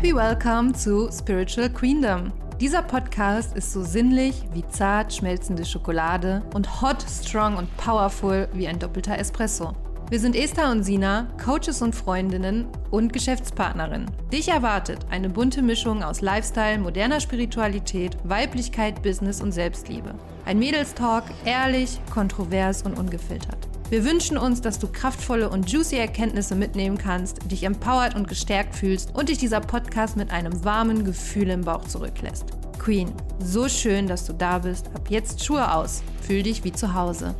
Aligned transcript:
Happy 0.00 0.16
Welcome 0.16 0.72
zu 0.72 1.10
Spiritual 1.12 1.68
Queendom. 1.68 2.32
Dieser 2.58 2.80
Podcast 2.80 3.54
ist 3.54 3.70
so 3.70 3.82
sinnlich 3.82 4.44
wie 4.54 4.66
zart 4.66 5.12
schmelzende 5.12 5.62
Schokolade 5.62 6.42
und 6.54 6.80
hot, 6.80 7.04
strong 7.06 7.58
und 7.58 7.76
powerful 7.76 8.48
wie 8.54 8.66
ein 8.66 8.78
doppelter 8.78 9.18
Espresso. 9.18 9.74
Wir 10.08 10.18
sind 10.18 10.36
Esther 10.36 10.70
und 10.70 10.84
Sina, 10.84 11.28
Coaches 11.44 11.82
und 11.82 11.94
Freundinnen 11.94 12.66
und 12.90 13.12
Geschäftspartnerinnen. 13.12 14.10
Dich 14.32 14.48
erwartet 14.48 15.00
eine 15.10 15.28
bunte 15.28 15.60
Mischung 15.60 16.02
aus 16.02 16.22
Lifestyle, 16.22 16.78
moderner 16.78 17.20
Spiritualität, 17.20 18.16
Weiblichkeit, 18.24 19.02
Business 19.02 19.42
und 19.42 19.52
Selbstliebe. 19.52 20.14
Ein 20.46 20.58
Mädelstalk, 20.58 21.24
ehrlich, 21.44 22.00
kontrovers 22.10 22.80
und 22.84 22.98
ungefiltert. 22.98 23.59
Wir 23.90 24.04
wünschen 24.04 24.38
uns, 24.38 24.60
dass 24.60 24.78
du 24.78 24.86
kraftvolle 24.86 25.50
und 25.50 25.68
juicy 25.68 25.96
Erkenntnisse 25.96 26.54
mitnehmen 26.54 26.96
kannst, 26.96 27.50
dich 27.50 27.64
empowert 27.64 28.14
und 28.14 28.28
gestärkt 28.28 28.76
fühlst 28.76 29.12
und 29.16 29.28
dich 29.28 29.38
dieser 29.38 29.60
Podcast 29.60 30.16
mit 30.16 30.30
einem 30.30 30.64
warmen 30.64 31.04
Gefühl 31.04 31.50
im 31.50 31.62
Bauch 31.62 31.84
zurücklässt. 31.84 32.52
Queen, 32.78 33.12
so 33.40 33.68
schön, 33.68 34.06
dass 34.06 34.24
du 34.26 34.32
da 34.32 34.60
bist. 34.60 34.86
Ab 34.94 35.10
jetzt 35.10 35.44
Schuhe 35.44 35.74
aus. 35.74 36.04
Fühl 36.22 36.44
dich 36.44 36.62
wie 36.62 36.70
zu 36.70 36.94
Hause. 36.94 37.34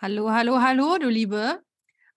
Hallo, 0.00 0.30
hallo, 0.30 0.60
hallo, 0.62 0.96
du 0.98 1.08
Liebe. 1.08 1.60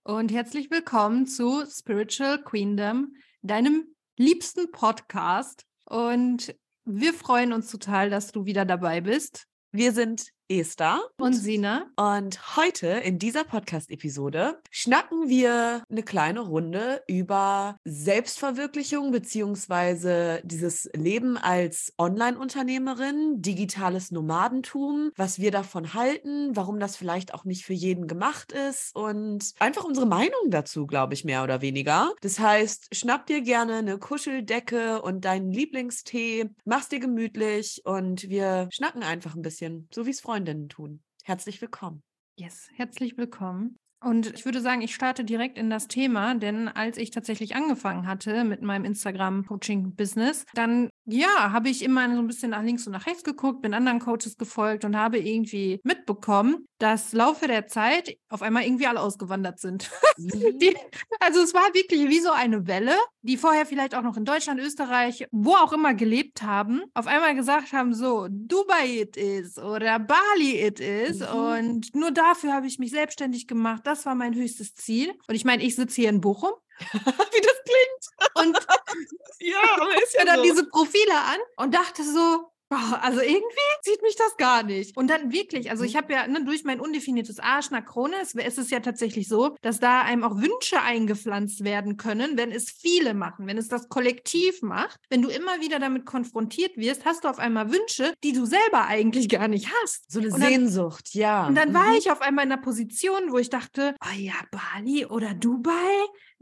Und 0.03 0.31
herzlich 0.31 0.69
willkommen 0.69 1.25
zu 1.25 1.65
Spiritual 1.65 2.43
Queendom, 2.43 3.15
deinem 3.41 3.95
liebsten 4.17 4.69
Podcast. 4.69 5.65
Und 5.93 6.55
wir 6.85 7.13
freuen 7.13 7.53
uns 7.53 7.69
total, 7.69 8.09
dass 8.09 8.31
du 8.31 8.45
wieder 8.45 8.65
dabei 8.65 8.99
bist. 8.99 9.45
Wir 9.71 9.91
sind 9.91 10.29
Esther 10.49 11.01
und 11.17 11.33
Sina. 11.33 11.87
Und 11.95 12.57
heute 12.57 12.87
in 12.87 13.17
dieser 13.17 13.43
Podcast-Episode 13.43 14.59
schnacken 14.69 15.29
wir 15.29 15.83
eine 15.89 16.03
kleine 16.03 16.41
Runde 16.41 17.01
über 17.07 17.77
Selbstverwirklichung 17.85 19.11
beziehungsweise 19.11 20.41
dieses 20.43 20.89
Leben 20.93 21.37
als 21.37 21.93
Online-Unternehmerin, 21.97 23.41
digitales 23.41 24.11
Nomadentum, 24.11 25.11
was 25.15 25.39
wir 25.39 25.51
davon 25.51 25.93
halten, 25.93 26.55
warum 26.55 26.79
das 26.79 26.97
vielleicht 26.97 27.33
auch 27.33 27.45
nicht 27.45 27.65
für 27.65 27.73
jeden 27.73 28.07
gemacht 28.07 28.51
ist 28.51 28.95
und 28.95 29.53
einfach 29.59 29.85
unsere 29.85 30.05
Meinung 30.05 30.49
dazu, 30.49 30.85
glaube 30.87 31.13
ich, 31.13 31.23
mehr 31.23 31.43
oder 31.43 31.61
weniger. 31.61 32.11
Das 32.21 32.39
heißt, 32.39 32.93
schnapp 32.93 33.27
dir 33.27 33.41
gerne 33.41 33.75
eine 33.75 33.97
Kuscheldecke 33.97 35.01
und 35.01 35.25
deinen 35.25 35.51
Lieblingstee, 35.51 36.49
mach's 36.65 36.89
dir 36.89 36.99
gemütlich 36.99 37.81
und 37.85 38.29
wir 38.29 38.67
schnacken 38.71 39.03
einfach 39.03 39.35
ein 39.35 39.41
bisschen, 39.41 39.87
so 39.93 40.05
wie 40.05 40.11
es 40.11 40.19
Freunde 40.19 40.32
Freundinnen 40.33 40.67
tun. 40.67 41.03
Herzlich 41.25 41.61
willkommen. 41.61 42.01
Yes, 42.39 42.67
herzlich 42.73 43.17
willkommen. 43.19 43.77
Und 44.03 44.33
ich 44.33 44.45
würde 44.45 44.61
sagen, 44.61 44.81
ich 44.81 44.95
starte 44.95 45.23
direkt 45.23 45.59
in 45.59 45.69
das 45.69 45.87
Thema, 45.87 46.33
denn 46.33 46.69
als 46.69 46.97
ich 46.97 47.11
tatsächlich 47.11 47.55
angefangen 47.55 48.07
hatte 48.07 48.43
mit 48.43 48.63
meinem 48.63 48.83
Instagram-Coaching-Business, 48.83 50.45
dann 50.55 50.89
ja, 51.05 51.51
habe 51.51 51.69
ich 51.69 51.83
immer 51.83 52.11
so 52.11 52.19
ein 52.19 52.25
bisschen 52.25 52.49
nach 52.49 52.63
links 52.63 52.87
und 52.87 52.93
nach 52.93 53.05
rechts 53.05 53.23
geguckt, 53.23 53.61
bin 53.61 53.75
anderen 53.75 53.99
Coaches 53.99 54.35
gefolgt 54.39 54.85
und 54.85 54.97
habe 54.97 55.19
irgendwie 55.19 55.79
mitbekommen, 55.83 56.65
dass 56.79 57.13
Laufe 57.13 57.47
der 57.47 57.67
Zeit 57.67 58.17
auf 58.33 58.41
einmal 58.41 58.63
irgendwie 58.63 58.87
alle 58.87 58.99
ausgewandert 58.99 59.59
sind. 59.59 59.89
Mhm. 60.15 60.59
die, 60.59 60.77
also 61.19 61.41
es 61.41 61.55
war 61.55 61.73
wirklich 61.73 62.07
wie 62.07 62.19
so 62.19 62.31
eine 62.31 62.67
Welle, 62.67 62.95
die 63.23 63.35
vorher 63.35 63.65
vielleicht 63.65 63.95
auch 63.95 64.03
noch 64.03 64.15
in 64.15 64.25
Deutschland, 64.25 64.59
Österreich, 64.59 65.25
wo 65.31 65.55
auch 65.55 65.73
immer 65.73 65.95
gelebt 65.95 66.43
haben, 66.43 66.83
auf 66.93 67.07
einmal 67.07 67.33
gesagt 67.33 67.73
haben, 67.73 67.95
so, 67.95 68.27
Dubai 68.29 69.01
it 69.01 69.17
is 69.17 69.57
oder 69.57 69.97
Bali 69.97 70.61
it 70.61 70.79
is. 70.79 71.19
Mhm. 71.21 71.25
Und 71.27 71.95
nur 71.95 72.11
dafür 72.11 72.53
habe 72.53 72.67
ich 72.67 72.77
mich 72.77 72.91
selbstständig 72.91 73.47
gemacht. 73.47 73.81
Das 73.85 74.05
war 74.05 74.13
mein 74.13 74.35
höchstes 74.35 74.75
Ziel. 74.75 75.13
Und 75.27 75.33
ich 75.33 75.45
meine, 75.45 75.63
ich 75.63 75.75
sitze 75.75 76.01
hier 76.01 76.09
in 76.09 76.21
Bochum 76.21 76.51
wie 76.93 77.41
das 77.41 77.57
klingt. 77.63 78.35
Und 78.35 78.57
ja, 79.39 79.57
aber 79.79 80.03
ist 80.03 80.13
ja 80.13 80.25
dann 80.25 80.37
so. 80.37 80.43
diese 80.43 80.65
Profile 80.67 81.15
an 81.15 81.39
und 81.57 81.73
dachte 81.73 82.03
so, 82.03 82.52
also 83.01 83.21
irgendwie 83.21 83.43
sieht 83.81 84.01
mich 84.01 84.15
das 84.15 84.37
gar 84.37 84.63
nicht. 84.63 84.95
Und 84.97 85.09
dann 85.09 85.31
wirklich, 85.31 85.69
also 85.71 85.83
ich 85.83 85.93
mhm. 85.93 85.97
habe 85.97 86.13
ja 86.13 86.27
ne, 86.27 86.43
durch 86.45 86.63
mein 86.63 86.79
undefiniertes 86.79 87.39
Arsch 87.39 87.71
nach 87.71 87.85
Krone, 87.85 88.15
es, 88.21 88.35
es 88.35 88.57
ist 88.57 88.71
ja 88.71 88.79
tatsächlich 88.79 89.27
so, 89.27 89.55
dass 89.61 89.79
da 89.79 90.01
einem 90.01 90.23
auch 90.23 90.35
Wünsche 90.37 90.81
eingepflanzt 90.81 91.63
werden 91.63 91.97
können, 91.97 92.37
wenn 92.37 92.51
es 92.51 92.69
viele 92.69 93.13
machen, 93.13 93.47
wenn 93.47 93.57
es 93.57 93.67
das 93.67 93.89
Kollektiv 93.89 94.61
macht. 94.61 94.99
Wenn 95.09 95.21
du 95.21 95.29
immer 95.29 95.61
wieder 95.61 95.79
damit 95.79 96.05
konfrontiert 96.05 96.77
wirst, 96.77 97.05
hast 97.05 97.23
du 97.23 97.27
auf 97.27 97.39
einmal 97.39 97.71
Wünsche, 97.71 98.13
die 98.23 98.33
du 98.33 98.45
selber 98.45 98.85
eigentlich 98.87 99.29
gar 99.29 99.47
nicht 99.47 99.69
hast. 99.81 100.11
So 100.11 100.19
eine 100.19 100.29
dann, 100.29 100.41
Sehnsucht, 100.41 101.13
ja. 101.13 101.47
Und 101.47 101.55
dann 101.55 101.69
mhm. 101.69 101.73
war 101.75 101.97
ich 101.97 102.11
auf 102.11 102.21
einmal 102.21 102.45
in 102.45 102.51
einer 102.51 102.61
Position, 102.61 103.31
wo 103.31 103.37
ich 103.37 103.49
dachte, 103.49 103.95
oh 104.03 104.17
ja, 104.17 104.33
Bali 104.51 105.05
oder 105.05 105.33
Dubai, 105.33 105.73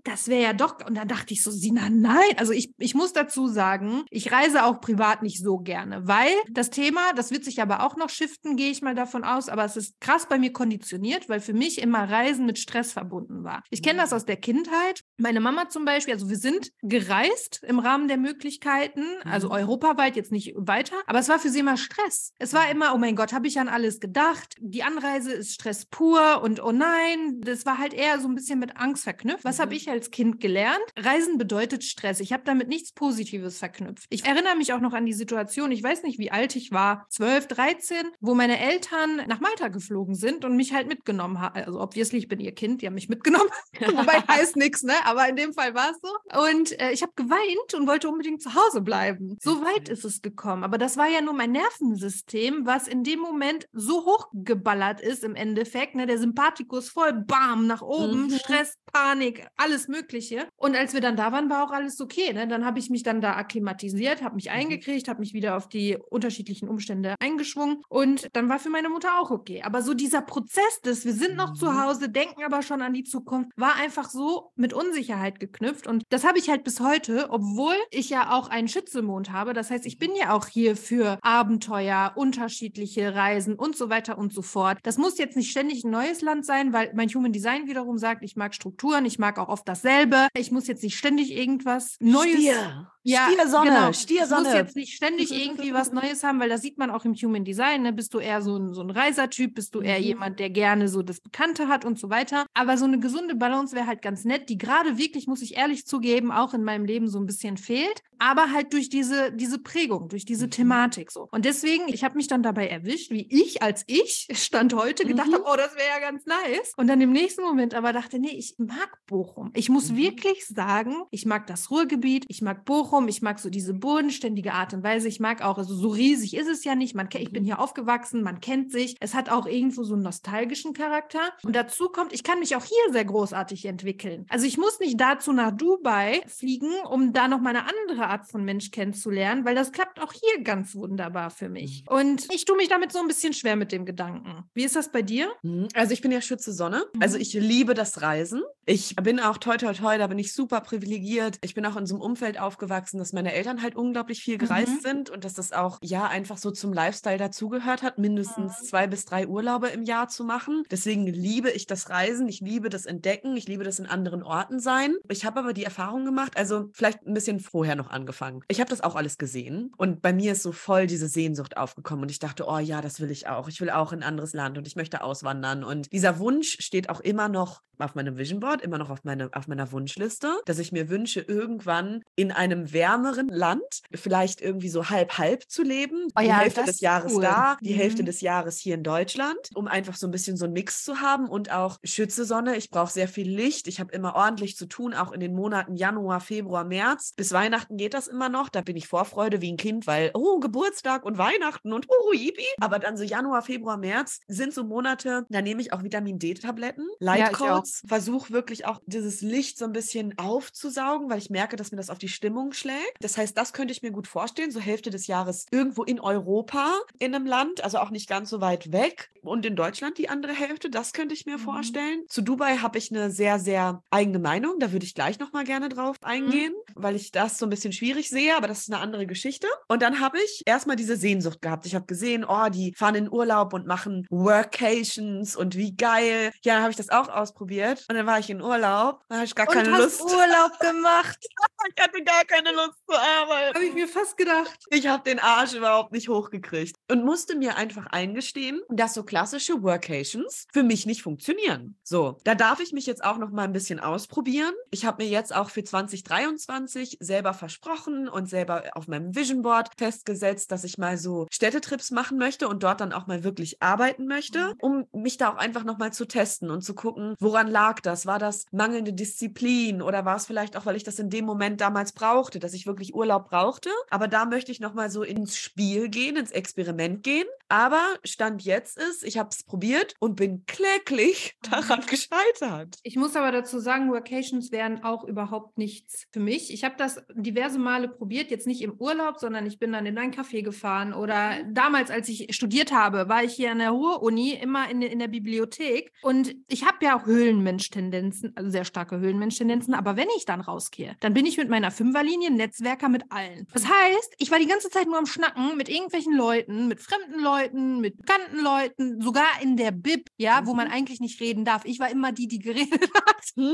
das 0.03 0.27
wäre 0.27 0.41
ja 0.41 0.53
doch, 0.53 0.85
und 0.85 0.95
dann 0.95 1.07
dachte 1.07 1.33
ich 1.33 1.43
so, 1.43 1.51
Sina, 1.51 1.89
nein. 1.89 2.31
Also 2.37 2.53
ich, 2.53 2.73
ich 2.77 2.95
muss 2.95 3.13
dazu 3.13 3.47
sagen, 3.47 4.03
ich 4.09 4.31
reise 4.31 4.65
auch 4.65 4.81
privat 4.81 5.21
nicht 5.23 5.43
so 5.43 5.57
gerne, 5.57 6.07
weil 6.07 6.31
das 6.49 6.69
Thema, 6.69 7.13
das 7.15 7.31
wird 7.31 7.43
sich 7.43 7.61
aber 7.61 7.83
auch 7.83 7.95
noch 7.95 8.09
shiften, 8.09 8.55
gehe 8.55 8.71
ich 8.71 8.81
mal 8.81 8.95
davon 8.95 9.23
aus, 9.23 9.49
aber 9.49 9.65
es 9.65 9.77
ist 9.77 9.99
krass 9.99 10.27
bei 10.27 10.37
mir 10.37 10.53
konditioniert, 10.53 11.29
weil 11.29 11.39
für 11.39 11.53
mich 11.53 11.81
immer 11.81 12.09
Reisen 12.09 12.45
mit 12.45 12.59
Stress 12.59 12.93
verbunden 12.93 13.43
war. 13.43 13.63
Ich 13.69 13.83
kenne 13.83 13.99
das 13.99 14.11
mhm. 14.11 14.15
aus 14.17 14.25
der 14.25 14.37
Kindheit. 14.37 15.01
Meine 15.17 15.39
Mama 15.39 15.69
zum 15.69 15.85
Beispiel, 15.85 16.13
also 16.13 16.29
wir 16.29 16.37
sind 16.37 16.71
gereist 16.81 17.61
im 17.67 17.79
Rahmen 17.79 18.07
der 18.07 18.17
Möglichkeiten, 18.17 19.03
also 19.23 19.47
mhm. 19.47 19.53
europaweit, 19.53 20.15
jetzt 20.15 20.31
nicht 20.31 20.53
weiter, 20.55 20.95
aber 21.05 21.19
es 21.19 21.29
war 21.29 21.39
für 21.39 21.49
sie 21.49 21.59
immer 21.59 21.77
Stress. 21.77 22.33
Es 22.39 22.53
war 22.53 22.69
immer, 22.69 22.93
oh 22.93 22.97
mein 22.97 23.15
Gott, 23.15 23.33
habe 23.33 23.47
ich 23.47 23.59
an 23.59 23.69
alles 23.69 23.99
gedacht. 23.99 24.55
Die 24.59 24.83
Anreise 24.83 25.31
ist 25.31 25.53
Stress 25.53 25.85
pur 25.85 26.41
und 26.41 26.61
oh 26.63 26.71
nein, 26.71 27.41
das 27.41 27.65
war 27.65 27.77
halt 27.77 27.93
eher 27.93 28.19
so 28.19 28.27
ein 28.27 28.35
bisschen 28.35 28.59
mit 28.59 28.77
Angst 28.77 29.03
verknüpft. 29.03 29.43
Was 29.43 29.59
habe 29.59 29.71
mhm. 29.71 29.77
ich 29.77 29.90
als 29.91 30.11
Kind 30.11 30.39
gelernt. 30.39 30.81
Reisen 30.97 31.37
bedeutet 31.37 31.83
Stress. 31.83 32.19
Ich 32.19 32.33
habe 32.33 32.43
damit 32.45 32.67
nichts 32.67 32.93
Positives 32.93 33.59
verknüpft. 33.59 34.05
Ich 34.09 34.25
erinnere 34.25 34.55
mich 34.55 34.73
auch 34.73 34.79
noch 34.79 34.93
an 34.93 35.05
die 35.05 35.13
Situation, 35.13 35.71
ich 35.71 35.83
weiß 35.83 36.03
nicht, 36.03 36.19
wie 36.19 36.31
alt 36.31 36.55
ich 36.55 36.71
war, 36.71 37.05
12, 37.09 37.47
13, 37.47 37.97
wo 38.19 38.33
meine 38.33 38.59
Eltern 38.59 39.21
nach 39.27 39.39
Malta 39.39 39.67
geflogen 39.67 40.15
sind 40.15 40.45
und 40.45 40.55
mich 40.55 40.73
halt 40.73 40.87
mitgenommen 40.87 41.39
haben. 41.39 41.55
Also 41.55 41.79
obviously, 41.79 42.19
ich 42.19 42.27
bin 42.27 42.39
ihr 42.39 42.53
Kind, 42.53 42.81
die 42.81 42.87
haben 42.87 42.95
mich 42.95 43.09
mitgenommen. 43.09 43.49
Wobei 43.79 44.21
heißt 44.27 44.55
nichts, 44.55 44.83
ne? 44.83 44.93
Aber 45.05 45.27
in 45.27 45.35
dem 45.35 45.53
Fall 45.53 45.75
war 45.75 45.91
es 45.91 45.99
so. 46.01 46.41
Und 46.49 46.79
äh, 46.79 46.91
ich 46.91 47.01
habe 47.01 47.13
geweint 47.15 47.73
und 47.75 47.87
wollte 47.87 48.09
unbedingt 48.09 48.41
zu 48.41 48.53
Hause 48.53 48.81
bleiben. 48.81 49.37
So 49.41 49.61
weit 49.61 49.89
ist 49.89 50.05
es 50.05 50.21
gekommen. 50.21 50.63
Aber 50.63 50.77
das 50.77 50.97
war 50.97 51.07
ja 51.07 51.21
nur 51.21 51.33
mein 51.33 51.51
Nervensystem, 51.51 52.65
was 52.65 52.87
in 52.87 53.03
dem 53.03 53.19
Moment 53.19 53.67
so 53.73 54.05
hochgeballert 54.05 55.01
ist 55.01 55.23
im 55.23 55.35
Endeffekt. 55.35 55.95
Ne? 55.95 56.05
Der 56.05 56.17
Sympathikus 56.17 56.89
voll, 56.89 57.13
bam, 57.13 57.67
nach 57.67 57.81
oben, 57.81 58.27
mhm. 58.27 58.31
Stress, 58.31 58.75
Panik, 58.91 59.47
alles 59.57 59.80
alles 59.81 59.87
Mögliche. 59.87 60.47
Und 60.57 60.75
als 60.75 60.93
wir 60.93 61.01
dann 61.01 61.15
da 61.15 61.31
waren, 61.31 61.49
war 61.49 61.63
auch 61.63 61.71
alles 61.71 61.99
okay. 61.99 62.33
Ne? 62.33 62.47
Dann 62.47 62.65
habe 62.65 62.79
ich 62.79 62.89
mich 62.89 63.03
dann 63.03 63.21
da 63.21 63.35
akklimatisiert, 63.35 64.21
habe 64.21 64.35
mich 64.35 64.45
mhm. 64.45 64.51
eingekriegt, 64.51 65.07
habe 65.07 65.19
mich 65.19 65.33
wieder 65.33 65.57
auf 65.57 65.67
die 65.67 65.97
unterschiedlichen 66.09 66.67
Umstände 66.67 67.15
eingeschwungen 67.19 67.81
und 67.89 68.27
dann 68.33 68.49
war 68.49 68.59
für 68.59 68.69
meine 68.69 68.89
Mutter 68.89 69.19
auch 69.19 69.31
okay. 69.31 69.61
Aber 69.63 69.81
so 69.81 69.93
dieser 69.93 70.21
Prozess 70.21 70.81
des, 70.85 71.05
wir 71.05 71.13
sind 71.13 71.35
noch 71.35 71.53
zu 71.53 71.65
mhm. 71.65 71.81
Hause, 71.81 72.09
denken 72.09 72.43
aber 72.43 72.61
schon 72.61 72.81
an 72.81 72.93
die 72.93 73.03
Zukunft, 73.03 73.51
war 73.55 73.75
einfach 73.75 74.09
so 74.09 74.51
mit 74.55 74.73
Unsicherheit 74.73 75.39
geknüpft. 75.39 75.87
Und 75.87 76.03
das 76.09 76.23
habe 76.23 76.37
ich 76.37 76.49
halt 76.49 76.63
bis 76.63 76.79
heute, 76.79 77.27
obwohl 77.29 77.75
ich 77.89 78.09
ja 78.09 78.31
auch 78.31 78.49
einen 78.49 78.67
Schützelmond 78.67 79.31
habe. 79.31 79.53
Das 79.53 79.71
heißt, 79.71 79.85
ich 79.85 79.97
bin 79.97 80.11
ja 80.15 80.33
auch 80.33 80.47
hier 80.47 80.75
für 80.75 81.17
Abenteuer, 81.21 82.13
unterschiedliche 82.15 83.15
Reisen 83.15 83.55
und 83.55 83.75
so 83.75 83.89
weiter 83.89 84.17
und 84.17 84.33
so 84.33 84.41
fort. 84.41 84.79
Das 84.83 84.97
muss 84.97 85.17
jetzt 85.17 85.35
nicht 85.35 85.51
ständig 85.51 85.83
ein 85.83 85.91
neues 85.91 86.21
Land 86.21 86.45
sein, 86.45 86.73
weil 86.73 86.91
mein 86.93 87.09
Human 87.09 87.31
Design 87.31 87.67
wiederum 87.67 87.97
sagt, 87.97 88.23
ich 88.23 88.35
mag 88.35 88.53
Strukturen, 88.53 89.05
ich 89.05 89.19
mag 89.19 89.39
auch 89.39 89.49
oft 89.49 89.67
dasselbe. 89.71 90.27
Ich 90.33 90.51
muss 90.51 90.67
jetzt 90.67 90.83
nicht 90.83 90.97
ständig 90.97 91.31
irgendwas 91.31 91.95
Neues. 91.99 92.33
Stier. 92.33 92.91
Ja, 93.03 93.29
Stiersonne, 93.31 93.69
genau. 93.69 93.93
Stiersonne. 93.93 94.41
Ich 94.41 94.47
muss 94.47 94.53
jetzt 94.53 94.75
nicht 94.75 94.95
ständig 94.95 95.31
irgendwie 95.43 95.73
was 95.73 95.91
Neues 95.91 96.23
haben, 96.23 96.39
weil 96.39 96.49
das 96.49 96.61
sieht 96.61 96.77
man 96.77 96.91
auch 96.91 97.05
im 97.05 97.13
Human 97.15 97.43
Design. 97.43 97.81
Ne? 97.81 97.93
Bist 97.93 98.13
du 98.13 98.19
eher 98.19 98.41
so 98.41 98.57
ein, 98.57 98.73
so 98.73 98.81
ein 98.81 98.91
Reisertyp? 98.91 99.55
Bist 99.55 99.73
du 99.73 99.81
eher 99.81 99.97
mhm. 99.97 100.05
jemand, 100.05 100.39
der 100.39 100.49
gerne 100.49 100.87
so 100.87 101.01
das 101.01 101.19
Bekannte 101.19 101.67
hat 101.67 101.83
und 101.83 101.99
so 101.99 102.09
weiter? 102.09 102.45
Aber 102.53 102.77
so 102.77 102.85
eine 102.85 102.99
gesunde 102.99 103.35
Balance 103.35 103.75
wäre 103.75 103.87
halt 103.87 104.01
ganz 104.01 104.23
nett, 104.23 104.49
die 104.49 104.57
gerade 104.57 104.97
wirklich, 104.97 105.27
muss 105.27 105.41
ich 105.41 105.57
ehrlich 105.57 105.85
zugeben, 105.87 106.31
auch 106.31 106.53
in 106.53 106.63
meinem 106.63 106.85
Leben 106.85 107.07
so 107.07 107.19
ein 107.19 107.25
bisschen 107.25 107.57
fehlt. 107.57 108.01
Aber 108.19 108.51
halt 108.51 108.73
durch 108.73 108.89
diese, 108.89 109.31
diese 109.31 109.57
Prägung, 109.57 110.07
durch 110.09 110.25
diese 110.25 110.45
mhm. 110.45 110.51
Thematik 110.51 111.11
so. 111.11 111.27
Und 111.31 111.45
deswegen, 111.45 111.87
ich 111.87 112.03
habe 112.03 112.15
mich 112.15 112.27
dann 112.27 112.43
dabei 112.43 112.67
erwischt, 112.67 113.09
wie 113.09 113.27
ich 113.29 113.63
als 113.63 113.83
ich 113.87 114.27
Stand 114.33 114.75
heute 114.75 115.05
gedacht 115.05 115.29
mhm. 115.29 115.33
habe, 115.35 115.45
oh, 115.47 115.55
das 115.55 115.75
wäre 115.75 115.87
ja 115.87 115.99
ganz 115.99 116.25
nice. 116.25 116.73
Und 116.77 116.87
dann 116.87 117.01
im 117.01 117.11
nächsten 117.11 117.41
Moment 117.41 117.73
aber 117.73 117.93
dachte, 117.93 118.19
nee, 118.19 118.35
ich 118.35 118.55
mag 118.59 118.99
Bochum. 119.07 119.49
Ich 119.55 119.69
muss 119.69 119.91
mhm. 119.91 119.97
wirklich 119.97 120.45
sagen, 120.45 121.03
ich 121.09 121.25
mag 121.25 121.47
das 121.47 121.71
Ruhrgebiet, 121.71 122.25
ich 122.27 122.43
mag 122.43 122.63
Bochum. 122.63 122.90
Bochum. 122.91 123.07
Ich 123.07 123.21
mag 123.21 123.39
so 123.39 123.49
diese 123.49 123.73
bodenständige 123.73 124.53
Art 124.53 124.73
und 124.73 124.83
Weise. 124.83 125.07
Ich 125.07 125.19
mag 125.19 125.41
auch, 125.41 125.57
also 125.57 125.73
so 125.73 125.89
riesig 125.89 126.35
ist 126.35 126.47
es 126.47 126.63
ja 126.63 126.75
nicht. 126.75 126.93
Man, 126.93 127.07
ich 127.13 127.31
bin 127.31 127.43
hier 127.43 127.59
aufgewachsen, 127.59 128.21
man 128.21 128.41
kennt 128.41 128.71
sich. 128.71 128.95
Es 128.99 129.13
hat 129.13 129.29
auch 129.29 129.45
irgendwo 129.45 129.83
so 129.83 129.93
einen 129.93 130.03
nostalgischen 130.03 130.73
Charakter. 130.73 131.19
Und 131.43 131.55
dazu 131.55 131.87
kommt, 131.87 132.13
ich 132.13 132.23
kann 132.23 132.39
mich 132.39 132.55
auch 132.55 132.63
hier 132.63 132.91
sehr 132.91 133.05
großartig 133.05 133.65
entwickeln. 133.65 134.25
Also 134.29 134.45
ich 134.45 134.57
muss 134.57 134.79
nicht 134.79 134.99
dazu 134.99 135.31
nach 135.31 135.51
Dubai 135.51 136.21
fliegen, 136.27 136.71
um 136.89 137.13
da 137.13 137.27
noch 137.27 137.39
mal 137.39 137.55
eine 137.55 137.65
andere 137.65 138.07
Art 138.07 138.27
von 138.27 138.43
Mensch 138.43 138.71
kennenzulernen, 138.71 139.45
weil 139.45 139.55
das 139.55 139.71
klappt 139.71 140.01
auch 140.01 140.11
hier 140.11 140.43
ganz 140.43 140.75
wunderbar 140.75 141.29
für 141.29 141.49
mich. 141.49 141.85
Mhm. 141.89 141.95
Und 141.97 142.27
ich 142.33 142.45
tue 142.45 142.57
mich 142.57 142.67
damit 142.67 142.91
so 142.91 142.99
ein 142.99 143.07
bisschen 143.07 143.33
schwer 143.33 143.55
mit 143.55 143.71
dem 143.71 143.85
Gedanken. 143.85 144.43
Wie 144.53 144.63
ist 144.63 144.75
das 144.75 144.91
bei 144.91 145.01
dir? 145.01 145.31
Mhm. 145.43 145.69
Also 145.73 145.93
ich 145.93 146.01
bin 146.01 146.11
ja 146.11 146.21
Schütze 146.21 146.51
Sonne. 146.51 146.83
Also 146.99 147.17
ich 147.17 147.33
liebe 147.33 147.73
das 147.73 148.01
Reisen. 148.01 148.41
Ich 148.65 148.95
bin 148.95 149.19
auch 149.19 149.37
toi 149.37 149.57
toi 149.57 149.73
toi, 149.73 149.97
da 149.97 150.05
bin 150.07 150.19
ich 150.19 150.33
super 150.33 150.61
privilegiert. 150.61 151.37
Ich 151.41 151.55
bin 151.55 151.65
auch 151.65 151.75
in 151.77 151.87
so 151.87 151.95
einem 151.95 152.03
Umfeld 152.03 152.39
aufgewachsen, 152.39 152.99
dass 152.99 153.11
meine 153.11 153.33
Eltern 153.33 153.61
halt 153.63 153.75
unglaublich 153.75 154.21
viel 154.21 154.37
gereist 154.37 154.75
Mhm. 154.75 154.79
sind 154.81 155.09
und 155.09 155.25
dass 155.25 155.33
das 155.33 155.51
auch 155.51 155.79
ja 155.81 156.07
einfach 156.07 156.37
so 156.37 156.51
zum 156.51 156.71
Lifestyle 156.71 157.17
dazugehört 157.17 157.81
hat, 157.81 157.97
mindestens 157.97 158.61
Mhm. 158.61 158.65
zwei 158.65 158.87
bis 158.87 159.05
drei 159.05 159.27
Urlaube 159.27 159.69
im 159.69 159.81
Jahr 159.83 160.09
zu 160.09 160.23
machen. 160.23 160.63
Deswegen 160.69 161.07
liebe 161.07 161.49
ich 161.49 161.65
das 161.65 161.89
Reisen, 161.89 162.27
ich 162.27 162.39
liebe 162.39 162.69
das 162.69 162.85
Entdecken, 162.85 163.35
ich 163.35 163.47
liebe 163.47 163.63
das 163.63 163.79
in 163.79 163.87
anderen 163.87 164.21
Orten 164.21 164.59
sein. 164.59 164.93
Ich 165.09 165.25
habe 165.25 165.39
aber 165.39 165.53
die 165.53 165.63
Erfahrung 165.63 166.05
gemacht, 166.05 166.37
also 166.37 166.69
vielleicht 166.73 167.01
ein 167.05 167.15
bisschen 167.15 167.39
vorher 167.39 167.75
noch 167.75 167.89
angefangen. 167.89 168.41
Ich 168.47 168.59
habe 168.59 168.69
das 168.69 168.81
auch 168.81 168.95
alles 168.95 169.17
gesehen 169.17 169.71
und 169.77 170.01
bei 170.03 170.13
mir 170.13 170.33
ist 170.33 170.43
so 170.43 170.51
voll 170.51 170.85
diese 170.85 171.07
Sehnsucht 171.07 171.57
aufgekommen 171.57 172.03
und 172.03 172.11
ich 172.11 172.19
dachte, 172.19 172.45
oh 172.47 172.59
ja, 172.59 172.81
das 172.81 172.99
will 172.99 173.09
ich 173.09 173.27
auch. 173.27 173.47
Ich 173.47 173.59
will 173.59 173.71
auch 173.71 173.91
in 173.91 173.99
ein 174.03 174.07
anderes 174.07 174.33
Land 174.33 174.57
und 174.59 174.67
ich 174.67 174.75
möchte 174.75 175.03
auswandern 175.03 175.63
und 175.63 175.91
dieser 175.91 176.19
Wunsch 176.19 176.57
steht 176.59 176.89
auch 176.89 176.99
immer 176.99 177.27
noch 177.27 177.61
auf 177.79 177.95
meinem 177.95 178.15
Vision 178.17 178.39
Board, 178.39 178.50
immer 178.59 178.77
noch 178.77 178.89
auf, 178.89 179.05
meine, 179.05 179.29
auf 179.31 179.47
meiner 179.47 179.71
Wunschliste, 179.71 180.41
dass 180.45 180.59
ich 180.59 180.73
mir 180.73 180.89
wünsche, 180.89 181.21
irgendwann 181.21 182.03
in 182.17 182.33
einem 182.33 182.73
wärmeren 182.73 183.29
Land, 183.29 183.61
vielleicht 183.93 184.41
irgendwie 184.41 184.67
so 184.67 184.89
halb-halb 184.89 185.43
zu 185.49 185.63
leben. 185.63 186.07
Oh 186.17 186.19
die 186.19 186.25
ja, 186.27 186.39
Hälfte 186.39 186.61
das 186.61 186.71
des 186.71 186.81
Jahres 186.81 187.13
cool. 187.13 187.21
da, 187.21 187.57
die 187.61 187.71
Hälfte 187.73 188.01
Mhm. 188.01 188.07
des 188.07 188.19
Jahres 188.21 188.57
hier 188.59 188.75
in 188.75 188.83
Deutschland, 188.83 189.37
um 189.53 189.67
einfach 189.67 189.95
so 189.95 190.07
ein 190.07 190.11
bisschen 190.11 190.35
so 190.35 190.45
einen 190.45 190.53
Mix 190.53 190.83
zu 190.83 190.99
haben 190.99 191.29
und 191.29 191.51
auch 191.51 191.77
Schütze 191.83 192.25
Sonne. 192.25 192.57
Ich 192.57 192.69
brauche 192.69 192.91
sehr 192.91 193.07
viel 193.07 193.29
Licht. 193.29 193.67
Ich 193.67 193.79
habe 193.79 193.91
immer 193.93 194.15
ordentlich 194.15 194.57
zu 194.57 194.65
tun, 194.65 194.93
auch 194.93 195.11
in 195.11 195.19
den 195.19 195.33
Monaten 195.33 195.75
Januar, 195.75 196.19
Februar, 196.19 196.63
März. 196.65 197.13
Bis 197.15 197.31
Weihnachten 197.31 197.77
geht 197.77 197.93
das 197.93 198.07
immer 198.07 198.27
noch. 198.29 198.49
Da 198.49 198.61
bin 198.61 198.75
ich 198.75 198.87
Vorfreude 198.87 199.41
wie 199.41 199.51
ein 199.51 199.57
Kind, 199.57 199.85
weil, 199.87 200.11
oh, 200.13 200.39
Geburtstag 200.39 201.05
und 201.05 201.17
Weihnachten 201.17 201.71
und 201.73 201.85
oh, 201.89 202.13
yippie. 202.13 202.43
Aber 202.59 202.79
dann 202.79 202.97
so 202.97 203.03
Januar, 203.03 203.41
Februar, 203.43 203.77
März 203.77 204.19
sind 204.27 204.53
so 204.53 204.63
Monate, 204.63 205.25
da 205.29 205.41
nehme 205.41 205.61
ich 205.61 205.71
auch 205.73 205.83
Vitamin 205.83 206.17
D-Tabletten. 206.19 206.87
Lightcodes, 206.99 207.83
versuche 207.87 208.31
wirklich 208.31 208.40
auch 208.65 208.81
dieses 208.85 209.21
Licht 209.21 209.57
so 209.57 209.65
ein 209.65 209.71
bisschen 209.73 210.17
aufzusaugen, 210.17 211.09
weil 211.09 211.17
ich 211.19 211.29
merke, 211.29 211.55
dass 211.55 211.71
mir 211.71 211.77
das 211.77 211.89
auf 211.89 211.97
die 211.97 212.07
Stimmung 212.09 212.53
schlägt. 212.53 212.97
Das 212.99 213.17
heißt, 213.17 213.37
das 213.37 213.53
könnte 213.53 213.71
ich 213.71 213.81
mir 213.81 213.91
gut 213.91 214.07
vorstellen, 214.07 214.51
so 214.51 214.59
Hälfte 214.59 214.89
des 214.89 215.07
Jahres 215.07 215.45
irgendwo 215.51 215.83
in 215.83 215.99
Europa, 215.99 216.73
in 216.99 217.13
einem 217.15 217.25
Land, 217.25 217.63
also 217.63 217.77
auch 217.79 217.89
nicht 217.91 218.09
ganz 218.09 218.29
so 218.29 218.41
weit 218.41 218.71
weg. 218.71 219.11
Und 219.23 219.45
in 219.45 219.55
Deutschland 219.55 219.97
die 219.97 220.09
andere 220.09 220.33
Hälfte, 220.33 220.69
das 220.69 220.93
könnte 220.93 221.13
ich 221.13 221.25
mir 221.25 221.37
Mhm. 221.37 221.41
vorstellen. 221.41 222.03
Zu 222.09 222.21
Dubai 222.21 222.57
habe 222.57 222.77
ich 222.77 222.91
eine 222.91 223.11
sehr, 223.11 223.39
sehr 223.39 223.83
eigene 223.91 224.19
Meinung. 224.19 224.55
Da 224.59 224.71
würde 224.71 224.85
ich 224.85 224.95
gleich 224.95 225.19
nochmal 225.19 225.43
gerne 225.43 225.69
drauf 225.69 225.97
eingehen, 226.01 226.53
weil 226.75 226.95
ich 226.95 227.11
das 227.11 227.37
so 227.37 227.45
ein 227.45 227.49
bisschen 227.49 227.71
schwierig 227.73 228.09
sehe, 228.09 228.35
aber 228.35 228.47
das 228.47 228.61
ist 228.61 228.73
eine 228.73 228.81
andere 228.81 229.05
Geschichte. 229.05 229.47
Und 229.67 229.81
dann 229.81 229.99
habe 229.99 230.17
ich 230.25 230.41
erstmal 230.45 230.75
diese 230.75 230.95
Sehnsucht 230.97 231.41
gehabt. 231.41 231.65
Ich 231.67 231.75
habe 231.75 231.85
gesehen, 231.85 232.25
oh, 232.27 232.49
die 232.49 232.73
fahren 232.75 232.95
in 232.95 233.11
Urlaub 233.11 233.53
und 233.53 233.67
machen 233.67 234.07
Workations 234.09 235.35
und 235.35 235.55
wie 235.55 235.75
geil. 235.75 236.31
Ja, 236.43 236.53
dann 236.55 236.61
habe 236.63 236.71
ich 236.71 236.77
das 236.77 236.89
auch 236.89 237.09
ausprobiert. 237.09 237.85
Und 237.89 237.95
dann 237.95 238.05
war 238.07 238.19
ich 238.19 238.29
in 238.31 238.41
Urlaub. 238.41 239.01
Dann 239.09 239.19
habe 239.19 239.25
ich 239.25 239.35
gar 239.35 239.47
Und 239.47 239.53
keine 239.53 239.71
hast 239.71 240.01
Lust. 240.01 240.01
Urlaub 240.03 240.59
gemacht. 240.59 241.17
Ich 241.21 241.83
hatte 241.83 242.03
gar 242.03 242.25
keine 242.25 242.51
Lust 242.51 242.79
zu 242.89 242.95
arbeiten. 242.95 243.55
Habe 243.55 243.65
ich 243.65 243.73
mir 243.73 243.87
fast 243.87 244.17
gedacht. 244.17 244.65
Ich 244.69 244.87
habe 244.87 245.03
den 245.03 245.19
Arsch 245.19 245.53
überhaupt 245.53 245.91
nicht 245.91 246.09
hochgekriegt 246.09 246.75
und 246.89 247.05
musste 247.05 247.35
mir 247.37 247.55
einfach 247.55 247.87
eingestehen, 247.87 248.61
dass 248.69 248.93
so 248.93 249.03
klassische 249.03 249.61
Workations 249.61 250.47
für 250.51 250.63
mich 250.63 250.85
nicht 250.85 251.03
funktionieren. 251.03 251.77
So, 251.83 252.17
da 252.23 252.33
darf 252.35 252.59
ich 252.59 252.71
mich 252.73 252.85
jetzt 252.87 253.03
auch 253.03 253.17
noch 253.17 253.29
mal 253.29 253.43
ein 253.43 253.53
bisschen 253.53 253.79
ausprobieren. 253.79 254.53
Ich 254.71 254.85
habe 254.85 255.03
mir 255.03 255.09
jetzt 255.09 255.35
auch 255.35 255.49
für 255.49 255.63
2023 255.63 256.97
selber 256.99 257.33
versprochen 257.33 258.07
und 258.07 258.27
selber 258.29 258.63
auf 258.73 258.87
meinem 258.87 259.15
Vision 259.15 259.41
Board 259.41 259.69
festgesetzt, 259.77 260.51
dass 260.51 260.63
ich 260.63 260.77
mal 260.77 260.97
so 260.97 261.27
Städtetrips 261.31 261.91
machen 261.91 262.17
möchte 262.17 262.47
und 262.47 262.63
dort 262.63 262.81
dann 262.81 262.93
auch 262.93 263.07
mal 263.07 263.23
wirklich 263.23 263.61
arbeiten 263.61 264.07
möchte, 264.07 264.55
um 264.59 264.87
mich 264.93 265.17
da 265.17 265.29
auch 265.29 265.37
einfach 265.37 265.63
noch 265.63 265.77
mal 265.77 265.93
zu 265.93 266.05
testen 266.05 266.49
und 266.49 266.61
zu 266.61 266.73
gucken, 266.73 267.15
woran 267.19 267.47
lag 267.47 267.79
das? 267.81 268.05
War 268.05 268.19
das 268.21 268.45
mangelnde 268.51 268.93
Disziplin 268.93 269.81
oder 269.81 270.05
war 270.05 270.15
es 270.15 270.25
vielleicht 270.25 270.55
auch, 270.57 270.65
weil 270.65 270.75
ich 270.75 270.83
das 270.83 270.99
in 270.99 271.09
dem 271.09 271.25
Moment 271.25 271.61
damals 271.61 271.91
brauchte, 271.91 272.39
dass 272.39 272.53
ich 272.53 272.65
wirklich 272.65 272.93
Urlaub 272.93 273.29
brauchte? 273.29 273.69
Aber 273.89 274.07
da 274.07 274.25
möchte 274.25 274.51
ich 274.51 274.59
noch 274.59 274.73
mal 274.73 274.89
so 274.89 275.03
ins 275.03 275.37
Spiel 275.37 275.89
gehen, 275.89 276.15
ins 276.15 276.31
Experiment 276.31 277.03
gehen. 277.03 277.27
Aber 277.49 277.81
Stand 278.03 278.43
jetzt 278.43 278.77
ist, 278.77 279.03
ich 279.03 279.17
habe 279.17 279.29
es 279.31 279.43
probiert 279.43 279.95
und 279.99 280.15
bin 280.15 280.45
kläglich 280.45 281.35
daran 281.41 281.81
gescheitert. 281.85 282.77
Ich 282.83 282.95
muss 282.95 283.15
aber 283.15 283.31
dazu 283.31 283.59
sagen, 283.59 283.91
Workations 283.91 284.51
wären 284.51 284.83
auch 284.83 285.03
überhaupt 285.03 285.57
nichts 285.57 286.07
für 286.11 286.19
mich. 286.19 286.53
Ich 286.53 286.63
habe 286.63 286.75
das 286.77 287.03
diverse 287.13 287.59
Male 287.59 287.89
probiert, 287.89 288.31
jetzt 288.31 288.47
nicht 288.47 288.61
im 288.61 288.73
Urlaub, 288.73 289.19
sondern 289.19 289.45
ich 289.45 289.59
bin 289.59 289.73
dann 289.73 289.85
in 289.85 289.97
ein 289.97 290.13
Café 290.13 290.43
gefahren 290.43 290.93
oder 290.93 291.43
damals, 291.49 291.91
als 291.91 292.07
ich 292.09 292.33
studiert 292.33 292.71
habe, 292.71 293.09
war 293.09 293.23
ich 293.23 293.33
hier 293.33 293.51
an 293.51 293.59
der 293.59 293.71
Ruhr-Uni 293.71 294.33
immer 294.33 294.69
in, 294.69 294.81
in 294.81 294.99
der 294.99 295.07
Bibliothek 295.07 295.91
und 296.01 296.35
ich 296.47 296.65
habe 296.65 296.85
ja 296.85 296.97
auch 296.97 297.05
Höhlenmensch-Tendenzen, 297.05 298.10
also 298.35 298.49
sehr 298.49 298.65
starke 298.65 298.99
Höhlenmensch-Tendenzen, 298.99 299.73
aber 299.73 299.95
wenn 299.95 300.07
ich 300.17 300.25
dann 300.25 300.41
rausgehe, 300.41 300.95
dann 300.99 301.13
bin 301.13 301.25
ich 301.25 301.37
mit 301.37 301.49
meiner 301.49 301.71
Fünferlinie 301.71 302.31
Netzwerker 302.31 302.89
mit 302.89 303.03
allen. 303.11 303.47
Das 303.53 303.65
heißt, 303.67 304.15
ich 304.17 304.31
war 304.31 304.39
die 304.39 304.47
ganze 304.47 304.69
Zeit 304.69 304.85
nur 304.87 304.97
am 304.97 305.05
Schnacken 305.05 305.57
mit 305.57 305.69
irgendwelchen 305.69 306.13
Leuten, 306.15 306.67
mit 306.67 306.79
fremden 306.81 307.19
Leuten, 307.19 307.79
mit 307.81 307.97
bekannten 307.97 308.39
Leuten, 308.39 309.01
sogar 309.01 309.25
in 309.41 309.57
der 309.57 309.71
Bib, 309.71 310.07
ja, 310.17 310.45
wo 310.45 310.53
man 310.53 310.67
Mhm. 310.67 310.73
eigentlich 310.73 310.99
nicht 310.99 311.19
reden 311.21 311.45
darf. 311.45 311.65
Ich 311.65 311.79
war 311.79 311.89
immer 311.89 312.11
die, 312.11 312.27
die 312.27 312.39
geredet 312.39 312.71
hat. 312.95 313.23
Hm, 313.35 313.53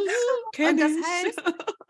kenn 0.53 0.69
Und 0.71 0.79
das 0.81 0.91
ich. 0.91 1.03
heißt, 1.05 1.41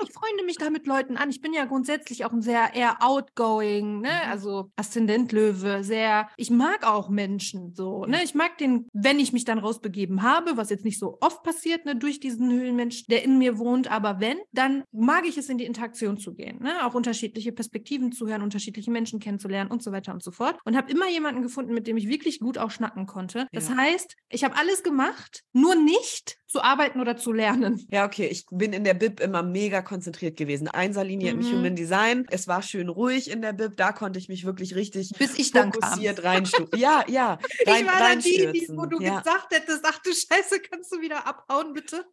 ich 0.03 0.11
freunde 0.13 0.43
mich 0.45 0.57
da 0.57 0.69
mit 0.69 0.85
Leuten 0.87 1.17
an. 1.17 1.29
Ich 1.29 1.41
bin 1.41 1.53
ja 1.53 1.65
grundsätzlich 1.65 2.25
auch 2.25 2.31
ein 2.31 2.41
sehr 2.41 2.73
eher 2.75 2.97
outgoing, 3.03 4.01
ne? 4.01 4.09
Mhm. 4.09 4.31
Also 4.31 4.71
Aszendent 4.75 5.31
Löwe, 5.31 5.83
sehr. 5.83 6.29
Ich 6.37 6.49
mag 6.49 6.85
auch 6.85 7.09
Menschen 7.09 7.73
so, 7.73 8.05
ne? 8.05 8.23
Ich 8.23 8.33
mag 8.35 8.57
den, 8.57 8.87
wenn 8.93 9.19
ich 9.19 9.33
mich 9.33 9.45
dann 9.45 9.59
rausbegeben 9.59 10.21
habe, 10.23 10.57
was 10.57 10.69
jetzt 10.69 10.85
nicht 10.85 10.99
so 10.99 11.17
oft 11.21 11.43
passiert, 11.43 11.85
ne, 11.85 11.95
durch 11.95 12.19
diesen 12.19 12.47
Höhlenmensch, 12.57 13.05
der 13.07 13.23
in 13.23 13.37
mir 13.37 13.57
wohnt, 13.57 13.89
aber 13.89 14.19
wenn, 14.19 14.37
dann 14.51 14.83
mag 14.91 15.25
ich 15.25 15.37
es 15.37 15.49
in 15.49 15.57
die 15.57 15.65
Interaktion 15.65 16.17
zu 16.17 16.33
gehen, 16.33 16.61
ne? 16.61 16.85
Auch 16.85 16.93
unterschiedliche 16.95 17.51
Perspektiven 17.51 18.11
zu 18.11 18.27
hören, 18.27 18.41
unterschiedliche 18.41 18.91
Menschen 18.91 19.19
kennenzulernen 19.19 19.71
und 19.71 19.83
so 19.83 19.91
weiter 19.91 20.13
und 20.13 20.23
so 20.23 20.31
fort. 20.31 20.57
Und 20.65 20.75
habe 20.75 20.91
immer 20.91 21.09
jemanden 21.09 21.41
gefunden, 21.41 21.73
mit 21.73 21.87
dem 21.87 21.97
ich 21.97 22.07
wirklich 22.07 22.39
gut 22.39 22.57
auch 22.57 22.71
schnacken 22.71 23.05
konnte. 23.05 23.47
Das 23.51 23.69
Ja. 23.69 23.77
heißt, 23.77 24.15
ich 24.29 24.43
habe 24.43 24.55
alles 24.57 24.83
gemacht, 24.83 25.43
nur 25.53 25.75
nicht 25.75 26.37
zu 26.47 26.61
arbeiten 26.63 27.01
oder 27.01 27.17
zu 27.17 27.33
lernen. 27.33 27.85
Ja, 27.91 28.05
okay, 28.05 28.25
ich 28.27 28.45
bin 28.49 28.71
in 28.73 28.83
der 28.85 28.93
Bib 28.93 29.19
immer 29.19 29.43
mega 29.43 29.81
konzentriert 29.81 30.37
gewesen. 30.37 30.67
Einserlinie 30.69 31.31
im 31.31 31.39
Mhm. 31.39 31.51
Human 31.51 31.75
Design. 31.75 32.25
Es 32.31 32.47
war 32.47 32.61
schön 32.61 32.87
ruhig 32.89 33.29
in 33.29 33.41
der 33.41 33.53
Bib, 33.53 33.75
da 33.77 33.91
konnte 33.91 34.17
ich 34.17 34.29
mich 34.29 34.45
wirklich 34.45 34.75
richtig 34.75 35.11
Bis 35.19 35.37
ich 35.37 35.51
dann 35.51 35.73
fokussiert 35.73 36.23
reinstufen. 36.23 36.77
Ja, 36.79 37.03
ja. 37.07 37.37
Ich 37.59 37.67
rein- 37.67 37.85
war 37.85 37.99
dann 37.99 38.19
die, 38.19 38.51
die, 38.53 38.67
wo 38.69 38.85
du 38.85 38.99
ja. 39.01 39.19
gesagt 39.19 39.53
hättest, 39.53 39.81
ach 39.83 39.99
du 39.99 40.11
Scheiße, 40.11 40.61
kannst 40.61 40.91
du 40.93 41.01
wieder 41.01 41.27
abhauen, 41.27 41.73
bitte? 41.73 42.05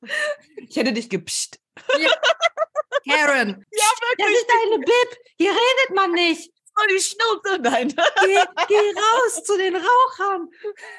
Ich 0.69 0.77
hätte 0.77 0.93
dich 0.93 1.09
gepscht. 1.09 1.59
Karen. 3.09 3.65
Ja, 3.73 3.85
Das 4.19 4.29
ist 4.31 4.47
deine 4.49 4.79
Bib. 4.79 5.19
Hier 5.39 5.51
redet 5.51 5.95
man 5.97 6.13
nicht. 6.13 6.51
Oh, 6.77 6.83
die 6.91 7.01
Schnauze. 7.01 7.61
Nein. 7.61 7.89
Geh, 7.89 8.39
geh 8.69 8.75
raus 9.01 9.45
zu 9.45 9.57
den 9.57 9.77
Rauchern. 9.77 10.49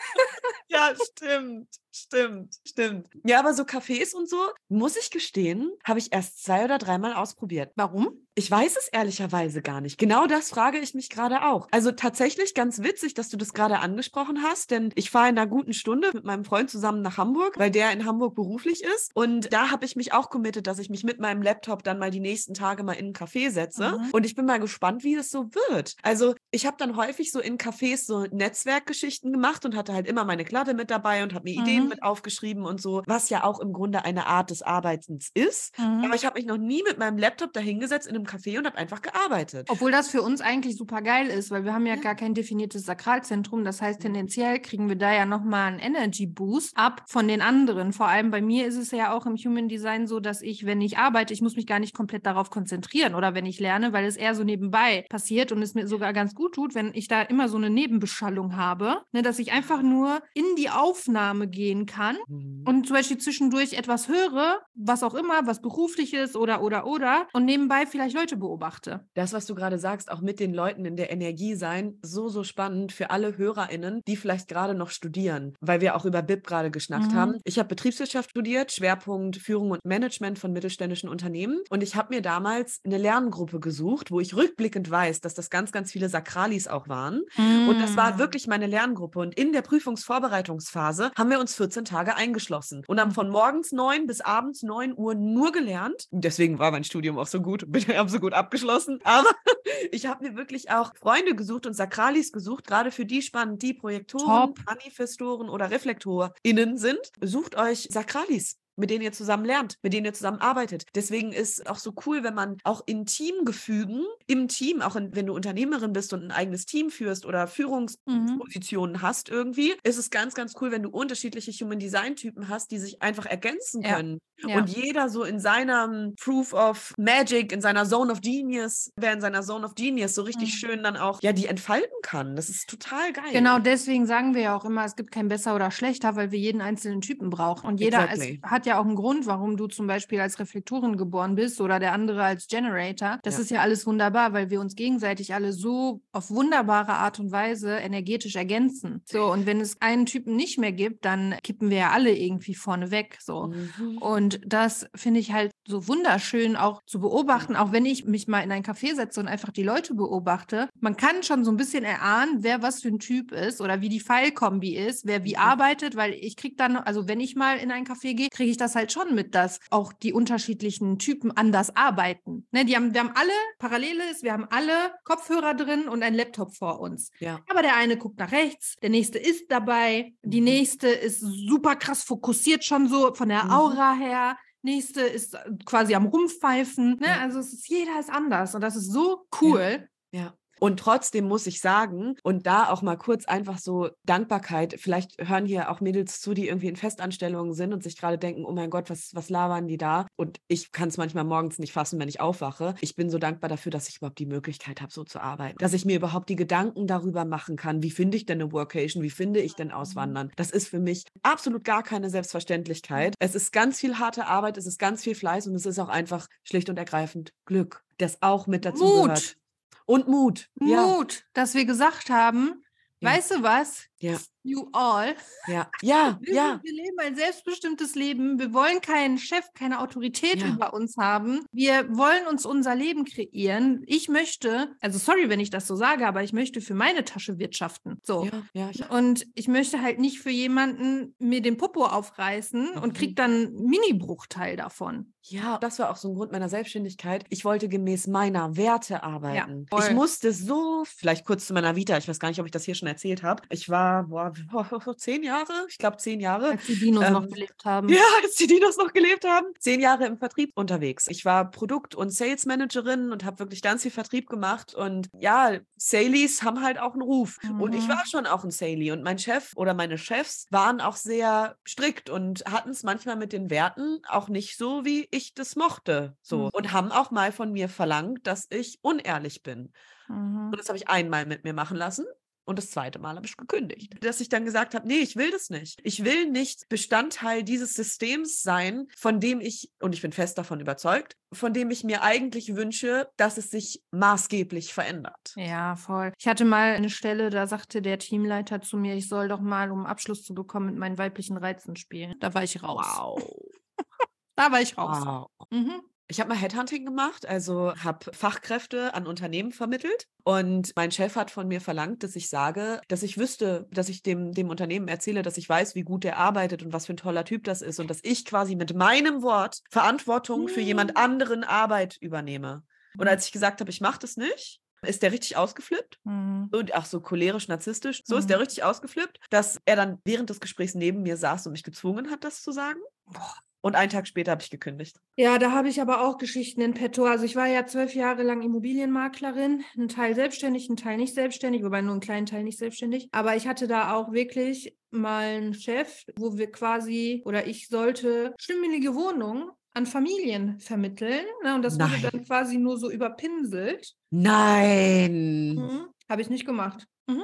ja, 0.68 0.94
stimmt. 0.96 1.68
Stimmt, 1.98 2.56
stimmt. 2.68 3.08
Ja, 3.24 3.40
aber 3.40 3.54
so 3.54 3.64
Cafés 3.64 4.14
und 4.14 4.30
so, 4.30 4.38
muss 4.68 4.98
ich 4.98 5.12
gestehen, 5.12 5.72
habe 5.86 5.98
ich 5.98 6.12
erst 6.12 6.44
zwei 6.44 6.66
oder 6.66 6.78
dreimal 6.78 7.14
ausprobiert. 7.14 7.72
Warum? 7.76 8.26
Ich 8.38 8.52
weiß 8.52 8.76
es 8.76 8.90
ehrlicherweise 8.90 9.62
gar 9.62 9.80
nicht. 9.80 9.98
Genau 9.98 10.28
das 10.28 10.50
frage 10.50 10.78
ich 10.80 10.94
mich 10.94 11.10
gerade 11.10 11.44
auch. 11.44 11.70
Also 11.72 11.94
tatsächlich 11.94 12.54
ganz 12.54 12.84
witzig, 12.84 13.14
dass 13.14 13.30
du 13.30 13.38
das 13.38 13.54
gerade 13.54 13.80
angesprochen 13.80 14.44
hast, 14.44 14.72
denn 14.72 14.92
ich 14.96 15.10
fahre 15.10 15.30
in 15.30 15.38
einer 15.38 15.48
guten 15.48 15.72
Stunde 15.72 16.12
mit 16.14 16.26
meinem 16.26 16.44
Freund 16.44 16.70
zusammen 16.70 17.02
nach 17.02 17.18
Hamburg, 17.18 17.58
weil 17.58 17.72
der 17.72 17.94
in 17.94 18.04
Hamburg 18.06 18.36
beruflich 18.36 18.84
ist. 18.84 19.12
Und 19.14 19.54
da 19.54 19.72
habe 19.72 19.86
ich 19.86 19.96
mich 19.96 20.12
auch 20.12 20.30
committed, 20.30 20.68
dass 20.68 20.80
ich 20.80 20.90
mich 20.90 21.06
mit 21.06 21.22
meinem 21.22 21.42
Laptop 21.42 21.82
dann 21.86 21.98
mal 21.98 22.12
die 22.12 22.20
nächsten 22.20 22.54
Tage 22.54 22.84
mal 22.84 22.94
in 22.94 23.08
ein 23.08 23.14
Café 23.14 23.52
setze. 23.52 23.98
Mhm. 23.98 24.10
Und 24.12 24.26
ich 24.26 24.36
bin 24.36 24.46
mal 24.46 24.60
gespannt, 24.60 25.06
wie 25.06 25.16
es 25.16 25.32
so 25.32 25.46
wird. 25.70 25.96
Also 26.02 26.36
ich 26.52 26.66
habe 26.66 26.76
dann 26.78 26.98
häufig 26.98 27.32
so 27.32 27.40
in 27.40 27.58
Cafés 27.58 28.06
so 28.06 28.24
Netzwerkgeschichten 28.24 29.32
gemacht 29.32 29.64
und 29.64 29.78
hatte 29.78 29.94
halt 29.94 30.08
immer 30.08 30.26
meine 30.26 30.44
Kladde 30.44 30.74
mit 30.74 30.92
dabei 30.92 31.24
und 31.24 31.34
habe 31.34 31.46
mir 31.46 31.62
Ideen 31.62 31.85
Themen 31.86 31.90
mit 31.90 32.04
aufgeschrieben 32.04 32.66
und 32.66 32.82
so, 32.82 33.04
was 33.08 33.30
ja 33.30 33.44
auch 33.44 33.60
im 33.60 33.74
Grunde 33.74 34.04
eine 34.06 34.28
Art 34.28 34.50
des 34.52 34.62
Arbeitens 34.62 35.30
ist. 35.34 35.78
Mhm. 35.80 36.04
Aber 36.06 36.16
ich 36.16 36.26
habe 36.26 36.38
mich 36.40 36.46
noch 36.46 36.58
nie 36.58 36.84
mit 36.84 36.98
meinem 36.98 37.18
Laptop 37.18 37.54
dahingesetzt 37.54 38.08
in 38.08 38.16
einem 38.16 38.26
Café 38.26 38.58
und 38.58 38.66
habe 38.66 38.78
einfach 38.78 39.02
gearbeitet. 39.02 39.68
Obwohl 39.70 39.92
das 39.92 40.08
für 40.10 40.22
uns 40.22 40.42
eigentlich 40.42 40.76
super 40.78 41.02
geil 41.02 41.28
ist, 41.28 41.52
weil 41.52 41.64
wir 41.66 41.74
haben 41.74 41.86
ja 41.86 41.96
Ja. 41.96 42.02
gar 42.02 42.16
kein 42.16 42.34
definiertes 42.34 42.84
Sakralzentrum. 42.86 43.64
Das 43.64 43.82
heißt, 43.82 44.02
tendenziell 44.02 44.60
kriegen 44.60 44.90
wir 44.90 44.96
da 44.98 45.14
ja 45.14 45.26
nochmal 45.26 45.68
einen 45.68 45.80
Energy 45.80 46.26
Boost 46.28 46.76
ab 46.78 47.04
von 47.08 47.28
den 47.28 47.42
anderen. 47.42 47.94
Vor 47.94 48.08
allem 48.08 48.32
bei 48.32 48.42
mir 48.42 48.66
ist 48.68 48.76
es 48.78 48.92
ja 48.92 49.14
auch 49.14 49.26
im 49.26 49.36
Human 49.38 49.68
Design 49.70 50.08
so, 50.08 50.20
dass 50.20 50.42
ich, 50.42 50.66
wenn 50.66 50.82
ich 50.82 50.98
arbeite, 50.98 51.34
ich 51.34 51.42
muss 51.42 51.56
mich 51.56 51.68
gar 51.68 51.80
nicht 51.80 51.94
komplett 51.96 52.26
darauf 52.26 52.50
konzentrieren 52.50 53.16
oder 53.16 53.34
wenn 53.34 53.46
ich 53.46 53.60
lerne, 53.60 53.94
weil 53.94 54.06
es 54.06 54.18
eher 54.18 54.36
so 54.36 54.44
nebenbei 54.44 55.06
passiert 55.10 55.52
und 55.52 55.62
es 55.62 55.74
mir 55.74 55.88
sogar 55.88 56.14
ganz 56.14 56.36
gut 56.36 56.56
tut, 56.56 56.76
wenn 56.76 56.92
ich 56.94 57.08
da 57.08 57.22
immer 57.22 57.48
so 57.50 57.58
eine 57.58 57.70
Nebenbeschallung 57.70 58.56
habe, 58.56 59.02
ne, 59.12 59.22
dass 59.22 59.40
ich 59.40 59.52
einfach 59.54 59.82
nur 59.82 60.22
in 60.34 60.44
die 60.58 60.70
Aufnahme 60.70 61.48
gehen 61.76 61.86
kann 61.86 62.18
Mhm. 62.28 62.64
und 62.68 62.88
zum 62.88 62.96
Beispiel 62.96 63.18
zwischendurch 63.18 63.74
etwas 63.74 64.08
höre, 64.08 64.60
was 64.76 65.04
auch 65.04 65.14
immer, 65.16 65.46
was 65.46 65.62
berufliches 65.62 66.36
oder 66.36 66.62
oder 66.62 66.86
oder 66.88 67.28
und 67.34 67.46
nebenbei 67.46 67.86
vielleicht 67.86 68.16
Leute 68.16 68.38
beobachte. 68.38 69.06
Das, 69.14 69.34
was 69.34 69.46
du 69.46 69.56
gerade 69.56 69.78
sagst, 69.80 70.10
auch 70.12 70.22
mit 70.22 70.40
den 70.40 70.54
Leuten 70.54 70.86
in 70.86 70.96
der 70.96 71.12
Energie 71.12 71.56
sein, 71.56 72.00
so, 72.02 72.30
so 72.30 72.44
spannend 72.44 72.92
für 72.92 73.10
alle 73.10 73.38
HörerInnen, 73.38 74.02
die 74.08 74.16
vielleicht 74.16 74.48
gerade 74.48 74.74
noch 74.74 74.90
studieren, 74.90 75.54
weil 75.62 75.82
wir 75.82 75.96
auch 75.96 76.06
über 76.06 76.22
BIP 76.22 76.46
gerade 76.48 76.72
geschnackt 76.72 77.14
Mhm. 77.14 77.18
haben. 77.18 77.34
Ich 77.44 77.60
habe 77.60 77.68
Betriebswirtschaft 77.70 78.30
studiert, 78.32 78.72
Schwerpunkt 78.72 79.38
Führung 79.38 79.72
und 79.72 79.84
Management 79.86 80.40
von 80.40 80.52
mittelständischen 80.54 81.10
Unternehmen. 81.10 81.62
Und 81.70 81.84
ich 81.84 81.96
habe 81.96 82.14
mir 82.16 82.22
damals 82.22 82.80
eine 82.86 82.98
Lerngruppe 82.98 83.60
gesucht, 83.60 84.12
wo 84.12 84.20
ich 84.20 84.36
rückblickend 84.36 84.90
weiß, 84.90 85.20
dass 85.22 85.34
das 85.34 85.50
ganz, 85.50 85.72
ganz 85.72 85.92
viele 85.92 86.10
Sakralis 86.10 86.68
auch 86.68 86.88
waren. 86.88 87.22
Und 87.66 87.82
das 87.82 87.96
Mm. 87.96 87.98
war 87.98 88.20
wirklich 88.20 88.48
meine 88.48 88.68
Lerngruppe. 88.68 89.20
Und 89.20 89.36
in 89.38 89.52
der 89.52 89.62
Prüfungsvorbereitungsphase 89.62 91.12
haben 91.18 91.30
wir 91.30 91.40
uns 91.40 91.55
14 91.56 91.86
Tage 91.86 92.16
eingeschlossen 92.16 92.84
und 92.88 93.00
haben 93.00 93.12
von 93.12 93.30
morgens 93.30 93.72
9 93.72 94.08
bis 94.08 94.22
abends 94.22 94.64
9 94.64 94.94
Uhr 94.98 95.16
nur 95.16 95.52
gelernt. 95.52 96.08
Deswegen 96.12 96.60
war 96.60 96.72
mein 96.72 96.84
Studium 96.84 97.18
auch 97.18 97.28
so 97.28 97.42
gut 97.42 97.66
bin 97.72 97.86
habe 97.98 98.10
so 98.10 98.20
gut 98.20 98.34
abgeschlossen. 98.34 99.00
Aber 99.04 99.30
ich 99.92 100.06
habe 100.06 100.28
mir 100.28 100.36
wirklich 100.36 100.72
auch 100.72 100.94
Freunde 100.96 101.36
gesucht 101.36 101.66
und 101.66 101.74
Sakralis 101.74 102.32
gesucht, 102.32 102.68
gerade 102.68 102.92
für 102.92 103.06
die 103.06 103.22
spannend, 103.22 103.62
die 103.62 103.74
Projektoren, 103.74 104.56
Top. 104.56 104.60
Manifestoren 104.66 105.50
oder 105.50 105.72
ReflektorInnen 105.72 106.78
sind. 106.78 107.00
Sucht 107.22 107.56
euch 107.58 107.88
Sakralis 107.92 108.58
mit 108.78 108.90
denen 108.90 109.04
ihr 109.04 109.12
zusammen 109.12 109.46
lernt, 109.46 109.76
mit 109.82 109.94
denen 109.94 110.06
ihr 110.06 110.14
zusammen 110.14 110.40
arbeitet. 110.42 110.84
Deswegen 110.96 111.32
ist 111.32 111.70
auch 111.70 111.78
so 111.78 111.94
cool, 112.06 112.24
wenn 112.24 112.34
man 112.34 112.58
auch 112.64 112.82
in 112.86 113.06
Teamgefügen, 113.06 114.04
im 114.28 114.48
Team, 114.48 114.82
auch 114.82 114.96
in, 114.96 115.16
wenn 115.16 115.26
du 115.28 115.34
Unternehmerin 115.34 115.94
bist 115.94 116.14
und 116.14 116.24
ein 116.24 116.32
eigenes 116.32 116.66
Team 116.66 116.90
führst 116.90 117.26
oder 117.26 117.48
Führungspositionen 117.48 119.02
hast 119.02 119.30
irgendwie, 119.30 119.76
ist 119.84 119.98
es 119.98 120.10
ganz, 120.10 120.34
ganz 120.36 120.54
cool, 120.62 120.72
wenn 120.72 120.84
du 120.84 120.90
unterschiedliche 120.90 121.52
Human 121.52 121.80
Design 121.80 122.16
Typen 122.16 122.50
hast, 122.50 122.72
die 122.72 122.80
sich 122.80 123.02
einfach 123.02 123.26
ergänzen 123.26 123.82
Ja. 123.84 123.96
können. 123.96 124.20
Ja. 124.46 124.58
Und 124.58 124.70
jeder 124.70 125.08
so 125.10 125.24
in 125.24 125.40
seinem 125.40 126.14
Proof 126.20 126.52
of 126.54 126.94
Magic, 126.98 127.54
in 127.54 127.62
seiner 127.62 127.86
Zone 127.86 128.12
of 128.12 128.20
Genius, 128.20 128.90
wer 129.00 129.14
in 129.14 129.22
seiner 129.22 129.42
Zone 129.44 129.66
of 129.66 129.76
Genius 129.76 130.14
so 130.14 130.24
richtig 130.24 130.50
Mhm. 130.50 130.58
schön 130.58 130.84
dann 130.84 130.98
auch, 130.98 131.22
ja, 131.22 131.32
die 131.32 131.46
entfalten 131.48 131.96
kann. 132.04 132.36
Das 132.36 132.50
ist 132.50 132.70
total 132.70 133.14
geil. 133.14 133.32
Genau 133.32 133.60
deswegen 133.60 134.06
sagen 134.06 134.36
wir 134.36 134.42
ja 134.42 134.56
auch 134.58 134.66
immer, 134.66 134.84
es 134.84 134.98
gibt 134.98 135.12
kein 135.12 135.30
besser 135.30 135.56
oder 135.56 135.72
schlechter, 135.72 136.18
weil 136.18 136.32
wir 136.32 136.40
jeden 136.40 136.60
einzelnen 136.62 137.00
Typen 137.00 137.30
brauchen. 137.30 137.66
Und 137.66 137.80
jeder 137.80 138.04
Exactly. 138.04 138.42
es 138.44 138.50
hat 138.52 138.65
ja 138.66 138.80
auch 138.80 138.86
einen 138.86 138.96
Grund, 138.96 139.26
warum 139.26 139.58
du 139.58 139.68
zum 139.68 139.88
Beispiel 139.88 140.20
als 140.20 140.40
Reflektorin 140.40 140.98
geboren 140.98 141.36
bist 141.36 141.62
oder 141.62 141.80
der 141.80 141.94
andere 141.94 142.24
als 142.24 142.48
Generator. 142.48 143.20
Das 143.24 143.36
Ja. 143.36 143.42
ist 143.42 143.52
ja 143.52 143.62
alles 143.62 143.86
wunderbar, 143.88 144.34
weil 144.34 144.50
wir 144.50 144.60
uns 144.60 144.76
gegenseitig 144.76 145.34
alle 145.34 145.54
so 145.54 146.02
auf 146.12 146.30
wunderbare 146.32 146.94
Art 146.94 147.20
und 147.20 147.32
Weise 147.32 147.76
energetisch 147.78 148.36
ergänzen. 148.36 149.02
So, 149.06 149.32
und 149.32 149.46
wenn 149.46 149.62
es 149.62 149.82
einen 149.82 150.06
Typen 150.06 150.36
nicht 150.36 150.58
mehr 150.60 150.72
gibt, 150.72 151.06
dann 151.06 151.36
kippen 151.44 151.70
wir 151.70 151.78
ja 151.78 151.90
alle 151.92 152.16
irgendwie 152.18 152.56
vorne 152.56 152.92
weg. 152.92 153.18
So. 153.22 153.48
Mhm. 153.48 153.98
Und 154.00 154.40
das 154.46 154.88
finde 154.96 155.20
ich 155.20 155.32
halt 155.34 155.52
so 155.68 155.88
wunderschön 155.88 156.56
auch 156.56 156.84
zu 156.86 157.00
beobachten, 157.00 157.56
auch 157.56 157.72
wenn 157.72 157.86
ich 157.86 158.06
mich 158.06 158.28
mal 158.28 158.42
in 158.42 158.52
ein 158.52 158.64
Café 158.64 158.96
setze 158.96 159.20
und 159.20 159.28
einfach 159.28 159.52
die 159.52 159.64
Leute 159.64 159.94
beobachte. 159.96 160.70
Man 160.80 160.96
kann 160.98 161.24
schon 161.24 161.44
so 161.44 161.52
ein 161.52 161.58
bisschen 161.58 161.84
erahnen, 161.84 162.38
wer 162.44 162.62
was 162.62 162.82
für 162.82 162.90
ein 162.90 163.00
Typ 163.00 163.32
ist 163.32 163.62
oder 163.62 163.82
wie 163.82 163.90
die 163.90 164.00
Pfeilkombi 164.02 164.76
ist, 164.76 165.06
wer 165.06 165.24
wie 165.24 165.34
Mhm. 165.36 165.40
arbeitet, 165.42 165.96
weil 165.96 166.14
ich 166.14 166.36
kriege 166.38 166.56
dann, 166.56 166.76
also 166.78 167.08
wenn 167.08 167.20
ich 167.20 167.36
mal 167.36 167.58
in 167.58 167.72
ein 167.72 167.86
Café 167.86 168.14
gehe, 168.14 168.30
kriege 168.30 168.52
ich 168.52 168.58
das 168.58 168.76
halt 168.76 168.92
schon 168.92 169.16
mit, 169.16 169.34
dass 169.36 169.60
auch 169.72 169.92
die 169.94 170.14
unterschiedlichen 170.14 171.00
Typen 171.00 171.32
anders 171.36 171.76
arbeiten. 171.76 172.48
Ne, 172.52 172.66
die 172.66 172.76
haben, 172.76 172.94
wir 172.94 173.02
haben 173.02 173.12
alle 173.16 173.32
Paralleles, 173.60 174.24
wir 174.24 174.34
haben 174.34 174.46
alle 174.50 174.74
Kopfhörer 175.04 175.54
drin 175.54 175.88
und 175.88 176.04
einen 176.04 176.16
Laptop 176.16 176.56
vor 176.56 176.80
uns. 176.80 177.10
Ja. 177.20 177.40
Aber 177.50 177.62
der 177.62 177.76
eine 177.76 177.98
guckt 177.98 178.20
nach 178.20 178.32
rechts, 178.32 178.76
der 178.82 178.90
nächste 178.90 179.18
ist 179.20 179.46
dabei, 179.50 180.14
die 180.24 180.42
Mhm. 180.42 180.46
nächste 180.46 180.88
ist 180.90 181.20
super 181.22 181.76
krass 181.76 182.04
fokussiert 182.04 182.64
schon 182.64 182.88
so 182.88 183.14
von 183.16 183.30
der 183.30 183.46
Mhm. 183.46 183.52
Aura 183.52 183.94
her. 183.94 184.38
Nächste 184.66 185.02
ist 185.02 185.36
äh, 185.36 185.40
quasi 185.64 185.94
am 185.94 186.08
Rumpfeifen. 186.08 186.98
Ne? 187.00 187.08
Ja. 187.08 187.20
Also 187.22 187.40
es 187.40 187.54
ist, 187.54 187.70
jeder 187.70 188.00
ist 188.00 188.10
anders 188.10 188.56
und 188.56 188.62
das 188.62 188.76
ist 188.76 188.92
so 188.92 189.28
cool. 189.42 189.88
Ja. 190.12 190.34
Und 190.60 190.80
trotzdem 190.80 191.28
muss 191.28 191.48
ich 191.48 191.60
sagen, 191.60 192.16
und 192.24 192.46
da 192.48 192.70
auch 192.70 192.82
mal 192.82 192.98
kurz 192.98 193.26
einfach 193.26 193.58
so 193.58 193.90
Dankbarkeit, 194.06 194.76
vielleicht 194.78 195.16
hören 195.20 195.46
hier 195.46 195.70
auch 195.70 195.82
Mädels 195.82 196.22
zu, 196.22 196.34
die 196.34 196.48
irgendwie 196.48 196.68
in 196.68 196.76
Festanstellungen 196.76 197.54
sind 197.54 197.74
und 197.74 197.84
sich 197.84 197.98
gerade 197.98 198.18
denken, 198.18 198.46
oh 198.46 198.52
mein 198.52 198.70
Gott, 198.70 198.90
was, 198.90 199.12
was 199.14 199.30
labern 199.30 199.68
die 199.68 199.78
da? 199.78 200.08
Und 200.16 200.40
ich 200.48 200.72
kann 200.72 200.90
es 200.90 200.98
manchmal 200.98 201.24
morgens 201.24 201.60
nicht 201.60 201.74
fassen, 201.74 202.00
wenn 202.00 202.08
ich 202.08 202.20
aufwache. 202.20 202.76
Ich 202.82 202.96
bin 202.96 203.10
so 203.10 203.18
dankbar 203.18 203.50
dafür, 203.50 203.72
dass 203.72 203.90
ich 203.90 203.98
überhaupt 203.98 204.20
die 204.20 204.26
Möglichkeit 204.26 204.82
habe, 204.82 204.92
so 204.92 205.04
zu 205.04 205.20
arbeiten. 205.20 205.58
Dass 205.60 205.74
ich 205.74 205.86
mir 205.86 205.96
überhaupt 205.96 206.30
die 206.30 206.36
Gedanken 206.36 206.88
darüber 206.88 207.26
machen 207.26 207.56
kann, 207.56 207.84
wie 207.84 207.92
finde 207.92 208.18
ich 208.18 208.26
denn 208.26 208.42
eine 208.42 208.52
Workation, 208.52 209.04
wie 209.04 209.10
finde 209.10 209.42
ich 209.42 209.56
denn 209.56 209.72
Auswandern. 209.72 210.32
Das 210.36 210.52
ist 210.52 210.68
für 210.68 210.80
mich 210.80 211.04
absolut 211.24 211.64
gar 211.64 211.84
keine 211.84 212.10
Selbstverständlichkeit. 212.10 213.16
Es 213.20 213.36
ist 213.36 213.52
ganz 213.52 213.80
viel 213.80 214.00
harte 214.00 214.28
Arbeit, 214.28 214.58
es 214.58 214.66
ist 214.66 214.80
ganz 214.80 215.04
viel 215.04 215.16
Fleiß 215.16 215.48
und 215.48 215.56
es 215.56 215.66
ist 215.66 215.80
auch 215.80 215.90
einfach 215.90 216.28
schlicht 216.44 216.70
und 216.70 216.78
ergreifend 216.78 217.32
Glück, 217.46 217.84
das 217.98 218.22
auch 218.22 218.48
mit 218.48 218.66
dazu 218.66 218.84
Mut. 218.84 219.04
gehört. 219.04 219.38
Und 219.86 220.08
Mut. 220.08 220.50
Ja, 220.60 220.82
Mut, 220.82 221.26
dass 221.34 221.54
wir 221.54 221.66
gesagt 221.66 222.10
haben, 222.10 222.64
Ja. 223.00 223.12
weißt 223.12 223.32
du 223.32 223.44
was? 223.44 223.86
Ja. 224.00 224.18
You 224.48 224.68
all. 224.74 225.16
ja, 225.48 225.68
ja, 225.82 226.20
Wir, 226.22 226.34
ja. 226.36 226.60
wir 226.62 226.72
leben 226.74 226.98
ein 227.02 227.16
selbstbestimmtes 227.16 227.96
Leben. 227.96 228.38
Wir 228.38 228.54
wollen 228.54 228.80
keinen 228.82 229.18
Chef, 229.18 229.44
keine 229.56 229.80
Autorität 229.82 230.36
Ja. 230.42 230.50
über 230.50 230.74
uns 230.74 230.98
haben. 230.98 231.46
Wir 231.52 231.88
wollen 231.98 232.28
uns 232.28 232.46
unser 232.46 232.76
Leben 232.76 233.06
kreieren. 233.06 233.84
Ich 233.88 234.08
möchte, 234.08 234.76
also 234.82 235.00
sorry, 235.00 235.30
wenn 235.30 235.40
ich 235.40 235.50
das 235.50 235.66
so 235.66 235.76
sage, 235.76 236.06
aber 236.08 236.22
ich 236.24 236.32
möchte 236.34 236.62
für 236.62 236.76
meine 236.76 237.04
Tasche 237.06 237.40
wirtschaften. 237.40 238.00
So. 238.04 238.26
Ja, 238.54 238.70
ja, 238.72 238.88
Und 238.90 239.26
ich 239.34 239.48
möchte 239.48 239.82
halt 239.82 239.98
nicht 240.00 240.20
für 240.20 240.30
jemanden 240.30 241.16
mir 241.18 241.42
den 241.42 241.58
Popo 241.58 241.86
aufreißen 241.86 242.72
und 242.78 242.94
Mhm. 242.94 242.94
krieg 242.94 243.16
dann 243.16 243.32
einen 243.32 243.56
Mini-Bruchteil 243.66 244.58
davon. 244.58 245.14
ja, 245.28 245.58
das 245.58 245.80
war 245.80 245.90
auch 245.90 245.96
so 245.96 246.10
ein 246.10 246.14
Grund 246.16 246.32
meiner 246.32 246.50
Selbstständigkeit. 246.50 247.26
Ich 247.30 247.46
wollte 247.46 247.68
gemäß 247.68 248.06
meiner 248.06 248.56
Werte 248.58 249.02
arbeiten. 249.02 249.66
ich 249.80 249.92
musste 249.92 250.32
so, 250.32 250.84
vielleicht 250.86 251.26
kurz 251.26 251.48
zu 251.48 251.54
meiner 251.56 251.76
Vita, 251.76 251.98
ich 251.98 252.08
weiß 252.08 252.20
gar 252.20 252.30
nicht, 252.30 252.40
ob 252.40 252.46
ich 252.46 252.52
das 252.52 252.64
hier 252.66 252.76
schon 252.76 252.88
erzählt 252.88 253.24
habe. 253.24 253.42
Ich 253.50 253.68
war, 253.70 253.95
boah, 254.04 254.32
zehn 254.98 255.24
Jahre, 255.24 255.66
ich 255.70 255.78
glaube 255.78 255.98
zehn 255.98 256.20
Jahre. 256.20 256.50
Als 256.52 256.66
die 256.66 256.78
Dinos 256.78 257.10
noch 257.10 257.24
Ähm, 257.24 257.30
gelebt 257.30 257.66
haben. 257.66 257.90
Ja, 257.90 258.02
als 258.24 258.36
die 258.36 258.48
Dinos 258.48 258.78
noch 258.78 258.94
gelebt 258.94 259.26
haben. 259.26 259.48
Zehn 259.60 259.80
Jahre 259.82 260.06
im 260.06 260.18
Vertrieb 260.18 260.52
unterwegs. 260.56 261.08
Ich 261.08 261.26
war 261.26 261.50
Produkt- 261.52 261.96
und 261.96 262.10
Sales-Managerin 262.12 263.12
und 263.12 263.24
habe 263.26 263.40
wirklich 263.40 263.62
ganz 263.62 263.84
viel 263.84 263.92
Vertrieb 263.92 264.28
gemacht. 264.30 264.74
Und 264.76 265.10
ja, 265.20 265.60
Salies 265.78 266.44
haben 266.44 266.62
halt 266.62 266.80
auch 266.80 266.94
einen 266.94 267.02
Ruf. 267.02 267.38
Und 267.60 267.74
ich 267.76 267.86
Mhm. 267.86 267.90
war 267.90 268.06
schon 268.06 268.26
auch 268.26 268.44
ein 268.44 268.52
Salie. 268.52 268.92
Und 268.92 269.04
mein 269.04 269.20
Chef 269.20 269.52
oder 269.56 269.74
meine 269.74 269.98
Chefs 269.98 270.46
waren 270.52 270.82
auch 270.82 270.96
sehr 270.96 271.58
strikt 271.68 272.10
und 272.10 272.44
hatten 272.46 272.70
es 272.72 272.84
manchmal 272.84 273.16
mit 273.16 273.34
den 273.34 273.50
Werten 273.50 274.00
auch 274.08 274.30
nicht 274.30 274.58
so, 274.58 274.86
wie 274.86 275.08
ich 275.12 275.34
das 275.34 275.56
mochte. 275.56 276.16
So. 276.22 276.46
Mhm. 276.46 276.50
Und 276.54 276.72
haben 276.74 276.92
auch 276.92 277.12
mal 277.12 277.32
von 277.32 277.52
mir 277.52 277.70
verlangt, 277.70 278.26
dass 278.28 278.48
ich 278.50 278.80
unehrlich 278.82 279.44
bin. 279.44 279.72
Mhm. 280.08 280.50
Und 280.52 280.58
das 280.60 280.68
habe 280.70 280.78
ich 280.78 280.88
einmal 280.88 281.26
mit 281.26 281.44
mir 281.44 281.54
machen 281.54 281.78
lassen. 281.78 282.06
Und 282.46 282.60
das 282.60 282.70
zweite 282.70 283.00
Mal 283.00 283.16
habe 283.16 283.26
ich 283.26 283.38
gekündigt. 283.38 283.94
Dass 284.04 284.22
ich 284.22 284.30
dann 284.30 284.46
gesagt 284.46 284.76
habe, 284.76 284.88
nee, 284.88 285.00
ich 285.00 285.16
will 285.16 285.32
das 285.32 285.50
nicht. 285.50 285.80
Ich 285.84 286.06
will 286.06 286.30
nicht 286.30 286.70
Bestandteil 286.70 287.44
dieses 287.44 287.74
Systems 287.74 288.42
sein, 288.42 288.88
von 288.96 289.20
dem 289.20 289.42
ich, 289.42 289.72
und 289.82 289.94
ich 289.94 290.02
bin 290.02 290.12
fest 290.12 290.38
davon 290.38 290.60
überzeugt, 290.60 291.18
von 291.34 291.54
dem 291.54 291.72
ich 291.72 291.84
mir 291.84 292.04
eigentlich 292.04 292.56
wünsche, 292.56 293.10
dass 293.18 293.38
es 293.38 293.50
sich 293.50 293.82
maßgeblich 293.92 294.74
verändert. 294.74 295.34
Ja, 295.36 295.76
voll. 295.76 296.14
Ich 296.20 296.28
hatte 296.28 296.46
mal 296.46 296.76
eine 296.76 296.90
Stelle, 296.90 297.32
da 297.32 297.48
sagte 297.48 297.82
der 297.82 297.98
Teamleiter 298.00 298.62
zu 298.62 298.78
mir, 298.78 298.96
ich 298.96 299.10
soll 299.10 299.28
doch 299.28 299.42
mal, 299.42 299.72
um 299.72 299.86
Abschluss 299.86 300.24
zu 300.24 300.34
bekommen, 300.34 300.68
mit 300.68 300.76
meinen 300.78 300.98
weiblichen 300.98 301.38
Reizen 301.38 301.76
spielen. 301.76 302.16
Da 302.20 302.34
war 302.34 302.44
ich 302.44 302.62
raus. 302.64 302.86
Wow. 302.98 303.42
Da 304.38 304.52
war 304.52 304.60
ich 304.60 304.78
raus. 304.78 304.98
wow. 305.06 305.30
Mhm. 305.50 305.82
Ich 306.08 306.20
habe 306.20 306.30
mal 306.30 306.38
Headhunting 306.38 306.86
gemacht, 306.86 307.26
also 307.26 307.74
habe 307.76 308.14
Fachkräfte 308.14 308.94
an 308.94 309.08
Unternehmen 309.08 309.52
vermittelt 309.52 310.06
und 310.24 310.72
mein 310.76 310.92
Chef 310.92 311.16
hat 311.16 311.32
von 311.32 311.48
mir 311.48 311.62
verlangt, 311.62 312.04
dass 312.04 312.16
ich 312.16 312.30
sage, 312.30 312.80
dass 312.88 313.02
ich 313.02 313.18
wüsste, 313.18 313.68
dass 313.72 313.90
ich 313.90 314.04
dem, 314.04 314.32
dem 314.32 314.50
Unternehmen 314.50 314.88
erzähle, 314.88 315.24
dass 315.24 315.38
ich 315.38 315.50
weiß, 315.50 315.74
wie 315.74 315.82
gut 315.82 316.04
der 316.04 316.18
arbeitet 316.18 316.62
und 316.62 316.74
was 316.74 316.86
für 316.86 316.94
ein 316.94 316.98
toller 316.98 317.26
Typ 317.26 317.44
das 317.46 317.64
ist 317.64 317.80
und 317.80 317.90
dass 317.90 318.02
ich 318.04 318.24
quasi 318.24 318.56
mit 318.56 318.76
meinem 318.76 319.24
Wort 319.24 319.62
Verantwortung 319.72 320.48
für 320.48 320.62
jemand 320.62 320.92
Mhm. 320.92 320.98
anderen 320.98 321.44
Arbeit 321.44 321.98
übernehme. 322.00 322.64
Und 322.98 323.06
Mhm. 323.06 323.10
als 323.10 323.26
ich 323.26 323.32
gesagt 323.32 323.60
habe, 323.62 323.72
ich 323.72 323.82
mache 323.82 323.98
das 324.00 324.16
nicht, 324.16 324.62
ist 324.84 325.02
der 325.02 325.12
richtig 325.12 325.38
ausgeflippt. 325.38 325.98
Mhm. 326.04 326.50
So, 326.54 326.62
ach 326.74 326.86
so, 326.86 327.02
cholerisch, 327.02 327.48
narzisstisch. 327.48 328.04
So 328.06 328.16
ist 328.18 328.26
Mhm. 328.26 328.30
der 328.30 328.40
richtig 328.42 328.64
ausgeflippt, 328.64 329.18
dass 329.32 329.60
er 329.66 329.76
dann 329.76 329.98
während 330.06 330.30
des 330.30 330.40
Gesprächs 330.40 330.76
neben 330.76 331.02
mir 331.02 331.18
saß 331.18 331.48
und 331.48 331.54
mich 331.54 331.64
gezwungen 331.64 332.12
hat, 332.12 332.24
das 332.24 332.44
zu 332.44 332.52
sagen. 332.52 332.80
Boah. 333.06 333.34
Und 333.66 333.74
einen 333.74 333.90
Tag 333.90 334.06
später 334.06 334.30
habe 334.30 334.44
ich 334.44 334.52
gekündigt. 334.52 335.02
Ja, 335.18 335.40
da 335.40 335.52
habe 335.52 335.70
ich 335.70 335.82
aber 335.82 336.02
auch 336.02 336.20
Geschichten 336.20 336.62
in 336.62 336.76
petto. 336.76 337.06
Also 337.06 337.26
ich 337.26 337.36
war 337.36 337.48
ja 337.48 337.66
zwölf 337.66 337.96
Jahre 337.96 338.22
lang 338.22 338.44
Immobilienmaklerin, 338.44 339.64
ein 339.76 339.88
Teil 339.88 340.14
selbstständig, 340.14 340.70
ein 340.70 340.78
Teil 340.78 340.98
nicht 340.98 341.16
selbstständig, 341.16 341.64
wobei 341.64 341.82
nur 341.82 341.94
einen 341.94 342.00
kleinen 342.00 342.28
Teil 342.28 342.44
nicht 342.44 342.60
selbstständig. 342.60 343.10
Aber 343.12 343.36
ich 343.36 343.48
hatte 343.48 343.68
da 343.68 343.96
auch 343.96 344.12
wirklich 344.12 344.78
mal 344.92 345.24
einen 345.24 345.56
Chef, 345.56 346.04
wo 346.16 346.38
wir 346.38 346.52
quasi 346.52 347.24
oder 347.26 347.48
ich 347.48 347.68
sollte 347.68 348.36
stimmelige 348.38 348.94
Wohnungen 348.94 349.50
an 349.74 349.88
Familien 349.88 350.60
vermitteln. 350.60 351.26
Ne? 351.44 351.56
Und 351.56 351.64
das 351.64 351.80
wurde 351.80 351.90
Nein. 351.90 352.10
dann 352.12 352.24
quasi 352.24 352.60
nur 352.60 352.78
so 352.78 352.92
überpinselt. 352.92 353.96
Nein. 354.12 355.56
Mhm. 355.56 355.88
Habe 356.08 356.22
ich 356.22 356.30
nicht 356.30 356.46
gemacht. 356.46 356.86
Mhm. 357.08 357.24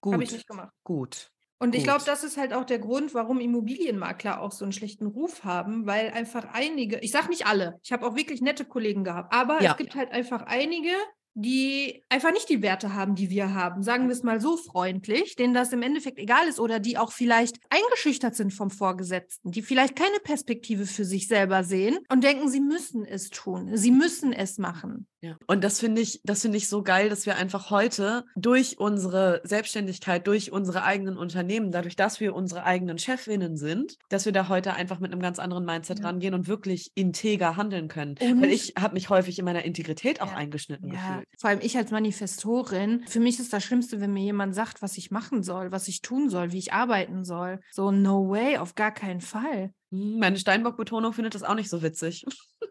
Gut. 0.00 0.12
Habe 0.12 0.22
ich 0.22 0.30
nicht 0.30 0.46
gemacht. 0.46 0.72
Gut. 0.84 1.32
Und 1.62 1.74
ich 1.74 1.84
glaube, 1.84 2.02
das 2.06 2.24
ist 2.24 2.38
halt 2.38 2.54
auch 2.54 2.64
der 2.64 2.78
Grund, 2.78 3.12
warum 3.12 3.38
Immobilienmakler 3.38 4.40
auch 4.40 4.50
so 4.50 4.64
einen 4.64 4.72
schlechten 4.72 5.06
Ruf 5.06 5.44
haben, 5.44 5.86
weil 5.86 6.10
einfach 6.10 6.46
einige, 6.52 6.98
ich 7.00 7.10
sage 7.12 7.28
nicht 7.28 7.46
alle, 7.46 7.78
ich 7.82 7.92
habe 7.92 8.06
auch 8.06 8.16
wirklich 8.16 8.40
nette 8.40 8.64
Kollegen 8.64 9.04
gehabt, 9.04 9.32
aber 9.34 9.62
Ja. 9.62 9.72
es 9.72 9.76
gibt 9.76 9.94
halt 9.94 10.10
einfach 10.10 10.42
einige, 10.42 10.88
die 11.34 12.02
einfach 12.08 12.32
nicht 12.32 12.48
die 12.48 12.60
Werte 12.60 12.94
haben, 12.94 13.14
die 13.14 13.30
wir 13.30 13.54
haben, 13.54 13.82
sagen 13.82 14.06
wir 14.08 14.12
es 14.12 14.22
mal 14.22 14.40
so 14.40 14.56
freundlich, 14.56 15.36
denen 15.36 15.54
das 15.54 15.72
im 15.72 15.82
Endeffekt 15.82 16.18
egal 16.18 16.48
ist 16.48 16.58
oder 16.58 16.80
die 16.80 16.98
auch 16.98 17.12
vielleicht 17.12 17.56
eingeschüchtert 17.70 18.34
sind 18.34 18.52
vom 18.52 18.70
Vorgesetzten, 18.70 19.52
die 19.52 19.62
vielleicht 19.62 19.94
keine 19.96 20.18
Perspektive 20.24 20.86
für 20.86 21.04
sich 21.04 21.28
selber 21.28 21.62
sehen 21.62 21.98
und 22.10 22.24
denken, 22.24 22.48
sie 22.48 22.60
müssen 22.60 23.04
es 23.04 23.30
tun, 23.30 23.76
sie 23.76 23.92
müssen 23.92 24.32
es 24.32 24.58
machen. 24.58 25.06
Ja. 25.22 25.36
Und 25.46 25.62
das 25.64 25.80
finde 25.80 26.00
ich, 26.00 26.20
das 26.24 26.42
finde 26.42 26.56
ich 26.56 26.68
so 26.68 26.82
geil, 26.82 27.10
dass 27.10 27.26
wir 27.26 27.36
einfach 27.36 27.70
heute 27.70 28.24
durch 28.36 28.78
unsere 28.78 29.40
Selbstständigkeit, 29.44 30.26
durch 30.26 30.50
unsere 30.50 30.82
eigenen 30.82 31.18
Unternehmen, 31.18 31.70
dadurch, 31.72 31.94
dass 31.94 32.20
wir 32.20 32.34
unsere 32.34 32.64
eigenen 32.64 32.98
Chefinnen 32.98 33.56
sind, 33.58 33.98
dass 34.08 34.24
wir 34.24 34.32
da 34.32 34.48
heute 34.48 34.72
einfach 34.74 34.98
mit 34.98 35.12
einem 35.12 35.20
ganz 35.20 35.38
anderen 35.38 35.64
Mindset 35.66 35.98
Ja. 35.98 36.06
rangehen 36.06 36.32
und 36.32 36.48
wirklich 36.48 36.90
integer 36.94 37.56
handeln 37.56 37.88
können. 37.88 38.14
Und- 38.20 38.40
Weil 38.42 38.50
ich 38.50 38.74
habe 38.78 38.94
mich 38.94 39.10
häufig 39.10 39.38
in 39.38 39.44
meiner 39.44 39.64
Integrität 39.64 40.22
auch 40.22 40.30
Ja. 40.32 40.36
eingeschnitten 40.36 40.90
gefühlt. 40.90 41.26
vor 41.38 41.50
allem 41.50 41.60
ich 41.62 41.76
als 41.76 41.90
Manifestorin, 41.90 43.04
für 43.06 43.20
mich 43.20 43.38
ist 43.38 43.52
das 43.52 43.62
Schlimmste, 43.62 44.00
wenn 44.00 44.12
mir 44.12 44.22
jemand 44.24 44.54
sagt, 44.54 44.80
was 44.82 44.96
ich 44.96 45.10
machen 45.10 45.42
soll, 45.42 45.70
was 45.72 45.88
ich 45.88 46.00
tun 46.00 46.30
soll, 46.30 46.52
wie 46.52 46.58
ich 46.58 46.72
arbeiten 46.72 47.24
soll. 47.24 47.60
So, 47.70 47.90
no 47.90 48.28
way, 48.30 48.56
auf 48.58 48.74
gar 48.74 48.92
keinen 48.92 49.20
Fall. 49.20 49.72
Hm, 49.90 50.18
Meine 50.18 50.38
Steinbock-Betonung 50.38 51.12
findet 51.12 51.34
das 51.34 51.42
auch 51.42 51.54
nicht 51.54 51.68
so 51.68 51.82
witzig. 51.82 52.24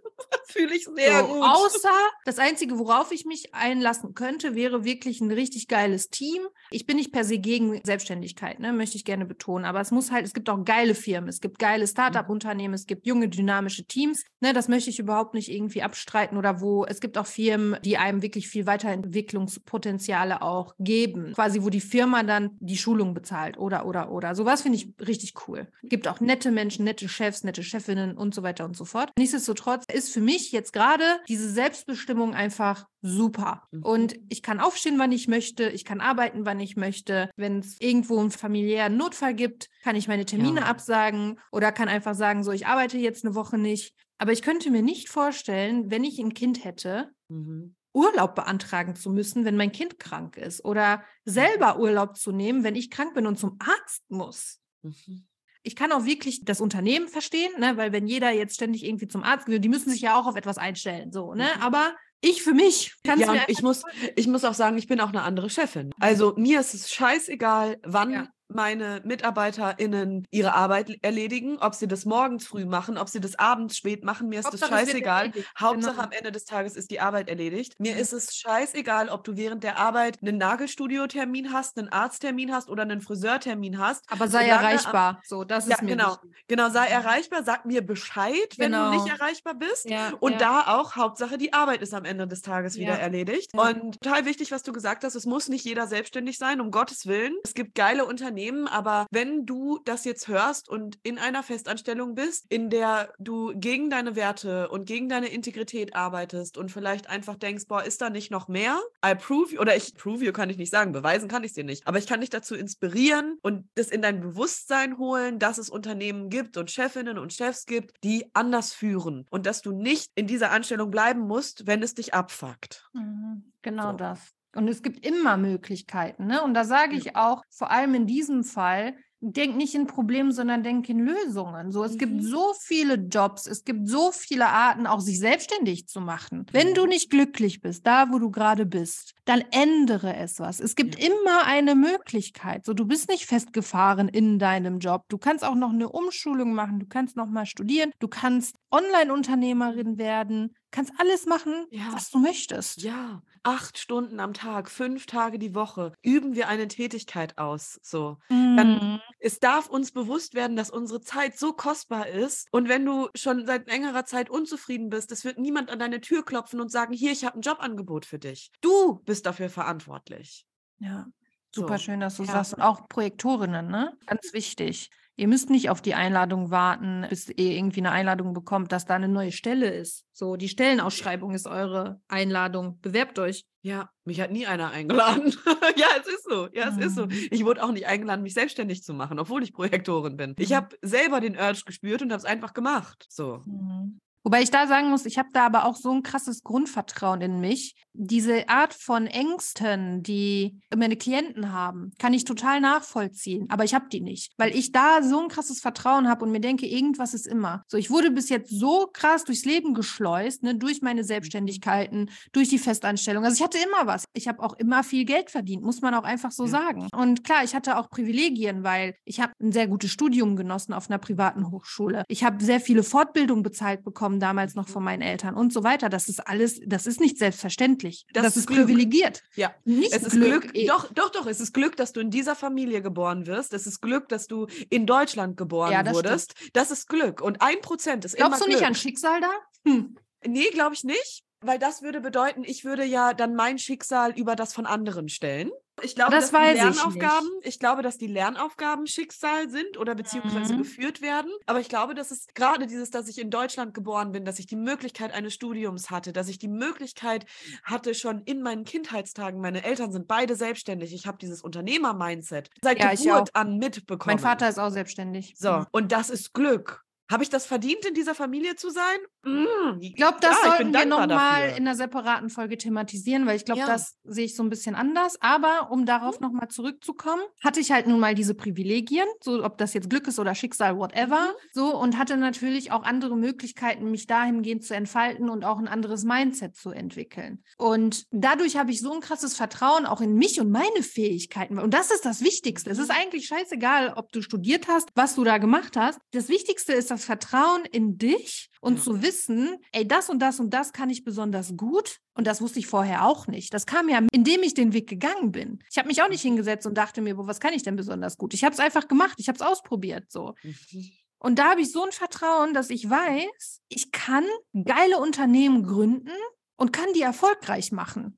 Fühle 0.51 0.75
ich 0.75 0.85
sehr 0.85 1.19
so, 1.19 1.27
gut. 1.27 1.43
Außer 1.43 1.89
das 2.25 2.39
Einzige, 2.39 2.79
worauf 2.79 3.11
ich 3.11 3.25
mich 3.25 3.53
einlassen 3.53 4.15
könnte, 4.15 4.55
wäre 4.55 4.83
wirklich 4.83 5.21
ein 5.21 5.31
richtig 5.31 5.67
geiles 5.67 6.09
Team. 6.09 6.47
Ich 6.71 6.85
bin 6.85 6.97
nicht 6.97 7.11
per 7.11 7.23
se 7.23 7.37
gegen 7.37 7.79
Selbstständigkeit, 7.83 8.59
ne, 8.59 8.73
möchte 8.73 8.97
ich 8.97 9.05
gerne 9.05 9.25
betonen. 9.25 9.65
Aber 9.65 9.79
es 9.79 9.91
muss 9.91 10.11
halt, 10.11 10.25
es 10.25 10.33
gibt 10.33 10.49
auch 10.49 10.65
geile 10.65 10.95
Firmen, 10.95 11.29
es 11.29 11.39
gibt 11.39 11.59
geile 11.59 11.87
Start-up-Unternehmen, 11.87 12.73
es 12.73 12.87
gibt 12.87 13.05
junge, 13.05 13.29
dynamische 13.29 13.85
Teams. 13.85 14.23
Ne, 14.39 14.53
das 14.53 14.67
möchte 14.67 14.89
ich 14.89 14.99
überhaupt 14.99 15.35
nicht 15.35 15.51
irgendwie 15.51 15.83
abstreiten 15.83 16.37
oder 16.37 16.61
wo 16.61 16.85
es 16.85 16.99
gibt 16.99 17.17
auch 17.17 17.27
Firmen, 17.27 17.77
die 17.83 17.97
einem 17.97 18.21
wirklich 18.21 18.47
viel 18.47 18.65
Weiterentwicklungspotenziale 18.65 20.41
auch 20.41 20.73
geben. 20.79 21.33
Quasi, 21.33 21.61
wo 21.61 21.69
die 21.69 21.81
Firma 21.81 22.23
dann 22.23 22.57
die 22.59 22.77
Schulung 22.77 23.13
bezahlt 23.13 23.57
oder, 23.57 23.85
oder, 23.85 24.11
oder. 24.11 24.33
Sowas 24.33 24.63
finde 24.63 24.77
ich 24.77 24.93
richtig 25.05 25.33
cool. 25.47 25.67
Gibt 25.83 26.07
auch 26.07 26.19
nette 26.19 26.51
Menschen, 26.51 26.85
nette 26.85 27.07
Chefs, 27.07 27.43
nette 27.43 27.61
Chefinnen 27.63 28.17
und 28.17 28.33
so 28.33 28.41
weiter 28.41 28.65
und 28.65 28.75
so 28.75 28.85
fort. 28.85 29.11
Nichtsdestotrotz 29.17 29.83
ist 29.91 30.11
für 30.13 30.21
mich 30.21 30.38
jetzt 30.51 30.73
gerade 30.73 31.03
diese 31.27 31.49
Selbstbestimmung 31.49 32.33
einfach 32.33 32.87
super. 33.01 33.67
Mhm. 33.71 33.83
Und 33.83 34.15
ich 34.29 34.41
kann 34.41 34.59
aufstehen, 34.59 34.97
wann 34.99 35.11
ich 35.11 35.27
möchte, 35.27 35.69
ich 35.69 35.85
kann 35.85 36.01
arbeiten, 36.01 36.45
wann 36.45 36.59
ich 36.59 36.75
möchte. 36.75 37.29
Wenn 37.35 37.59
es 37.59 37.79
irgendwo 37.79 38.19
einen 38.19 38.31
familiären 38.31 38.97
Notfall 38.97 39.33
gibt, 39.33 39.69
kann 39.83 39.95
ich 39.95 40.07
meine 40.07 40.25
Termine 40.25 40.61
Ja. 40.61 40.65
absagen 40.67 41.39
oder 41.51 41.71
kann 41.71 41.87
einfach 41.89 42.15
sagen, 42.15 42.43
so, 42.43 42.51
ich 42.51 42.65
arbeite 42.67 42.97
jetzt 42.97 43.25
eine 43.25 43.35
Woche 43.35 43.57
nicht. 43.57 43.93
Aber 44.17 44.31
ich 44.33 44.41
könnte 44.41 44.69
mir 44.71 44.81
nicht 44.81 45.09
vorstellen, 45.09 45.89
wenn 45.91 46.03
ich 46.03 46.19
ein 46.19 46.33
Kind 46.33 46.63
hätte, 46.63 47.11
Mhm. 47.29 47.75
Urlaub 47.93 48.35
beantragen 48.35 48.95
zu 48.95 49.09
müssen, 49.09 49.45
wenn 49.45 49.55
mein 49.57 49.71
Kind 49.71 49.97
krank 49.97 50.37
ist 50.37 50.63
oder 50.63 51.03
selber 51.25 51.79
Urlaub 51.79 52.17
zu 52.17 52.31
nehmen, 52.31 52.63
wenn 52.63 52.75
ich 52.75 52.91
krank 52.91 53.13
bin 53.15 53.25
und 53.25 53.39
zum 53.39 53.57
Arzt 53.59 54.03
muss. 54.09 54.59
Mhm. 54.83 55.25
Ich 55.63 55.75
kann 55.75 55.91
auch 55.91 56.05
wirklich 56.05 56.45
das 56.45 56.61
Unternehmen 56.61 57.07
verstehen, 57.07 57.51
ne? 57.59 57.75
weil 57.75 57.91
wenn 57.91 58.07
jeder 58.07 58.31
jetzt 58.31 58.55
ständig 58.55 58.85
irgendwie 58.85 59.07
zum 59.07 59.23
Arzt 59.23 59.47
will, 59.47 59.59
die 59.59 59.69
müssen 59.69 59.89
sich 59.89 60.01
ja 60.01 60.19
auch 60.19 60.25
auf 60.25 60.35
etwas 60.35 60.57
einstellen, 60.57 61.11
so, 61.11 61.33
ne? 61.33 61.49
Mhm. 61.55 61.61
Aber 61.61 61.93
ich 62.21 62.43
für 62.43 62.53
mich 62.53 62.95
kann 63.03 63.19
es 63.19 63.27
Ja, 63.27 63.43
ich 63.47 63.61
muss, 63.61 63.83
ich 64.15 64.27
muss 64.27 64.43
auch 64.43 64.53
sagen, 64.53 64.77
ich 64.77 64.87
bin 64.87 64.99
auch 64.99 65.09
eine 65.09 65.21
andere 65.21 65.49
Chefin. 65.49 65.91
Also 65.99 66.33
mir 66.37 66.59
ist 66.59 66.73
es 66.73 66.91
scheißegal, 66.91 67.77
wann 67.83 68.11
Ja. 68.11 68.27
Meine 68.53 69.01
MitarbeiterInnen 69.03 70.27
ihre 70.31 70.53
Arbeit 70.53 70.97
erledigen, 71.01 71.57
ob 71.59 71.75
sie 71.75 71.87
das 71.87 72.05
morgens 72.05 72.47
früh 72.47 72.65
machen, 72.65 72.97
ob 72.97 73.09
sie 73.09 73.19
das 73.19 73.37
abends 73.37 73.77
spät 73.77 74.03
machen, 74.03 74.29
mir 74.29 74.39
ist 74.39 74.45
Hauptsache, 74.47 74.71
das 74.71 74.79
scheißegal. 74.79 75.31
Hauptsache 75.59 75.93
genau. 75.93 76.03
am 76.05 76.11
Ende 76.11 76.31
des 76.31 76.45
Tages 76.45 76.75
ist 76.75 76.91
die 76.91 76.99
Arbeit 76.99 77.29
erledigt. 77.29 77.75
Mir 77.79 77.93
Ja. 77.93 77.97
ist 77.97 78.13
es 78.13 78.35
scheißegal, 78.35 79.09
ob 79.09 79.23
du 79.23 79.37
während 79.37 79.63
der 79.63 79.77
Arbeit 79.77 80.19
einen 80.21 80.37
Nagelstudio-Termin 80.37 81.53
hast, 81.53 81.77
einen 81.77 81.89
Arzttermin 81.89 82.53
hast 82.53 82.69
oder 82.69 82.83
einen 82.83 83.01
Friseurtermin 83.01 83.77
hast. 83.79 84.05
Aber 84.11 84.27
sei 84.27 84.43
Solange 84.45 84.53
am- 84.59 84.65
erreichbar. 84.65 85.21
So, 85.25 85.43
das 85.43 85.67
Ja, 85.67 85.75
ist 85.75 85.81
mir 85.83 85.89
genau. 85.95 86.11
wichtig. 86.23 86.31
Genau, 86.47 86.69
sei 86.69 86.87
erreichbar, 86.87 87.43
sag 87.43 87.65
mir 87.65 87.85
Bescheid, 87.85 88.55
wenn 88.57 88.71
du 88.71 88.89
nicht 88.91 89.03
Genau. 89.05 89.15
erreichbar 89.15 89.53
bist. 89.55 89.89
Ja, 89.89 90.13
Und 90.19 90.33
ja. 90.33 90.37
da 90.39 90.61
auch, 90.77 90.95
Hauptsache, 90.95 91.37
die 91.37 91.53
Arbeit 91.53 91.81
ist 91.81 91.93
am 91.93 92.05
Ende 92.05 92.27
des 92.27 92.41
Tages 92.41 92.75
wieder 92.77 92.93
Ja. 92.93 92.97
erledigt. 92.97 93.51
Ja. 93.53 93.61
Und 93.69 94.01
total 94.01 94.25
wichtig, 94.25 94.51
was 94.51 94.63
du 94.63 94.71
gesagt 94.73 95.03
hast, 95.03 95.15
es 95.15 95.25
muss 95.25 95.47
nicht 95.49 95.65
jeder 95.65 95.87
selbstständig 95.87 96.37
sein, 96.37 96.61
um 96.61 96.71
Gottes 96.71 97.05
Willen. 97.05 97.35
Es 97.43 97.53
gibt 97.53 97.75
geile 97.75 98.05
Unternehmen, 98.05 98.38
aber 98.67 99.05
wenn 99.11 99.45
du 99.45 99.79
das 99.85 100.05
jetzt 100.05 100.27
hörst 100.27 100.69
und 100.69 100.97
in 101.03 101.17
einer 101.17 101.43
Festanstellung 101.43 102.15
bist, 102.15 102.45
in 102.49 102.69
der 102.69 103.13
du 103.19 103.53
gegen 103.55 103.89
deine 103.89 104.15
Werte 104.15 104.69
und 104.69 104.85
gegen 104.85 105.09
deine 105.09 105.27
Integrität 105.27 105.95
arbeitest 105.95 106.57
und 106.57 106.71
vielleicht 106.71 107.09
einfach 107.09 107.35
denkst, 107.35 107.65
boah, 107.67 107.83
ist 107.83 108.01
da 108.01 108.09
nicht 108.09 108.31
noch 108.31 108.47
mehr? 108.47 108.79
I 109.05 109.15
prove 109.15 109.53
you, 109.53 109.59
oder 109.61 109.75
ich 109.75 109.95
prove 109.95 110.23
you 110.23 110.31
kann 110.31 110.49
ich 110.49 110.57
nicht 110.57 110.71
sagen, 110.71 110.91
beweisen 110.91 111.27
kann 111.27 111.43
ich 111.43 111.49
es 111.51 111.55
dir 111.55 111.63
nicht, 111.63 111.87
aber 111.87 111.97
ich 111.97 112.07
kann 112.07 112.21
dich 112.21 112.29
dazu 112.29 112.55
inspirieren 112.55 113.37
und 113.41 113.65
das 113.75 113.89
in 113.89 114.01
dein 114.01 114.21
Bewusstsein 114.21 114.97
holen, 114.97 115.39
dass 115.39 115.57
es 115.57 115.69
Unternehmen 115.69 116.29
gibt 116.29 116.57
und 116.57 116.71
Chefinnen 116.71 117.17
und 117.17 117.33
Chefs 117.33 117.65
gibt, 117.65 117.95
die 118.03 118.25
anders 118.33 118.73
führen 118.73 119.25
und 119.29 119.45
dass 119.45 119.61
du 119.61 119.71
nicht 119.71 120.11
in 120.15 120.27
dieser 120.27 120.51
Anstellung 120.51 120.91
bleiben 120.91 121.21
musst, 121.21 121.67
wenn 121.67 121.83
es 121.83 121.93
dich 121.93 122.13
abfuckt. 122.13 122.87
Mhm, 122.93 123.51
Genau 123.61 123.91
So. 123.91 123.97
das. 123.97 124.19
Und 124.55 124.67
es 124.67 124.81
gibt 124.81 125.05
immer 125.05 125.37
Möglichkeiten. 125.37 126.25
Ne? 126.27 126.41
Und 126.43 126.53
da 126.53 126.63
sage 126.65 126.95
ich 126.95 127.15
auch, 127.15 127.43
vor 127.49 127.71
allem 127.71 127.93
in 127.93 128.07
diesem 128.07 128.43
Fall, 128.43 128.95
denk 129.21 129.57
nicht 129.57 129.75
in 129.75 129.85
Problemen, 129.85 130.31
sondern 130.31 130.63
denk 130.63 130.87
in 130.87 130.99
Lösungen. 130.99 131.71
So, 131.73 131.83
es 131.83 131.95
Mhm. 131.95 131.97
gibt 131.97 132.23
so 132.23 132.53
viele 132.61 132.93
Jobs, 132.95 133.47
es 133.47 133.65
gibt 133.65 133.87
so 133.89 134.11
viele 134.13 134.47
Arten, 134.47 134.87
auch 134.87 135.01
sich 135.01 135.19
selbstständig 135.19 135.87
zu 135.87 135.99
machen. 135.99 136.45
Wenn 136.53 136.73
du 136.73 136.85
nicht 136.85 137.09
glücklich 137.09 137.59
bist, 137.59 137.85
da 137.85 138.11
wo 138.13 138.17
du 138.17 138.31
gerade 138.31 138.65
bist, 138.65 139.13
dann 139.25 139.43
ändere 139.51 140.15
es 140.15 140.39
was. 140.39 140.61
Es 140.61 140.75
gibt 140.75 140.97
Ja. 140.97 141.07
immer 141.09 141.45
eine 141.45 141.75
Möglichkeit. 141.75 142.63
So, 142.65 142.73
du 142.73 142.85
bist 142.85 143.09
nicht 143.09 143.25
festgefahren 143.25 144.07
in 144.07 144.39
deinem 144.39 144.79
Job. 144.79 145.03
Du 145.09 145.17
kannst 145.17 145.43
auch 145.43 145.55
noch 145.55 145.73
eine 145.73 145.89
Umschulung 145.89 146.53
machen, 146.53 146.79
du 146.79 146.85
kannst 146.87 147.17
noch 147.17 147.27
mal 147.27 147.45
studieren, 147.45 147.91
du 147.99 148.07
kannst 148.07 148.55
Online-Unternehmerin 148.71 149.97
werden, 149.97 150.55
kannst 150.71 150.93
alles 150.99 151.25
machen, 151.25 151.65
Ja. 151.71 151.91
was 151.93 152.09
du 152.11 152.19
möchtest. 152.19 152.81
Ja, 152.81 153.21
acht 153.43 153.77
Stunden 153.77 154.19
am 154.19 154.33
Tag, 154.33 154.69
fünf 154.69 155.05
Tage 155.05 155.39
die 155.39 155.55
Woche 155.55 155.93
üben 156.01 156.35
wir 156.35 156.47
eine 156.47 156.67
Tätigkeit 156.67 157.37
aus. 157.37 157.79
So. 157.83 158.17
Dann 158.55 158.79
Mhm. 158.79 159.01
es 159.19 159.39
darf 159.39 159.67
uns 159.69 159.91
bewusst 159.91 160.33
werden, 160.33 160.55
dass 160.55 160.69
unsere 160.69 161.01
Zeit 161.01 161.37
so 161.37 161.53
kostbar 161.53 162.07
ist. 162.07 162.47
Und 162.51 162.67
wenn 162.69 162.85
du 162.85 163.09
schon 163.15 163.45
seit 163.45 163.67
längerer 163.67 164.05
Zeit 164.05 164.29
unzufrieden 164.29 164.89
bist, 164.89 165.11
es 165.11 165.23
wird 165.25 165.37
niemand 165.39 165.69
an 165.69 165.79
deine 165.79 166.01
Tür 166.01 166.23
klopfen 166.25 166.59
und 166.61 166.69
sagen, 166.71 166.93
hier, 166.93 167.11
ich 167.11 167.23
habe 167.25 167.37
ein 167.39 167.41
Jobangebot 167.41 168.05
für 168.05 168.19
dich. 168.19 168.51
Du 168.61 168.95
bist 169.05 169.25
dafür 169.25 169.49
verantwortlich. 169.49 170.45
Ja, 170.79 171.07
So. 171.55 171.61
super 171.61 171.77
schön, 171.77 171.99
dass 171.99 172.17
du 172.17 172.23
Ja. 172.23 172.31
sagst. 172.33 172.53
Und 172.53 172.61
auch 172.61 172.87
Projektorinnen, 172.89 173.67
ne? 173.67 173.97
Ganz 174.05 174.33
wichtig. 174.33 174.89
Ihr 175.19 175.27
müsst 175.27 175.49
nicht 175.49 175.69
auf 175.69 175.81
die 175.81 175.95
Einladung 175.95 176.49
warten, 176.49 177.05
bis 177.09 177.27
ihr 177.27 177.51
irgendwie 177.51 177.81
eine 177.81 177.91
Einladung 177.91 178.33
bekommt, 178.33 178.71
dass 178.71 178.85
da 178.85 178.95
eine 178.95 179.09
neue 179.09 179.33
Stelle 179.33 179.69
ist. 179.69 180.05
So, 180.13 180.37
die 180.37 180.47
Stellenausschreibung 180.47 181.33
ist 181.33 181.45
eure 181.45 181.99
Einladung. 182.07 182.79
Bewerbt 182.81 183.19
euch. 183.19 183.45
Ja, 183.61 183.89
mich 184.05 184.21
hat 184.21 184.31
nie 184.31 184.47
einer 184.47 184.71
eingeladen. 184.71 185.33
ja, 185.75 185.87
es 185.99 186.07
ist 186.07 186.23
so. 186.29 186.47
Ja, 186.53 186.69
es 186.69 186.77
ist 186.77 186.95
so. 186.95 187.05
Mhm. 187.07 187.27
Ich 187.31 187.43
wurde 187.43 187.61
auch 187.63 187.71
nicht 187.73 187.85
eingeladen, 187.87 188.23
mich 188.23 188.33
selbstständig 188.33 188.81
zu 188.83 188.93
machen, 188.93 189.19
obwohl 189.19 189.43
ich 189.43 189.51
Projektorin 189.51 190.15
bin. 190.15 190.35
Ich 190.39 190.51
Mhm. 190.51 190.55
habe 190.55 190.77
selber 190.81 191.19
den 191.19 191.35
Urge 191.35 191.63
gespürt 191.65 192.01
und 192.01 192.11
habe 192.11 192.19
es 192.19 192.25
einfach 192.25 192.53
gemacht. 192.53 193.05
So. 193.09 193.41
Mhm. 193.45 193.99
Wobei 194.29 194.43
ich 194.43 194.51
da 194.51 194.67
sagen 194.67 194.91
muss, 194.91 195.07
ich 195.07 195.17
habe 195.17 195.29
da 195.33 195.47
aber 195.47 195.65
auch 195.65 195.75
so 195.75 195.91
ein 195.91 196.03
krasses 196.03 196.43
Grundvertrauen 196.43 197.19
in 197.21 197.39
mich. 197.39 197.73
Diese 197.93 198.47
Art 198.47 198.75
von 198.75 199.07
Ängsten, 199.07 200.03
die 200.03 200.59
meine 200.71 200.97
Klienten 200.97 201.51
haben, 201.51 201.93
kann 201.97 202.13
ich 202.13 202.25
total 202.25 202.61
nachvollziehen. 202.61 203.47
Aber 203.49 203.63
ich 203.63 203.73
habe 203.73 203.87
die 203.91 204.01
nicht, 204.01 204.33
weil 204.37 204.55
ich 204.55 204.71
da 204.71 205.01
so 205.01 205.19
ein 205.19 205.29
krasses 205.29 205.61
Vertrauen 205.61 206.07
habe 206.07 206.23
und 206.23 206.31
mir 206.31 206.41
denke, 206.41 206.67
irgendwas 206.67 207.15
ist 207.15 207.25
immer. 207.25 207.63
So, 207.67 207.77
ich 207.77 207.89
wurde 207.89 208.11
bis 208.11 208.29
jetzt 208.29 208.51
so 208.51 208.87
krass 208.93 209.23
durchs 209.23 209.45
Leben 209.45 209.73
geschleust, 209.73 210.43
ne, 210.43 210.53
durch 210.53 210.83
meine 210.83 211.03
Selbstständigkeiten, 211.03 212.11
durch 212.31 212.49
die 212.49 212.59
Festanstellung. 212.59 213.25
Also 213.25 213.35
ich 213.35 213.43
hatte 213.43 213.57
immer 213.57 213.87
was. 213.87 214.03
Ich 214.13 214.27
habe 214.27 214.43
auch 214.43 214.53
immer 214.53 214.83
viel 214.83 215.05
Geld 215.05 215.31
verdient, 215.31 215.63
muss 215.63 215.81
man 215.81 215.95
auch 215.95 216.03
einfach 216.03 216.31
so 216.31 216.43
ja. 216.43 216.51
sagen. 216.51 216.87
Und 216.95 217.23
klar, 217.23 217.43
ich 217.43 217.55
hatte 217.55 217.79
auch 217.79 217.89
Privilegien, 217.89 218.63
weil 218.63 218.93
ich 219.05 219.21
habe 219.21 219.33
ein 219.41 219.51
sehr 219.51 219.67
gutes 219.67 219.89
Studium 219.89 220.35
genossen 220.35 220.73
auf 220.73 220.87
einer 220.87 220.99
privaten 220.99 221.49
Hochschule. 221.49 222.03
Ich 222.07 222.23
habe 222.23 222.43
sehr 222.43 222.59
viele 222.59 222.83
Fortbildungen 222.83 223.41
bezahlt 223.41 223.83
bekommen, 223.83 224.18
damals 224.19 224.55
noch 224.55 224.67
von 224.67 224.83
meinen 224.83 225.01
Eltern 225.01 225.35
und 225.35 225.53
so 225.53 225.63
weiter. 225.63 225.89
Das 225.89 226.09
ist 226.09 226.19
alles, 226.27 226.59
das 226.65 226.87
ist 226.87 226.99
nicht 226.99 227.17
selbstverständlich. 227.17 228.05
Das, 228.13 228.23
das 228.23 228.37
ist 228.37 228.47
Glück. 228.47 228.67
privilegiert. 228.67 229.23
Ja, 229.35 229.53
nicht 229.65 229.93
es 229.93 230.03
ist 230.03 230.11
Glück. 230.11 230.53
Glück. 230.53 230.67
Doch, 230.67 230.91
doch, 230.93 231.09
doch. 231.09 231.27
Es 231.27 231.39
ist 231.39 231.53
Glück, 231.53 231.75
dass 231.75 231.93
du 231.93 231.99
in 231.99 232.11
dieser 232.11 232.35
Familie 232.35 232.81
geboren 232.81 233.27
wirst. 233.27 233.53
Es 233.53 233.67
ist 233.67 233.81
Glück, 233.81 234.09
dass 234.09 234.27
du 234.27 234.47
in 234.69 234.85
Deutschland 234.85 235.37
geboren 235.37 235.71
ja, 235.71 235.83
das 235.83 235.93
wurdest. 235.93 236.33
Stimmt. 236.37 236.55
Das 236.55 236.71
ist 236.71 236.87
Glück. 236.87 237.21
Und 237.21 237.41
ein 237.41 237.61
Prozent 237.61 238.05
ist 238.05 238.15
Glaubst 238.15 238.41
immer 238.41 238.49
du 238.49 238.55
nicht 238.55 238.65
an 238.65 238.75
Schicksal 238.75 239.21
da? 239.21 239.31
Hm. 239.65 239.97
Nee, 240.25 240.49
glaube 240.51 240.75
ich 240.75 240.83
nicht. 240.83 241.23
Weil 241.41 241.57
das 241.57 241.81
würde 241.81 242.01
bedeuten, 242.01 242.43
ich 242.43 242.65
würde 242.65 242.83
ja 242.83 243.13
dann 243.13 243.33
mein 243.33 243.59
Schicksal 243.59 244.11
über 244.11 244.35
das 244.35 244.53
von 244.53 244.65
anderen 244.65 245.07
stellen. 245.07 245.51
Ich 245.83 245.95
glaube, 245.95 246.11
das 246.11 246.31
dass 246.31 246.41
die 246.41 246.57
Lernaufgaben, 246.57 247.29
ich, 247.41 247.47
ich, 247.47 247.59
glaube, 247.59 247.81
dass 247.81 247.97
die 247.97 248.07
Lernaufgaben 248.07 248.87
Schicksal 248.87 249.49
sind 249.49 249.77
oder 249.77 249.95
beziehungsweise 249.95 250.53
mhm. 250.53 250.59
geführt 250.59 251.01
werden. 251.01 251.31
Aber 251.45 251.59
ich 251.59 251.69
glaube, 251.69 251.95
dass 251.95 252.11
es 252.11 252.27
gerade 252.33 252.67
dieses, 252.67 252.91
dass 252.91 253.07
ich 253.07 253.19
in 253.19 253.29
Deutschland 253.29 253.73
geboren 253.73 254.11
bin, 254.11 254.25
dass 254.25 254.39
ich 254.39 254.47
die 254.47 254.55
Möglichkeit 254.55 255.13
eines 255.13 255.33
Studiums 255.33 255.89
hatte, 255.89 256.13
dass 256.13 256.27
ich 256.29 256.39
die 256.39 256.47
Möglichkeit 256.47 257.25
hatte 257.63 257.93
schon 257.93 258.21
in 258.23 258.41
meinen 258.41 258.65
Kindheitstagen. 258.65 259.39
Meine 259.39 259.63
Eltern 259.63 259.91
sind 259.91 260.07
beide 260.07 260.35
selbstständig. 260.35 260.93
Ich 260.93 261.07
habe 261.07 261.17
dieses 261.17 261.41
Unternehmer-Mindset 261.41 262.49
seit 262.61 262.79
ja, 262.79 262.93
Geburt 262.93 263.35
an 263.35 263.57
mitbekommen. 263.57 264.15
Mein 264.15 264.19
Vater 264.19 264.49
ist 264.49 264.59
auch 264.59 264.71
selbstständig. 264.71 265.33
So, 265.37 265.51
mhm. 265.51 265.65
und 265.71 265.91
das 265.91 266.09
ist 266.09 266.33
Glück. 266.33 266.83
Habe 267.09 267.23
ich 267.23 267.29
das 267.29 267.47
verdient, 267.47 267.83
in 267.87 267.95
dieser 267.95 268.13
Familie 268.13 268.55
zu 268.55 268.69
sein? 268.69 268.99
Mm, 269.23 269.79
ich 269.81 269.95
glaube, 269.95 270.19
das 270.21 270.37
ja, 270.43 270.51
sollten 270.51 270.73
wir 270.73 270.85
nochmal 270.85 271.49
in 271.49 271.67
einer 271.67 271.75
separaten 271.75 272.29
Folge 272.29 272.55
thematisieren, 272.55 273.25
weil 273.25 273.35
ich 273.35 273.45
glaube, 273.45 273.61
ja. 273.61 273.67
das 273.67 273.97
sehe 274.03 274.25
ich 274.25 274.35
so 274.35 274.43
ein 274.43 274.49
bisschen 274.49 274.75
anders. 274.75 275.17
Aber 275.19 275.71
um 275.71 275.87
darauf 275.87 276.19
mhm. 276.19 276.27
nochmal 276.27 276.49
zurückzukommen, 276.49 277.23
hatte 277.43 277.59
ich 277.59 277.71
halt 277.71 277.87
nun 277.87 277.99
mal 277.99 278.13
diese 278.13 278.35
Privilegien, 278.35 279.07
so 279.21 279.43
ob 279.43 279.57
das 279.57 279.73
jetzt 279.73 279.89
Glück 279.89 280.07
ist 280.07 280.19
oder 280.19 280.35
Schicksal, 280.35 280.77
whatever, 280.77 281.21
mhm. 281.21 281.49
so 281.51 281.75
und 281.75 281.97
hatte 281.97 282.15
natürlich 282.15 282.71
auch 282.71 282.83
andere 282.83 283.17
Möglichkeiten, 283.17 283.89
mich 283.89 284.05
dahingehend 284.05 284.63
zu 284.63 284.75
entfalten 284.75 285.29
und 285.29 285.43
auch 285.43 285.57
ein 285.57 285.67
anderes 285.67 286.03
Mindset 286.03 286.55
zu 286.55 286.69
entwickeln. 286.69 287.43
Und 287.57 288.05
dadurch 288.11 288.55
habe 288.55 288.69
ich 288.69 288.81
so 288.81 288.93
ein 288.93 289.01
krasses 289.01 289.35
Vertrauen 289.35 289.87
auch 289.87 290.01
in 290.01 290.13
mich 290.13 290.39
und 290.39 290.51
meine 290.51 290.83
Fähigkeiten. 290.83 291.57
Und 291.57 291.73
das 291.73 291.89
ist 291.89 292.05
das 292.05 292.21
Wichtigste. 292.21 292.69
Es 292.69 292.77
ist 292.77 292.89
mhm. 292.89 292.97
eigentlich 293.01 293.25
scheißegal, 293.25 293.93
ob 293.95 294.11
du 294.11 294.21
studiert 294.21 294.67
hast, 294.67 294.89
was 294.93 295.15
du 295.15 295.23
da 295.23 295.39
gemacht 295.39 295.75
hast. 295.75 295.99
Das 296.11 296.29
Wichtigste 296.29 296.73
ist 296.73 296.91
das 296.99 297.05
Vertrauen 297.05 297.65
in 297.65 297.97
dich 297.97 298.49
und 298.61 298.73
mhm. 298.73 298.81
zu 298.81 299.01
wissen, 299.01 299.57
ey, 299.71 299.87
das 299.87 300.09
und 300.09 300.19
das 300.19 300.39
und 300.39 300.53
das 300.53 300.73
kann 300.73 300.89
ich 300.89 301.03
besonders 301.03 301.55
gut. 301.55 301.97
Und 302.13 302.27
das 302.27 302.41
wusste 302.41 302.59
ich 302.59 302.67
vorher 302.67 303.05
auch 303.05 303.27
nicht. 303.27 303.53
Das 303.53 303.65
kam 303.65 303.87
ja, 303.87 304.01
indem 304.11 304.43
ich 304.43 304.53
den 304.53 304.73
Weg 304.73 304.89
gegangen 304.89 305.31
bin. 305.31 305.59
Ich 305.71 305.77
habe 305.77 305.87
mich 305.87 306.01
auch 306.01 306.09
nicht 306.09 306.23
mhm. 306.23 306.29
hingesetzt 306.29 306.67
und 306.67 306.77
dachte 306.77 307.01
mir, 307.01 307.17
wo, 307.17 307.25
was 307.27 307.39
kann 307.39 307.53
ich 307.53 307.63
denn 307.63 307.77
besonders 307.77 308.17
gut? 308.17 308.33
Ich 308.33 308.43
habe 308.43 308.53
es 308.53 308.59
einfach 308.59 308.87
gemacht, 308.87 309.15
ich 309.17 309.29
habe 309.29 309.37
es 309.37 309.41
ausprobiert. 309.41 310.11
So. 310.11 310.35
Mhm. 310.43 310.91
Und 311.19 311.39
da 311.39 311.51
habe 311.51 311.61
ich 311.61 311.71
so 311.71 311.83
ein 311.83 311.91
Vertrauen, 311.91 312.53
dass 312.53 312.69
ich 312.69 312.89
weiß, 312.89 313.61
ich 313.69 313.91
kann 313.91 314.25
geile 314.65 314.97
Unternehmen 314.97 315.63
gründen 315.63 316.11
und 316.55 316.73
kann 316.73 316.91
die 316.93 317.01
erfolgreich 317.01 317.71
machen. 317.71 318.17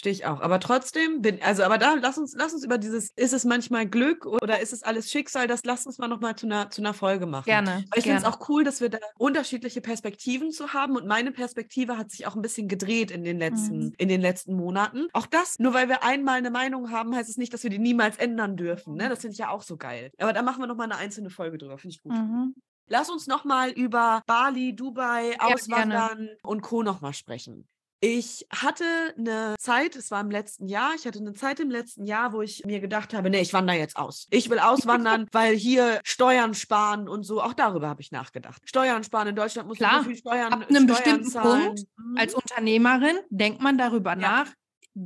Verstehe 0.00 0.12
ich 0.12 0.24
auch. 0.24 0.40
Aber 0.40 0.60
trotzdem 0.60 1.20
bin, 1.20 1.42
also, 1.42 1.62
aber 1.62 1.76
da, 1.76 1.92
lass 1.92 2.16
uns, 2.16 2.34
lass 2.34 2.54
uns 2.54 2.64
über 2.64 2.78
dieses, 2.78 3.10
ist 3.16 3.34
es 3.34 3.44
manchmal 3.44 3.86
Glück 3.86 4.24
oder 4.24 4.58
ist 4.60 4.72
es 4.72 4.82
alles 4.82 5.10
Schicksal, 5.10 5.46
das 5.46 5.62
lass 5.64 5.84
uns 5.84 5.98
mal 5.98 6.08
nochmal 6.08 6.36
zu 6.36 6.46
einer, 6.46 6.70
zu 6.70 6.80
einer 6.80 6.94
Folge 6.94 7.26
machen. 7.26 7.44
Gerne. 7.44 7.84
Weil 7.90 7.98
ich 7.98 8.04
finde 8.04 8.16
es 8.16 8.24
auch 8.24 8.48
cool, 8.48 8.64
dass 8.64 8.80
wir 8.80 8.88
da 8.88 8.96
unterschiedliche 9.18 9.82
Perspektiven 9.82 10.52
zu 10.52 10.72
haben 10.72 10.96
und 10.96 11.06
meine 11.06 11.32
Perspektive 11.32 11.98
hat 11.98 12.10
sich 12.10 12.26
auch 12.26 12.34
ein 12.34 12.40
bisschen 12.40 12.66
gedreht 12.66 13.10
in 13.10 13.24
den 13.24 13.38
letzten, 13.38 13.88
mhm. 13.88 13.94
in 13.98 14.08
den 14.08 14.22
letzten 14.22 14.54
Monaten. 14.54 15.08
Auch 15.12 15.26
das, 15.26 15.58
nur 15.58 15.74
weil 15.74 15.90
wir 15.90 16.02
einmal 16.02 16.38
eine 16.38 16.50
Meinung 16.50 16.90
haben, 16.90 17.14
heißt 17.14 17.28
es 17.28 17.36
nicht, 17.36 17.52
dass 17.52 17.62
wir 17.62 17.68
die 17.68 17.78
niemals 17.78 18.16
ändern 18.16 18.56
dürfen. 18.56 18.94
Ne? 18.94 19.10
Das 19.10 19.20
finde 19.20 19.32
ich 19.32 19.38
ja 19.38 19.50
auch 19.50 19.62
so 19.62 19.76
geil. 19.76 20.12
Aber 20.16 20.32
da 20.32 20.40
machen 20.40 20.62
wir 20.62 20.66
nochmal 20.66 20.90
eine 20.90 20.96
einzelne 20.96 21.28
Folge 21.28 21.58
drüber, 21.58 21.76
finde 21.76 21.94
ich 21.96 22.02
gut. 22.02 22.14
Mhm. 22.14 22.54
Lass 22.86 23.10
uns 23.10 23.26
nochmal 23.26 23.68
über 23.68 24.22
Bali, 24.24 24.74
Dubai, 24.74 25.36
Auswandern 25.40 26.24
ja, 26.24 26.34
und 26.42 26.62
Co. 26.62 26.82
nochmal 26.82 27.12
sprechen. 27.12 27.68
Ich 28.02 28.46
hatte 28.50 28.84
eine 29.18 29.54
Zeit, 29.58 29.94
es 29.94 30.10
war 30.10 30.22
im 30.22 30.30
letzten 30.30 30.66
Jahr, 30.68 30.94
ich 30.96 31.06
hatte 31.06 31.18
eine 31.18 31.34
Zeit 31.34 31.60
im 31.60 31.70
letzten 31.70 32.06
Jahr, 32.06 32.32
wo 32.32 32.40
ich 32.40 32.64
mir 32.64 32.80
gedacht 32.80 33.12
habe, 33.12 33.28
nee, 33.28 33.42
ich 33.42 33.52
wandere 33.52 33.76
jetzt 33.76 33.96
aus. 33.96 34.26
Ich 34.30 34.48
will 34.48 34.58
auswandern, 34.58 35.26
weil 35.32 35.54
hier 35.54 36.00
Steuern 36.02 36.54
sparen 36.54 37.08
und 37.08 37.24
so. 37.24 37.42
Auch 37.42 37.52
darüber 37.52 37.88
habe 37.88 38.00
ich 38.00 38.10
nachgedacht. 38.10 38.62
Steuern 38.64 39.04
sparen 39.04 39.28
in 39.28 39.36
Deutschland 39.36 39.68
muss 39.68 39.76
Klar, 39.76 39.98
so 39.98 40.08
viel 40.08 40.16
Steuern 40.16 40.52
ab 40.52 40.60
einem 40.60 40.70
Steuern 40.70 40.86
bestimmten 40.86 41.30
zahlen. 41.30 41.66
Punkt 41.66 41.80
mhm. 41.98 42.16
als 42.16 42.34
Unternehmerin 42.34 43.18
denkt 43.28 43.60
man 43.60 43.76
darüber 43.76 44.12
ja. 44.12 44.16
nach, 44.16 44.46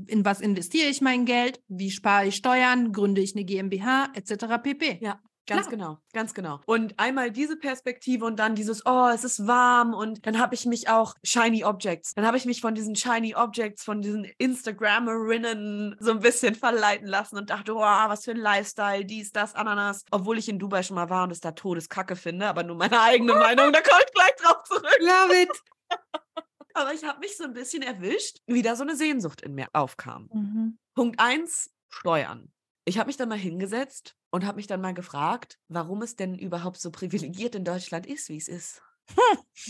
in 0.06 0.24
was 0.24 0.40
investiere 0.40 0.88
ich 0.88 1.00
mein 1.00 1.24
Geld, 1.24 1.60
wie 1.66 1.90
spare 1.90 2.26
ich 2.26 2.36
Steuern, 2.36 2.92
gründe 2.92 3.20
ich 3.20 3.34
eine 3.34 3.44
GmbH 3.44 4.08
etc. 4.14 4.62
pp. 4.62 4.98
Ja, 5.02 5.20
Ganz 5.46 5.68
Klar. 5.68 5.70
genau, 5.70 5.98
ganz 6.14 6.32
genau. 6.32 6.60
Und 6.64 6.98
einmal 6.98 7.30
diese 7.30 7.56
Perspektive 7.56 8.24
und 8.24 8.38
dann 8.38 8.54
dieses, 8.54 8.86
oh, 8.86 9.08
es 9.12 9.24
ist 9.24 9.46
warm 9.46 9.92
und 9.92 10.26
dann 10.26 10.38
habe 10.38 10.54
ich 10.54 10.64
mich 10.64 10.88
auch 10.88 11.14
Shiny 11.22 11.64
Objects, 11.64 12.14
dann 12.14 12.26
habe 12.26 12.38
ich 12.38 12.46
mich 12.46 12.62
von 12.62 12.74
diesen 12.74 12.96
Shiny 12.96 13.34
Objects, 13.34 13.84
von 13.84 14.00
diesen 14.00 14.24
Instagrammerinnen 14.38 15.96
so 16.00 16.12
ein 16.12 16.20
bisschen 16.20 16.54
verleiten 16.54 17.06
lassen 17.06 17.36
und 17.36 17.50
dachte, 17.50 17.74
oh, 17.74 17.80
was 17.80 18.24
für 18.24 18.30
ein 18.30 18.38
Lifestyle, 18.38 19.04
dies, 19.04 19.32
das, 19.32 19.54
Ananas. 19.54 20.04
Obwohl 20.10 20.38
ich 20.38 20.48
in 20.48 20.58
Dubai 20.58 20.82
schon 20.82 20.94
mal 20.94 21.10
war 21.10 21.24
und 21.24 21.30
es 21.30 21.40
da 21.40 21.52
Todeskacke 21.52 22.16
finde, 22.16 22.46
aber 22.46 22.62
nur 22.62 22.76
meine 22.76 23.00
eigene 23.00 23.34
Meinung, 23.34 23.70
da 23.72 23.82
komme 23.82 24.00
ich 24.06 24.14
gleich 24.14 24.34
drauf 24.36 24.62
zurück. 24.64 24.98
Love 25.00 25.42
it. 25.42 25.62
aber 26.74 26.94
ich 26.94 27.04
habe 27.04 27.20
mich 27.20 27.36
so 27.36 27.44
ein 27.44 27.52
bisschen 27.52 27.82
erwischt, 27.82 28.38
wie 28.46 28.62
da 28.62 28.76
so 28.76 28.82
eine 28.82 28.96
Sehnsucht 28.96 29.42
in 29.42 29.54
mir 29.54 29.68
aufkam. 29.74 30.28
Mhm. 30.32 30.78
Punkt 30.94 31.20
eins, 31.20 31.70
Steuern. 31.90 32.50
Ich 32.86 32.98
habe 32.98 33.06
mich 33.06 33.16
dann 33.16 33.28
mal 33.28 33.38
hingesetzt 33.38 34.14
und 34.30 34.44
habe 34.44 34.56
mich 34.56 34.66
dann 34.66 34.80
mal 34.80 34.92
gefragt, 34.92 35.58
warum 35.68 36.02
es 36.02 36.16
denn 36.16 36.38
überhaupt 36.38 36.80
so 36.80 36.90
privilegiert 36.90 37.54
in 37.54 37.64
Deutschland 37.64 38.06
ist, 38.06 38.28
wie 38.28 38.36
es 38.36 38.48
ist. 38.48 38.82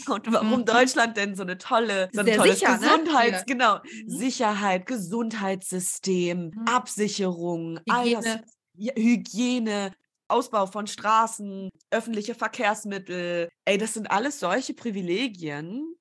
Und 0.09 0.33
warum 0.33 0.61
mhm. 0.61 0.65
Deutschland 0.65 1.17
denn 1.17 1.35
so 1.35 1.43
eine 1.43 1.59
tolle, 1.59 2.09
so 2.13 2.21
ein 2.21 2.27
tolles 2.27 2.61
sicher, 2.61 2.79
ne? 2.79 2.87
Gesundheits, 2.87 3.39
ne? 3.41 3.45
genau, 3.47 3.79
mhm. 3.79 4.09
Sicherheit, 4.09 4.87
Gesundheitssystem, 4.87 6.53
mhm. 6.55 6.65
Absicherung, 6.67 7.81
Hygiene. 7.89 8.17
Alles, 8.17 8.97
Hygiene, 8.97 9.93
Ausbau 10.29 10.67
von 10.67 10.87
Straßen, 10.87 11.69
öffentliche 11.91 12.35
Verkehrsmittel. 12.35 13.49
Ey, 13.65 13.79
das 13.79 13.95
sind 13.95 14.11
alles 14.11 14.41
solche 14.41 14.75
Privilegien. 14.75 15.95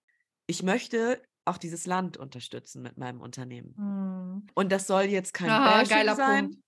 Ich 0.47 0.63
möchte 0.63 1.21
auch 1.45 1.57
dieses 1.57 1.85
Land 1.85 2.17
unterstützen 2.17 2.81
mit 2.81 2.97
meinem 2.97 3.21
Unternehmen. 3.21 3.73
Mhm. 3.77 4.47
Und 4.53 4.71
das 4.71 4.87
soll 4.87 5.03
jetzt 5.03 5.33
kein 5.33 5.49
ah, 5.49 5.79
Bashing 5.79 6.15
sein. 6.15 6.45
Punkt. 6.49 6.62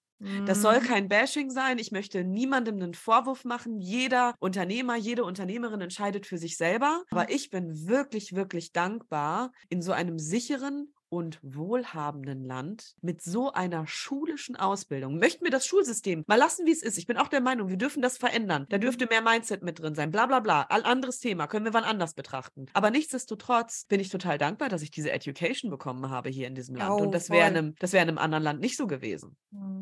Das 0.45 0.61
soll 0.61 0.79
mhm. 0.79 0.83
kein 0.85 1.07
Bashing 1.07 1.49
sein. 1.49 1.77
Ich 1.77 1.91
möchte 1.91 2.23
niemandem 2.23 2.75
einen 2.75 2.93
Vorwurf 2.93 3.43
machen. 3.45 3.79
Jeder 3.79 4.33
Unternehmer, 4.39 4.95
jede 4.95 5.23
Unternehmerin 5.23 5.81
entscheidet 5.81 6.25
für 6.25 6.37
sich 6.37 6.57
selber. 6.57 7.03
Aber 7.11 7.23
mhm. 7.23 7.29
ich 7.29 7.49
bin 7.49 7.87
wirklich, 7.87 8.33
wirklich 8.33 8.71
dankbar, 8.71 9.51
in 9.69 9.81
so 9.81 9.91
einem 9.91 10.19
sicheren 10.19 10.93
und 11.09 11.39
wohlhabenden 11.41 12.43
Land 12.43 12.95
mit 13.01 13.21
so 13.21 13.51
einer 13.51 13.87
schulischen 13.87 14.55
Ausbildung. 14.55 15.17
Möchten 15.17 15.43
wir 15.43 15.51
das 15.51 15.65
Schulsystem 15.65 16.23
mal 16.27 16.35
lassen, 16.35 16.65
wie 16.65 16.71
es 16.71 16.83
ist? 16.83 16.97
Ich 16.97 17.07
bin 17.07 17.17
auch 17.17 17.27
der 17.27 17.41
Meinung, 17.41 17.69
wir 17.69 17.77
dürfen 17.77 18.01
das 18.01 18.17
verändern. 18.17 18.65
Da 18.69 18.77
dürfte 18.77 19.07
mehr 19.07 19.21
Mindset 19.21 19.63
mit 19.63 19.79
drin 19.79 19.95
sein. 19.95 20.11
Bla 20.11 20.25
bla 20.25 20.39
bla. 20.39 20.63
All 20.63 20.83
anderes 20.83 21.19
Thema 21.19 21.47
können 21.47 21.65
wir 21.65 21.73
wann 21.73 21.83
anders 21.83 22.15
betrachten. 22.15 22.65
Aber 22.73 22.91
nichtsdestotrotz 22.91 23.85
bin 23.85 23.99
ich 23.99 24.09
total 24.09 24.37
dankbar, 24.37 24.69
dass 24.69 24.81
ich 24.81 24.91
diese 24.91 25.11
Education 25.11 25.69
bekommen 25.69 26.09
habe 26.09 26.29
hier 26.29 26.47
in 26.47 26.55
diesem 26.55 26.75
Land. 26.75 26.91
Oh, 26.91 27.03
und 27.03 27.13
das 27.13 27.29
wäre 27.29 27.49
in, 27.49 27.57
einem, 27.57 27.75
wär 27.79 28.01
in 28.01 28.09
einem 28.09 28.17
anderen 28.17 28.43
Land 28.43 28.59
nicht 28.59 28.77
so 28.77 28.87
gewesen. 28.87 29.37
Mhm. 29.51 29.74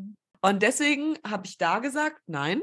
Und 0.44 0.60
deswegen 0.60 1.16
habe 1.26 1.46
ich 1.46 1.56
da 1.56 1.78
gesagt, 1.78 2.20
nein, 2.26 2.60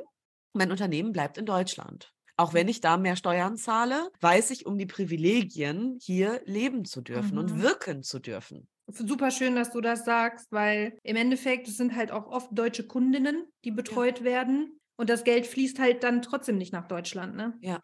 mein 0.53 0.69
Unternehmen 0.69 1.13
bleibt 1.13 1.39
in 1.39 1.47
Deutschland. 1.47 2.13
Auch 2.37 2.53
wenn 2.53 2.67
ich 2.67 2.79
da 2.79 2.95
mehr 2.95 3.15
Steuern 3.15 3.57
zahle, 3.57 4.07
weiß 4.21 4.51
ich 4.51 4.67
um 4.67 4.77
die 4.77 4.85
Privilegien, 4.85 5.97
hier 5.99 6.43
leben 6.45 6.85
zu 6.85 7.01
dürfen 7.01 7.31
mhm. 7.31 7.37
und 7.39 7.61
wirken 7.63 8.03
zu 8.03 8.19
dürfen. 8.19 8.67
Super 8.85 9.31
schön, 9.31 9.55
dass 9.55 9.71
du 9.71 9.81
das 9.81 10.05
sagst, 10.05 10.51
weil 10.51 10.95
im 11.01 11.15
Endeffekt 11.15 11.67
es 11.67 11.77
sind 11.77 11.95
halt 11.95 12.11
auch 12.11 12.27
oft 12.27 12.49
deutsche 12.51 12.85
Kundinnen, 12.85 13.47
die 13.65 13.71
betreut 13.71 14.19
ja. 14.19 14.25
werden. 14.25 14.79
Und 14.95 15.09
das 15.09 15.23
Geld 15.23 15.47
fließt 15.47 15.79
halt 15.79 16.03
dann 16.03 16.21
trotzdem 16.21 16.59
nicht 16.59 16.73
nach 16.73 16.87
Deutschland, 16.87 17.35
ne? 17.35 17.57
Ja, 17.61 17.79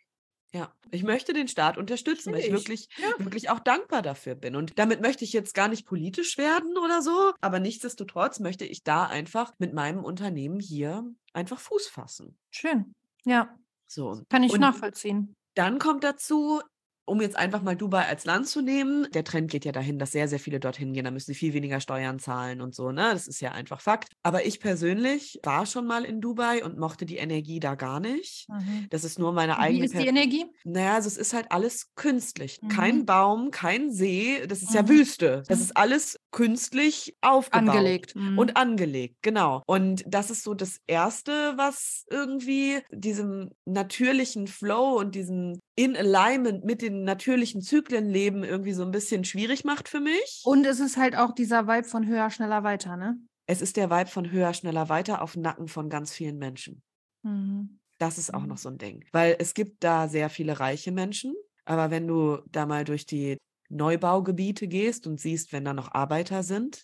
ja, 0.53 0.71
ich 0.91 1.03
möchte 1.03 1.33
den 1.33 1.47
Staat 1.47 1.77
unterstützen, 1.77 2.33
weil 2.33 2.39
ich 2.39 2.51
wirklich, 2.51 2.87
ja. 2.97 3.23
wirklich 3.23 3.49
auch 3.49 3.59
dankbar 3.59 4.01
dafür 4.01 4.35
bin. 4.35 4.55
Und 4.55 4.79
damit 4.79 5.01
möchte 5.01 5.23
ich 5.25 5.33
jetzt 5.33 5.53
gar 5.53 5.67
nicht 5.67 5.85
politisch 5.85 6.37
werden 6.37 6.77
oder 6.77 7.01
so, 7.01 7.33
aber 7.41 7.59
nichtsdestotrotz 7.59 8.39
möchte 8.39 8.65
ich 8.65 8.83
da 8.83 9.05
einfach 9.05 9.53
mit 9.59 9.73
meinem 9.73 10.03
Unternehmen 10.03 10.59
hier 10.59 11.03
einfach 11.33 11.59
Fuß 11.59 11.87
fassen. 11.87 12.37
Schön, 12.49 12.93
ja. 13.25 13.53
So. 13.87 14.21
Kann 14.29 14.43
ich 14.43 14.53
und 14.53 14.61
nachvollziehen. 14.61 15.33
Dann 15.53 15.79
kommt 15.79 16.03
dazu, 16.03 16.61
um 17.07 17.21
jetzt 17.21 17.35
einfach 17.37 17.61
mal 17.63 17.75
Dubai 17.75 18.05
als 18.05 18.25
Land 18.25 18.47
zu 18.47 18.61
nehmen, 18.61 19.07
der 19.13 19.23
Trend 19.23 19.49
geht 19.49 19.65
ja 19.65 19.71
dahin, 19.71 19.97
dass 19.97 20.11
sehr, 20.11 20.27
sehr 20.27 20.39
viele 20.39 20.59
dorthin 20.59 20.93
gehen. 20.93 21.05
Da 21.05 21.11
müssen 21.11 21.27
sie 21.31 21.35
viel 21.35 21.53
weniger 21.53 21.79
Steuern 21.79 22.19
zahlen 22.19 22.61
und 22.61 22.75
so, 22.75 22.91
ne? 22.91 23.09
Das 23.13 23.27
ist 23.27 23.39
ja 23.41 23.53
einfach 23.53 23.81
Fakt. 23.81 24.09
Aber 24.23 24.45
ich 24.45 24.59
persönlich 24.59 25.39
war 25.43 25.65
schon 25.65 25.87
mal 25.87 26.03
in 26.05 26.21
Dubai 26.21 26.63
und 26.63 26.77
mochte 26.77 27.05
die 27.05 27.17
Energie 27.17 27.59
da 27.59 27.75
gar 27.75 27.99
nicht. 27.99 28.47
Mhm. 28.49 28.87
Das 28.89 29.03
ist 29.03 29.17
nur 29.17 29.31
meine 29.31 29.53
Wie 29.53 29.57
eigene 29.57 29.85
ist 29.85 29.93
die 29.93 29.97
Per- 29.99 30.07
Energie? 30.07 30.45
Naja, 30.65 30.95
also 30.95 31.07
es 31.07 31.17
ist 31.17 31.33
halt 31.33 31.47
alles 31.51 31.87
künstlich. 31.95 32.59
Mhm. 32.61 32.67
Kein 32.67 33.05
Baum, 33.05 33.51
kein 33.51 33.91
See, 33.91 34.45
das 34.47 34.61
ist 34.61 34.73
ja 34.73 34.83
Mhm. 34.83 34.89
Wüste. 34.89 35.43
Das 35.47 35.59
Mhm. 35.59 35.63
ist 35.65 35.77
alles 35.77 36.19
künstlich 36.31 37.15
aufgebaut. 37.21 37.69
Angelegt. 37.69 38.15
Mhm. 38.15 38.37
Und 38.37 38.57
angelegt, 38.57 39.17
genau. 39.21 39.63
Und 39.65 40.03
das 40.07 40.29
ist 40.29 40.43
so 40.43 40.53
das 40.53 40.79
Erste, 40.87 41.53
was 41.55 42.03
irgendwie 42.09 42.79
diesem 42.91 43.51
natürlichen 43.65 44.47
Flow 44.47 44.97
und 44.99 45.15
diesem 45.15 45.59
in 45.75 45.95
Alignment 45.95 46.65
mit 46.65 46.81
den 46.81 46.96
natürlichen 47.03 47.61
Zyklen 47.61 48.09
leben 48.09 48.43
irgendwie 48.43 48.73
so 48.73 48.83
ein 48.83 48.91
bisschen 48.91 49.23
schwierig 49.23 49.63
macht 49.63 49.89
für 49.89 49.99
mich. 49.99 50.41
Und 50.45 50.65
es 50.65 50.79
ist 50.79 50.97
halt 50.97 51.15
auch 51.15 51.33
dieser 51.33 51.67
Vibe 51.67 51.87
von 51.87 52.05
höher, 52.07 52.29
schneller, 52.29 52.63
weiter, 52.63 52.97
ne? 52.97 53.17
es 53.49 53.61
ist 53.61 53.77
der 53.77 53.89
Vibe 53.89 54.09
von 54.09 54.29
höher, 54.29 54.53
schneller, 54.53 54.89
weiter 54.89 55.21
auf 55.21 55.37
Nacken 55.37 55.67
von 55.67 55.89
ganz 55.89 56.13
vielen 56.13 56.37
Menschen. 56.37 56.81
Mhm. 57.23 57.79
Das 57.97 58.17
ist 58.17 58.33
auch 58.33 58.41
Mhm. 58.41 58.47
noch 58.49 58.57
so 58.57 58.69
ein 58.69 58.77
Ding. 58.77 59.05
Weil 59.11 59.35
es 59.39 59.53
gibt 59.53 59.83
da 59.83 60.07
sehr 60.07 60.29
viele 60.29 60.59
reiche 60.59 60.91
Menschen, 60.91 61.33
aber 61.65 61.89
wenn 61.89 62.07
du 62.07 62.39
da 62.51 62.65
mal 62.65 62.83
durch 62.83 63.05
die 63.05 63.37
Neubaugebiete 63.69 64.67
gehst 64.67 65.07
und 65.07 65.19
siehst, 65.19 65.51
wenn 65.53 65.65
da 65.65 65.73
noch 65.73 65.93
Arbeiter 65.93 66.43
sind, 66.43 66.83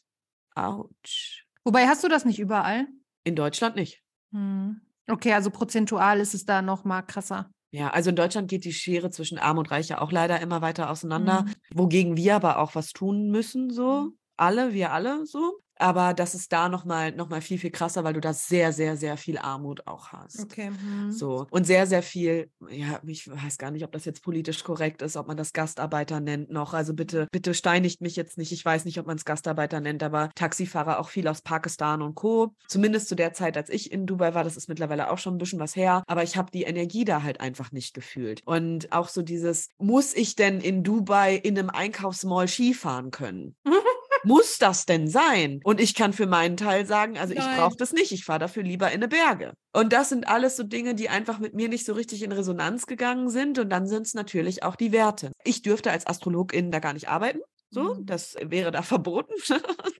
ouch. 0.55 1.43
Wobei, 1.63 1.87
hast 1.87 2.03
du 2.03 2.07
das 2.07 2.25
nicht 2.25 2.39
überall? 2.39 2.87
In 3.23 3.35
Deutschland 3.35 3.75
nicht. 3.75 4.01
Mhm. 4.31 4.81
Okay, 5.07 5.33
also 5.33 5.49
prozentual 5.49 6.19
ist 6.19 6.33
es 6.33 6.45
da 6.45 6.61
noch 6.61 6.83
mal 6.85 7.01
krasser. 7.01 7.49
Ja, 7.75 7.89
also 7.89 8.11
in 8.11 8.15
Deutschland 8.15 8.49
geht 8.51 8.65
die 8.65 8.71
Schere 8.71 9.09
zwischen 9.09 9.39
Arm 9.39 9.57
und 9.57 9.71
Reich 9.71 9.89
ja 9.89 9.99
auch 9.99 10.11
leider 10.11 10.39
immer 10.39 10.61
weiter 10.61 10.91
auseinander, 10.91 11.45
Mhm. 11.45 11.53
wogegen 11.73 12.15
wir 12.15 12.35
aber 12.35 12.59
auch 12.59 12.75
was 12.75 12.93
tun 12.93 13.31
müssen, 13.31 13.71
so. 13.71 14.01
Mhm. 14.01 14.17
Alle, 14.37 14.73
wir 14.73 14.91
alle 14.93 15.25
so. 15.25 15.62
Aber 15.77 16.13
das 16.13 16.35
ist 16.35 16.51
da 16.53 16.69
nochmal 16.69 17.11
noch 17.11 17.29
mal 17.29 17.41
viel, 17.41 17.57
viel 17.57 17.71
krasser, 17.71 18.03
weil 18.03 18.13
du 18.13 18.21
da 18.21 18.33
sehr, 18.33 18.73
sehr, 18.73 18.97
sehr 18.97 19.17
viel 19.17 19.37
Armut 19.37 19.87
auch 19.87 20.11
hast. 20.11 20.41
Okay. 20.41 20.69
Mhm. 20.69 21.11
So. 21.11 21.47
Und 21.49 21.65
sehr, 21.65 21.87
sehr 21.87 22.03
viel, 22.03 22.49
ja, 22.69 22.99
ich 23.05 23.29
weiß 23.29 23.57
gar 23.57 23.71
nicht, 23.71 23.83
ob 23.83 23.91
das 23.91 24.05
jetzt 24.05 24.23
politisch 24.23 24.63
korrekt 24.63 25.01
ist, 25.01 25.17
ob 25.17 25.27
man 25.27 25.37
das 25.37 25.53
Gastarbeiter 25.53 26.19
nennt 26.19 26.51
noch. 26.51 26.73
Also 26.73 26.93
bitte, 26.93 27.27
bitte 27.31 27.53
steinigt 27.53 28.01
mich 28.01 28.15
jetzt 28.15 28.37
nicht. 28.37 28.51
Ich 28.51 28.63
weiß 28.63 28.85
nicht, 28.85 28.99
ob 28.99 29.07
man 29.07 29.17
es 29.17 29.25
Gastarbeiter 29.25 29.79
nennt, 29.79 30.03
aber 30.03 30.29
Taxifahrer 30.35 30.99
auch 30.99 31.09
viel 31.09 31.27
aus 31.27 31.41
Pakistan 31.41 32.01
und 32.01 32.15
Co. 32.15 32.53
Zumindest 32.67 33.09
zu 33.09 33.15
der 33.15 33.33
Zeit, 33.33 33.57
als 33.57 33.69
ich 33.69 33.91
in 33.91 34.05
Dubai 34.05 34.33
war, 34.33 34.43
das 34.43 34.57
ist 34.57 34.69
mittlerweile 34.69 35.11
auch 35.11 35.17
schon 35.17 35.35
ein 35.35 35.39
bisschen 35.39 35.59
was 35.59 35.75
her, 35.75 36.03
aber 36.07 36.23
ich 36.23 36.37
habe 36.37 36.51
die 36.51 36.63
Energie 36.63 37.05
da 37.05 37.23
halt 37.23 37.41
einfach 37.41 37.71
nicht 37.71 37.93
gefühlt. 37.93 38.41
Und 38.45 38.91
auch 38.91 39.09
so 39.09 39.21
dieses, 39.21 39.69
muss 39.77 40.13
ich 40.13 40.35
denn 40.35 40.61
in 40.61 40.83
Dubai 40.83 41.35
in 41.35 41.57
einem 41.57 41.69
Einkaufsmall 41.69 42.47
Skifahren 42.47 43.11
können? 43.11 43.55
Muss 44.23 44.57
das 44.57 44.85
denn 44.85 45.07
sein? 45.07 45.59
Und 45.63 45.79
ich 45.81 45.95
kann 45.95 46.13
für 46.13 46.27
meinen 46.27 46.57
Teil 46.57 46.85
sagen, 46.85 47.17
also 47.17 47.33
ich 47.33 47.39
Nein. 47.39 47.57
brauche 47.57 47.75
das 47.77 47.91
nicht. 47.93 48.11
Ich 48.11 48.25
fahre 48.25 48.39
dafür 48.39 48.63
lieber 48.63 48.87
in 48.87 48.95
eine 48.95 49.07
Berge. 49.07 49.53
Und 49.73 49.91
das 49.93 50.09
sind 50.09 50.27
alles 50.27 50.55
so 50.55 50.63
Dinge, 50.63 50.95
die 50.95 51.09
einfach 51.09 51.39
mit 51.39 51.53
mir 51.53 51.67
nicht 51.69 51.85
so 51.85 51.93
richtig 51.93 52.23
in 52.23 52.31
Resonanz 52.31 52.85
gegangen 52.85 53.29
sind. 53.29 53.59
Und 53.59 53.69
dann 53.69 53.85
sind 53.87 54.05
es 54.07 54.13
natürlich 54.13 54.63
auch 54.63 54.75
die 54.75 54.91
Werte. 54.91 55.31
Ich 55.43 55.61
dürfte 55.61 55.91
als 55.91 56.07
Astrologin 56.07 56.71
da 56.71 56.79
gar 56.79 56.93
nicht 56.93 57.09
arbeiten. 57.09 57.39
So, 57.69 57.95
Mhm. 57.95 58.05
das 58.05 58.35
wäre 58.41 58.71
da 58.71 58.81
verboten. 58.83 59.33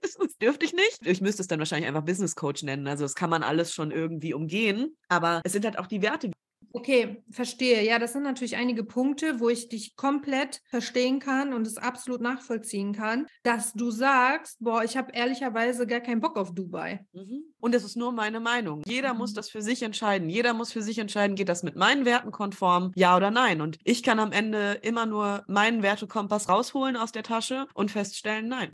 das 0.00 0.16
dürfte 0.40 0.64
ich 0.64 0.72
nicht. 0.72 0.98
Ich 1.04 1.20
müsste 1.20 1.42
es 1.42 1.48
dann 1.48 1.58
wahrscheinlich 1.58 1.88
einfach 1.88 2.04
Business 2.04 2.36
Coach 2.36 2.62
nennen. 2.62 2.86
Also 2.86 3.04
das 3.04 3.14
kann 3.14 3.30
man 3.30 3.42
alles 3.42 3.74
schon 3.74 3.90
irgendwie 3.90 4.32
umgehen. 4.32 4.96
Aber 5.08 5.40
es 5.44 5.52
sind 5.52 5.64
halt 5.64 5.78
auch 5.78 5.86
die 5.88 6.00
Werte. 6.02 6.30
Okay, 6.76 7.22
verstehe. 7.30 7.84
Ja, 7.86 8.00
das 8.00 8.14
sind 8.14 8.24
natürlich 8.24 8.56
einige 8.56 8.82
Punkte, 8.82 9.38
wo 9.38 9.48
ich 9.48 9.68
dich 9.68 9.94
komplett 9.94 10.60
verstehen 10.66 11.20
kann 11.20 11.52
und 11.54 11.68
es 11.68 11.76
absolut 11.76 12.20
nachvollziehen 12.20 12.92
kann, 12.92 13.28
dass 13.44 13.74
du 13.74 13.92
sagst, 13.92 14.56
boah, 14.58 14.82
ich 14.82 14.96
habe 14.96 15.12
ehrlicherweise 15.12 15.86
gar 15.86 16.00
keinen 16.00 16.20
Bock 16.20 16.36
auf 16.36 16.52
Dubai. 16.52 17.06
Mhm. 17.12 17.44
Und 17.60 17.74
das 17.76 17.84
ist 17.84 17.96
nur 17.96 18.10
meine 18.10 18.40
Meinung. 18.40 18.82
Jeder 18.86 19.14
muss 19.14 19.30
Mhm. 19.30 19.36
das 19.36 19.50
für 19.50 19.62
sich 19.62 19.84
entscheiden. 19.84 20.28
Jeder 20.28 20.52
muss 20.52 20.72
für 20.72 20.82
sich 20.82 20.98
entscheiden, 20.98 21.36
geht 21.36 21.48
das 21.48 21.62
mit 21.62 21.76
meinen 21.76 22.04
Werten 22.04 22.32
konform, 22.32 22.90
ja 22.96 23.16
oder 23.16 23.30
nein. 23.30 23.60
Und 23.60 23.78
ich 23.84 24.02
kann 24.02 24.18
am 24.18 24.32
Ende 24.32 24.72
immer 24.82 25.06
nur 25.06 25.44
meinen 25.46 25.84
Wertekompass 25.84 26.48
rausholen 26.48 26.96
aus 26.96 27.12
der 27.12 27.22
Tasche 27.22 27.66
und 27.74 27.92
feststellen, 27.92 28.48
nein, 28.48 28.72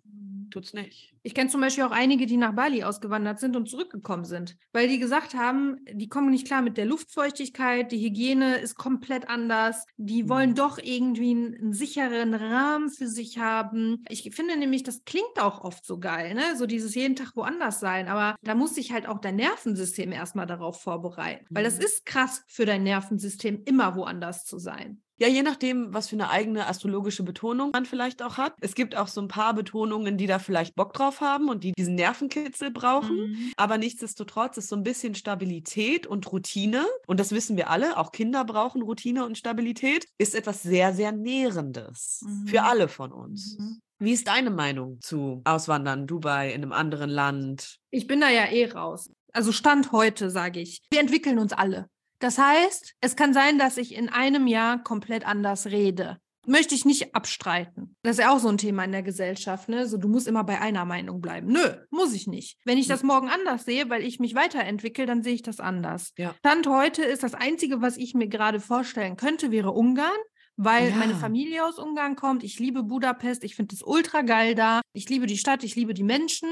tut's 0.50 0.72
nicht. 0.74 1.14
Ich 1.22 1.34
kenne 1.34 1.50
zum 1.50 1.60
Beispiel 1.60 1.84
auch 1.84 1.90
einige, 1.90 2.26
die 2.26 2.36
nach 2.36 2.54
Bali 2.54 2.82
ausgewandert 2.84 3.38
sind 3.40 3.54
und 3.56 3.68
zurückgekommen 3.68 4.24
sind, 4.24 4.56
weil 4.72 4.88
die 4.88 4.98
gesagt 4.98 5.34
haben, 5.34 5.76
die 5.92 6.08
kommen 6.08 6.30
nicht 6.30 6.46
klar 6.46 6.62
mit 6.62 6.76
der 6.76 6.86
Luftfeuchtigkeit, 6.86 7.92
die 7.92 7.98
Hygiene 8.04 8.56
ist 8.58 8.74
komplett 8.76 9.28
anders, 9.28 9.84
die 9.96 10.28
wollen 10.28 10.50
Mhm. 10.50 10.54
doch 10.54 10.78
irgendwie 10.78 11.30
einen, 11.30 11.54
einen 11.54 11.72
sicheren 11.72 12.34
Rahmen 12.34 12.90
für 12.90 13.06
sich 13.06 13.38
haben. 13.38 14.02
Ich 14.08 14.22
finde 14.34 14.56
nämlich, 14.56 14.82
das 14.82 15.04
klingt 15.04 15.38
auch 15.40 15.60
oft 15.62 15.84
so 15.84 15.98
geil, 15.98 16.34
ne? 16.34 16.56
So 16.56 16.66
dieses 16.66 16.94
jeden 16.94 17.16
Tag 17.16 17.36
woanders 17.36 17.80
sein, 17.80 18.08
aber 18.08 18.36
da 18.42 18.54
muss 18.54 18.74
sich 18.74 18.92
halt 18.92 19.06
auch 19.06 19.18
dein 19.18 19.36
Nervensystem 19.36 20.12
erstmal 20.12 20.46
darauf 20.46 20.80
vorbereiten, 20.80 21.46
weil 21.50 21.64
das 21.64 21.76
Mhm. 21.76 21.84
ist 21.84 22.06
krass 22.06 22.42
für 22.48 22.64
dein 22.66 22.82
Nervensystem, 22.82 23.62
immer 23.66 23.94
woanders 23.96 24.44
zu 24.44 24.58
sein. 24.58 25.02
Ja, 25.20 25.28
je 25.28 25.42
nachdem, 25.42 25.92
was 25.92 26.08
für 26.08 26.16
eine 26.16 26.30
eigene 26.30 26.66
astrologische 26.66 27.22
Betonung 27.22 27.70
man 27.72 27.84
vielleicht 27.84 28.22
auch 28.22 28.38
hat. 28.38 28.54
Es 28.60 28.74
gibt 28.74 28.96
auch 28.96 29.06
so 29.08 29.20
ein 29.20 29.28
paar 29.28 29.52
Betonungen, 29.52 30.16
die 30.16 30.26
da 30.26 30.38
vielleicht 30.38 30.74
Bock 30.76 30.94
drauf 30.94 31.20
haben 31.20 31.50
und 31.50 31.62
die 31.62 31.72
diesen 31.72 31.94
Nervenkitzel 31.94 32.70
brauchen. 32.70 33.16
Mhm. 33.16 33.52
Aber 33.58 33.76
nichtsdestotrotz 33.76 34.56
ist 34.56 34.68
so 34.68 34.76
ein 34.76 34.82
bisschen 34.82 35.14
Stabilität 35.14 36.06
und 36.06 36.32
Routine, 36.32 36.86
und 37.06 37.20
das 37.20 37.32
wissen 37.32 37.58
wir 37.58 37.68
alle, 37.68 37.98
auch 37.98 38.12
Kinder 38.12 38.46
brauchen 38.46 38.80
Routine 38.80 39.26
und 39.26 39.36
Stabilität, 39.36 40.06
ist 40.16 40.34
etwas 40.34 40.62
sehr, 40.62 40.94
sehr 40.94 41.12
Nährendes 41.12 42.24
für 42.46 42.60
Mhm. 42.60 42.66
alle 42.66 42.88
von 42.88 43.12
uns. 43.12 43.58
Mhm. 43.58 43.80
Wie 43.98 44.12
ist 44.12 44.26
deine 44.26 44.48
Meinung 44.50 44.98
zu 45.02 45.42
Auswandern, 45.44 46.06
Dubai, 46.06 46.48
in 46.54 46.62
einem 46.62 46.72
anderen 46.72 47.10
Land? 47.10 47.76
Ich 47.90 48.06
bin 48.06 48.22
da 48.22 48.30
ja 48.30 48.46
eh 48.46 48.70
raus. 48.70 49.10
Also 49.34 49.52
Stand 49.52 49.92
heute, 49.92 50.30
sage 50.30 50.60
ich. 50.60 50.78
Wir 50.90 51.00
entwickeln 51.00 51.38
uns 51.38 51.52
alle. 51.52 51.88
Das 52.20 52.38
heißt, 52.38 52.94
es 53.00 53.16
kann 53.16 53.34
sein, 53.34 53.58
dass 53.58 53.76
ich 53.76 53.94
in 53.94 54.08
einem 54.08 54.46
Jahr 54.46 54.82
komplett 54.82 55.26
anders 55.26 55.66
rede. 55.66 56.18
Möchte 56.46 56.74
ich 56.74 56.84
nicht 56.86 57.14
abstreiten. 57.14 57.96
Das 58.02 58.12
ist 58.18 58.22
ja 58.24 58.32
auch 58.32 58.38
so 58.38 58.48
ein 58.48 58.56
Thema 58.56 58.84
in 58.84 58.92
der 58.92 59.02
Gesellschaft, 59.02 59.68
ne? 59.68 59.86
So, 59.86 59.98
du 59.98 60.08
musst 60.08 60.26
immer 60.26 60.42
bei 60.42 60.58
einer 60.60 60.86
Meinung 60.86 61.20
bleiben. 61.20 61.48
Nö, 61.52 61.74
muss 61.90 62.14
ich 62.14 62.26
nicht. 62.26 62.58
Wenn 62.64 62.78
ich 62.78 62.86
Hm. 62.86 62.90
das 62.90 63.02
morgen 63.02 63.28
anders 63.28 63.64
sehe, 63.66 63.90
weil 63.90 64.02
ich 64.02 64.20
mich 64.20 64.34
weiterentwickle, 64.34 65.04
dann 65.04 65.22
sehe 65.22 65.34
ich 65.34 65.42
das 65.42 65.60
anders. 65.60 66.12
Ja. 66.16 66.34
Stand 66.38 66.66
heute 66.66 67.02
ist 67.02 67.22
das 67.22 67.34
Einzige, 67.34 67.82
was 67.82 67.96
ich 67.98 68.14
mir 68.14 68.28
gerade 68.28 68.58
vorstellen 68.60 69.16
könnte, 69.16 69.50
wäre 69.50 69.72
Ungarn. 69.72 70.16
Weil 70.56 70.90
meine 70.92 71.12
Ja. 71.12 71.18
Familie 71.18 71.64
aus 71.64 71.78
Ungarn 71.78 72.16
kommt. 72.16 72.42
Ich 72.44 72.58
liebe 72.58 72.82
Budapest. 72.82 73.44
Ich 73.44 73.54
finde 73.56 73.74
es 73.74 73.82
ultra 73.82 74.20
geil 74.22 74.54
da. 74.54 74.82
Ich 74.92 75.08
liebe 75.08 75.26
die 75.26 75.38
Stadt. 75.38 75.64
Ich 75.64 75.74
liebe 75.74 75.94
die 75.94 76.02
Menschen. 76.02 76.50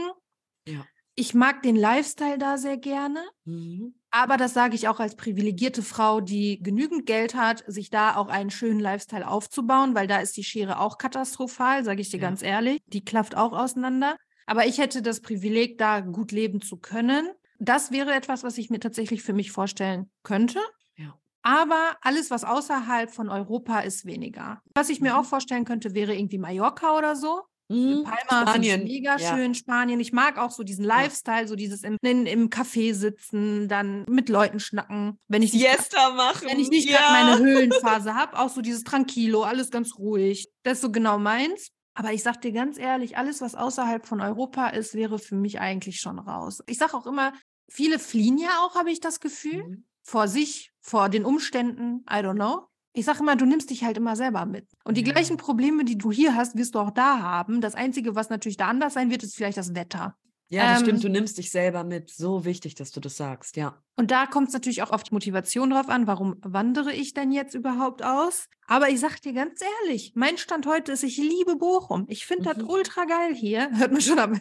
Ja. 0.67 0.87
Ich 1.15 1.35
mag 1.35 1.63
den 1.63 1.77
Lifestyle 1.77 2.39
da 2.39 2.57
sehr 2.57 2.79
gerne. 2.79 3.23
Mhm. 3.45 3.95
Aber 4.11 4.37
das 4.39 4.55
sage 4.55 4.75
ich 4.75 4.89
auch 4.89 5.01
als 5.01 5.17
privilegierte 5.17 5.83
Frau, 5.83 6.21
die 6.21 6.61
genügend 6.63 7.05
Geld 7.07 7.35
hat, 7.35 7.63
sich 7.67 7.91
da 7.91 8.17
auch 8.17 8.29
einen 8.29 8.51
schönen 8.51 8.81
Lifestyle 8.81 9.29
aufzubauen, 9.29 9.95
weil 9.95 10.07
da 10.07 10.19
ist 10.19 10.37
die 10.37 10.45
Schere 10.45 10.81
auch 10.81 10.97
katastrophal, 10.99 11.85
sage 11.85 12.01
ich 12.01 12.09
dir 12.11 12.19
Ja. 12.19 12.23
ganz 12.23 12.43
ehrlich. 12.43 12.81
Die 12.87 13.05
klafft 13.05 13.37
auch 13.37 13.53
auseinander. 13.53 14.17
Aber 14.47 14.67
ich 14.67 14.79
hätte 14.79 15.03
das 15.03 15.21
Privileg, 15.21 15.77
da 15.79 16.01
gut 16.01 16.33
leben 16.33 16.63
zu 16.63 16.79
können. 16.79 17.29
Das 17.59 17.91
wäre 17.93 18.15
etwas, 18.15 18.43
was 18.45 18.57
ich 18.57 18.71
mir 18.71 18.81
tatsächlich 18.81 19.23
für 19.23 19.35
mich 19.35 19.53
vorstellen 19.53 20.11
könnte. 20.23 20.61
Ja. 20.97 21.19
Aber 21.43 21.97
alles, 22.03 22.31
was 22.31 22.45
außerhalb 22.45 23.11
von 23.11 23.29
Europa 23.29 23.81
ist, 23.81 24.07
weniger. 24.07 24.61
Was 24.75 24.89
ich 24.89 25.01
mir 25.01 25.13
Mhm. 25.13 25.19
auch 25.19 25.25
vorstellen 25.25 25.65
könnte, 25.65 25.95
wäre 25.95 26.15
irgendwie 26.15 26.39
Mallorca 26.39 26.97
oder 26.97 27.15
so. 27.15 27.43
Mhm. 27.69 28.05
Palma 28.05 28.51
Spanien. 28.51 28.85
mega 28.85 29.17
Ja. 29.19 29.37
schön, 29.37 29.55
Spanien. 29.55 30.01
Ich 30.01 30.13
mag 30.13 30.39
auch 30.39 30.51
so 30.51 30.63
diesen 30.63 30.85
Lifestyle, 30.85 31.47
so 31.47 31.55
dieses 31.55 31.83
im, 31.83 31.97
in, 32.03 32.27
im 32.27 32.49
Café 32.49 32.95
sitzen, 32.95 33.69
dann 33.69 34.05
mit 34.09 34.29
Leuten 34.29 34.59
schnacken. 34.61 35.19
Wenn 35.29 35.43
ich 35.43 35.53
Siesta 35.53 36.11
machen. 36.15 36.49
wenn 36.49 36.59
ich 36.61 36.71
nicht 36.71 36.89
ja. 36.89 36.99
gerade 36.99 37.13
meine 37.13 37.39
Höhlenphase 37.45 38.15
habe, 38.15 38.39
auch 38.39 38.49
so 38.49 38.61
dieses 38.63 38.85
Tranquilo, 38.85 39.43
alles 39.43 39.71
ganz 39.71 39.97
ruhig. 39.99 40.49
Das 40.63 40.75
ist 40.79 40.83
so 40.83 40.91
genau 40.91 41.19
meins. 41.19 41.69
Aber 41.95 42.13
ich 42.13 42.23
sag 42.23 42.41
dir 42.41 42.53
ganz 42.53 42.79
ehrlich, 42.79 43.17
alles, 43.19 43.41
was 43.41 43.55
außerhalb 43.57 44.07
von 44.07 44.21
Europa 44.21 44.69
ist, 44.69 44.95
wäre 44.95 45.19
für 45.19 45.35
mich 45.35 45.59
eigentlich 45.61 46.01
schon 46.01 46.21
raus. 46.21 46.63
Ich 46.67 46.79
sag 46.79 46.95
auch 46.95 47.07
immer, 47.09 47.33
viele 47.69 47.99
fliehen 47.99 48.39
ja 48.39 48.61
auch, 48.63 48.77
habe 48.77 48.93
ich 48.93 49.01
das 49.01 49.19
Gefühl, 49.19 49.65
Mhm. 49.65 49.85
vor 50.05 50.29
sich, 50.29 50.71
vor 50.81 51.09
den 51.09 51.25
Umständen, 51.25 52.05
I 52.09 52.23
don't 52.23 52.35
know. 52.37 52.68
Ich 52.93 53.05
sage 53.05 53.21
immer, 53.21 53.37
du 53.37 53.45
nimmst 53.47 53.71
dich 53.71 53.85
halt 53.85 53.97
immer 53.97 54.17
selber 54.17 54.45
mit. 54.47 54.67
Und 54.85 54.97
die 54.97 55.05
Ja. 55.05 55.13
gleichen 55.13 55.37
Probleme, 55.37 55.85
die 55.85 55.99
du 55.99 56.11
hier 56.11 56.35
hast, 56.35 56.57
wirst 56.57 56.75
du 56.75 56.79
auch 56.81 56.91
da 56.91 57.21
haben. 57.21 57.61
Das 57.61 57.75
Einzige, 57.75 58.15
was 58.15 58.31
natürlich 58.31 58.57
da 58.57 58.67
anders 58.69 58.95
sein 58.95 59.11
wird, 59.11 59.23
ist 59.23 59.37
vielleicht 59.37 59.59
das 59.59 59.75
Wetter. 59.75 60.17
Ja, 60.51 60.67
das 60.67 60.79
Ähm, 60.81 60.87
stimmt. 60.87 61.05
Du 61.05 61.09
nimmst 61.11 61.37
dich 61.37 61.51
selber 61.51 61.85
mit. 61.85 62.09
So 62.11 62.47
wichtig, 62.47 62.75
dass 62.75 62.91
du 62.91 63.01
das 63.01 63.19
sagst. 63.19 63.57
Ja. 63.57 63.83
Und 63.97 64.11
da 64.11 64.25
kommt 64.27 64.49
es 64.49 64.55
natürlich 64.55 64.83
auch 64.83 64.91
auf 64.93 65.03
die 65.03 65.13
Motivation 65.13 65.69
drauf 65.71 65.91
an, 65.91 66.07
warum 66.07 66.37
wandere 66.41 66.95
ich 66.95 67.13
denn 67.13 67.33
jetzt 67.33 67.55
überhaupt 67.55 68.03
aus? 68.03 68.47
Aber 68.67 68.89
ich 68.89 68.99
sag 68.99 69.21
dir 69.21 69.35
ganz 69.35 69.61
ehrlich, 69.83 70.13
mein 70.15 70.39
Stand 70.39 70.67
heute 70.67 70.93
ist, 70.93 71.03
ich 71.03 71.19
liebe 71.19 71.57
Bochum. 71.57 72.07
Ich 72.09 72.25
finde 72.25 72.45
das 72.55 72.63
Mhm. 72.63 72.71
ultra 72.71 73.05
geil 73.05 73.35
hier. 73.35 73.69
Hört 73.77 73.93
man 73.93 74.01
schon 74.01 74.19
am. 74.19 74.41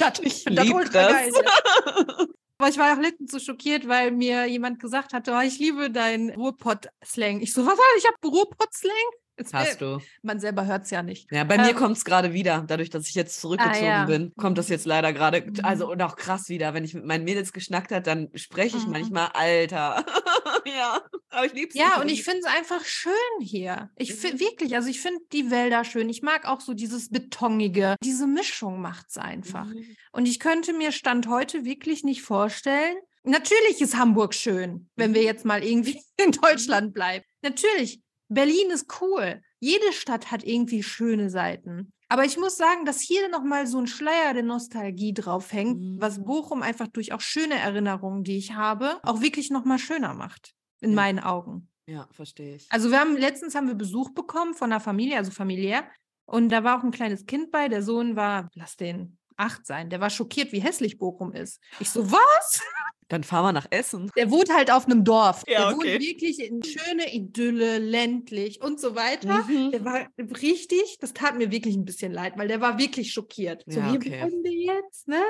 das, 0.00 0.18
Ich 0.22 0.44
das 0.44 0.64
lieb 0.64 0.74
ultra 0.74 1.02
das. 1.02 1.12
geil. 1.12 1.32
Aber 2.60 2.68
ich 2.70 2.76
war 2.78 2.92
auch 2.92 3.00
letztens 3.00 3.30
so 3.30 3.38
schockiert, 3.38 3.86
weil 3.86 4.10
mir 4.10 4.46
jemand 4.46 4.80
gesagt 4.80 5.12
hatte, 5.12 5.32
oh, 5.32 5.40
ich 5.40 5.60
liebe 5.60 5.90
deinen 5.90 6.30
Ruhrpott-Slang. 6.30 7.40
Ich 7.40 7.52
so, 7.54 7.64
was? 7.64 7.78
Ich 7.98 8.04
habe 8.04 8.16
Ruhrpott-Slang? 8.24 8.92
Es 9.36 9.54
Hast 9.54 9.80
wär- 9.80 9.98
du. 9.98 10.04
Man 10.22 10.40
selber 10.40 10.66
hört 10.66 10.82
es 10.82 10.90
ja 10.90 11.04
nicht. 11.04 11.30
Ja, 11.30 11.44
bei 11.44 11.56
mir 11.56 11.70
Ähm, 11.70 11.76
kommt 11.76 11.96
es 11.96 12.04
gerade 12.04 12.32
wieder. 12.32 12.64
Dadurch, 12.66 12.90
dass 12.90 13.08
ich 13.08 13.14
jetzt 13.14 13.40
zurückgezogen 13.40 13.84
ja. 13.86 14.04
bin, 14.04 14.32
kommt 14.36 14.58
das 14.58 14.68
jetzt 14.68 14.84
leider 14.84 15.12
gerade. 15.12 15.42
Mhm. 15.42 15.60
Also 15.62 15.88
und 15.88 16.02
auch 16.02 16.16
krass 16.16 16.48
wieder. 16.48 16.74
Wenn 16.74 16.82
ich 16.82 16.94
mit 16.94 17.04
meinen 17.04 17.22
Mädels 17.22 17.52
geschnackt 17.52 17.92
hat, 17.92 18.08
dann 18.08 18.30
spreche 18.34 18.76
ich 18.76 18.86
Mhm. 18.86 18.92
manchmal 18.92 19.28
Alter. 19.34 20.04
ja, 20.76 21.00
aber 21.30 21.46
ich 21.46 21.52
lieb's. 21.52 21.74
Ja, 21.74 22.00
und 22.00 22.08
ich 22.10 22.24
finde 22.24 22.40
es 22.40 22.44
einfach 22.46 22.84
schön 22.84 23.12
hier. 23.40 23.90
Ich 23.96 24.10
Mhm. 24.10 24.18
finde 24.18 24.40
wirklich, 24.40 24.74
also 24.76 24.88
ich 24.88 25.00
finde 25.00 25.20
die 25.32 25.50
Wälder 25.50 25.84
schön. 25.84 26.08
Ich 26.08 26.22
mag 26.22 26.46
auch 26.46 26.60
so 26.60 26.74
dieses 26.74 27.10
Betonige. 27.10 27.96
Diese 28.02 28.26
Mischung 28.26 28.80
macht 28.80 29.06
es 29.10 29.18
einfach. 29.18 29.66
Mhm. 29.66 29.96
Und 30.12 30.26
ich 30.26 30.38
könnte 30.40 30.72
mir 30.72 30.92
Stand 30.92 31.28
heute 31.28 31.64
wirklich 31.64 32.04
nicht 32.04 32.22
vorstellen. 32.22 32.96
Natürlich 33.24 33.80
ist 33.80 33.96
Hamburg 33.96 34.34
schön, 34.34 34.88
wenn 34.96 35.10
Mhm. 35.10 35.14
wir 35.14 35.22
jetzt 35.22 35.44
mal 35.44 35.62
irgendwie 35.64 36.00
in 36.16 36.32
Deutschland 36.32 36.94
bleiben. 36.94 37.24
Natürlich, 37.42 38.00
Berlin 38.28 38.70
ist 38.70 39.00
cool. 39.00 39.40
Jede 39.60 39.92
Stadt 39.92 40.30
hat 40.30 40.44
irgendwie 40.44 40.82
schöne 40.82 41.30
Seiten. 41.30 41.92
Aber 42.10 42.24
ich 42.24 42.38
muss 42.38 42.56
sagen, 42.56 42.86
dass 42.86 43.00
hier 43.00 43.28
nochmal 43.28 43.66
so 43.66 43.76
ein 43.78 43.86
Schleier 43.86 44.32
der 44.32 44.42
Nostalgie 44.42 45.12
draufhängt, 45.12 45.78
Mhm. 45.78 45.96
was 46.00 46.24
Bochum 46.24 46.62
einfach 46.62 46.88
durch 46.88 47.12
auch 47.12 47.20
schöne 47.20 47.56
Erinnerungen, 47.58 48.24
die 48.24 48.38
ich 48.38 48.54
habe, 48.54 48.98
auch 49.02 49.20
wirklich 49.20 49.50
nochmal 49.50 49.78
schöner 49.78 50.14
macht. 50.14 50.54
In 50.80 50.90
Ja. 50.90 50.96
meinen 50.96 51.18
Augen. 51.18 51.68
Ja, 51.86 52.06
verstehe 52.12 52.56
ich. 52.56 52.66
Also 52.70 52.90
wir 52.90 53.00
haben 53.00 53.16
letztens 53.16 53.54
haben 53.54 53.66
wir 53.66 53.74
Besuch 53.74 54.10
bekommen 54.10 54.54
von 54.54 54.70
einer 54.70 54.80
Familie, 54.80 55.16
also 55.16 55.30
familiär. 55.30 55.84
Und 56.26 56.50
da 56.50 56.62
war 56.62 56.78
auch 56.78 56.84
ein 56.84 56.90
kleines 56.90 57.24
Kind 57.24 57.50
bei. 57.50 57.68
Der 57.68 57.82
Sohn 57.82 58.14
war, 58.14 58.50
lass 58.54 58.76
den 58.76 59.16
acht 59.38 59.66
sein. 59.66 59.88
Der 59.88 60.00
war 60.00 60.10
schockiert, 60.10 60.52
wie 60.52 60.60
hässlich 60.60 60.98
Bochum 60.98 61.32
ist. 61.32 61.60
Ich 61.80 61.88
so, 61.90 62.10
was? 62.10 62.60
Dann 63.08 63.24
fahren 63.24 63.44
wir 63.46 63.52
nach 63.52 63.66
Essen. 63.70 64.10
Der 64.18 64.30
wohnt 64.30 64.52
halt 64.52 64.70
auf 64.70 64.84
einem 64.84 65.02
Dorf. 65.02 65.42
Ja, 65.46 65.60
der 65.68 65.76
wohnt 65.76 65.84
okay. 65.84 65.98
wirklich 65.98 66.40
in 66.40 66.62
schöne 66.62 67.14
Idylle, 67.14 67.78
ländlich 67.78 68.60
und 68.60 68.78
so 68.78 68.94
weiter. 68.94 69.44
Mhm. 69.44 69.70
Der 69.70 69.82
war 69.86 70.06
richtig, 70.42 70.98
das 71.00 71.14
tat 71.14 71.38
mir 71.38 71.50
wirklich 71.50 71.74
ein 71.74 71.86
bisschen 71.86 72.12
leid, 72.12 72.34
weil 72.36 72.48
der 72.48 72.60
war 72.60 72.78
wirklich 72.78 73.10
schockiert. 73.12 73.64
So, 73.66 73.80
Ja, 73.80 73.92
okay. 73.92 74.20
wohnen 74.20 74.44
wir 74.44 74.52
jetzt, 74.52 75.08
ne? 75.08 75.22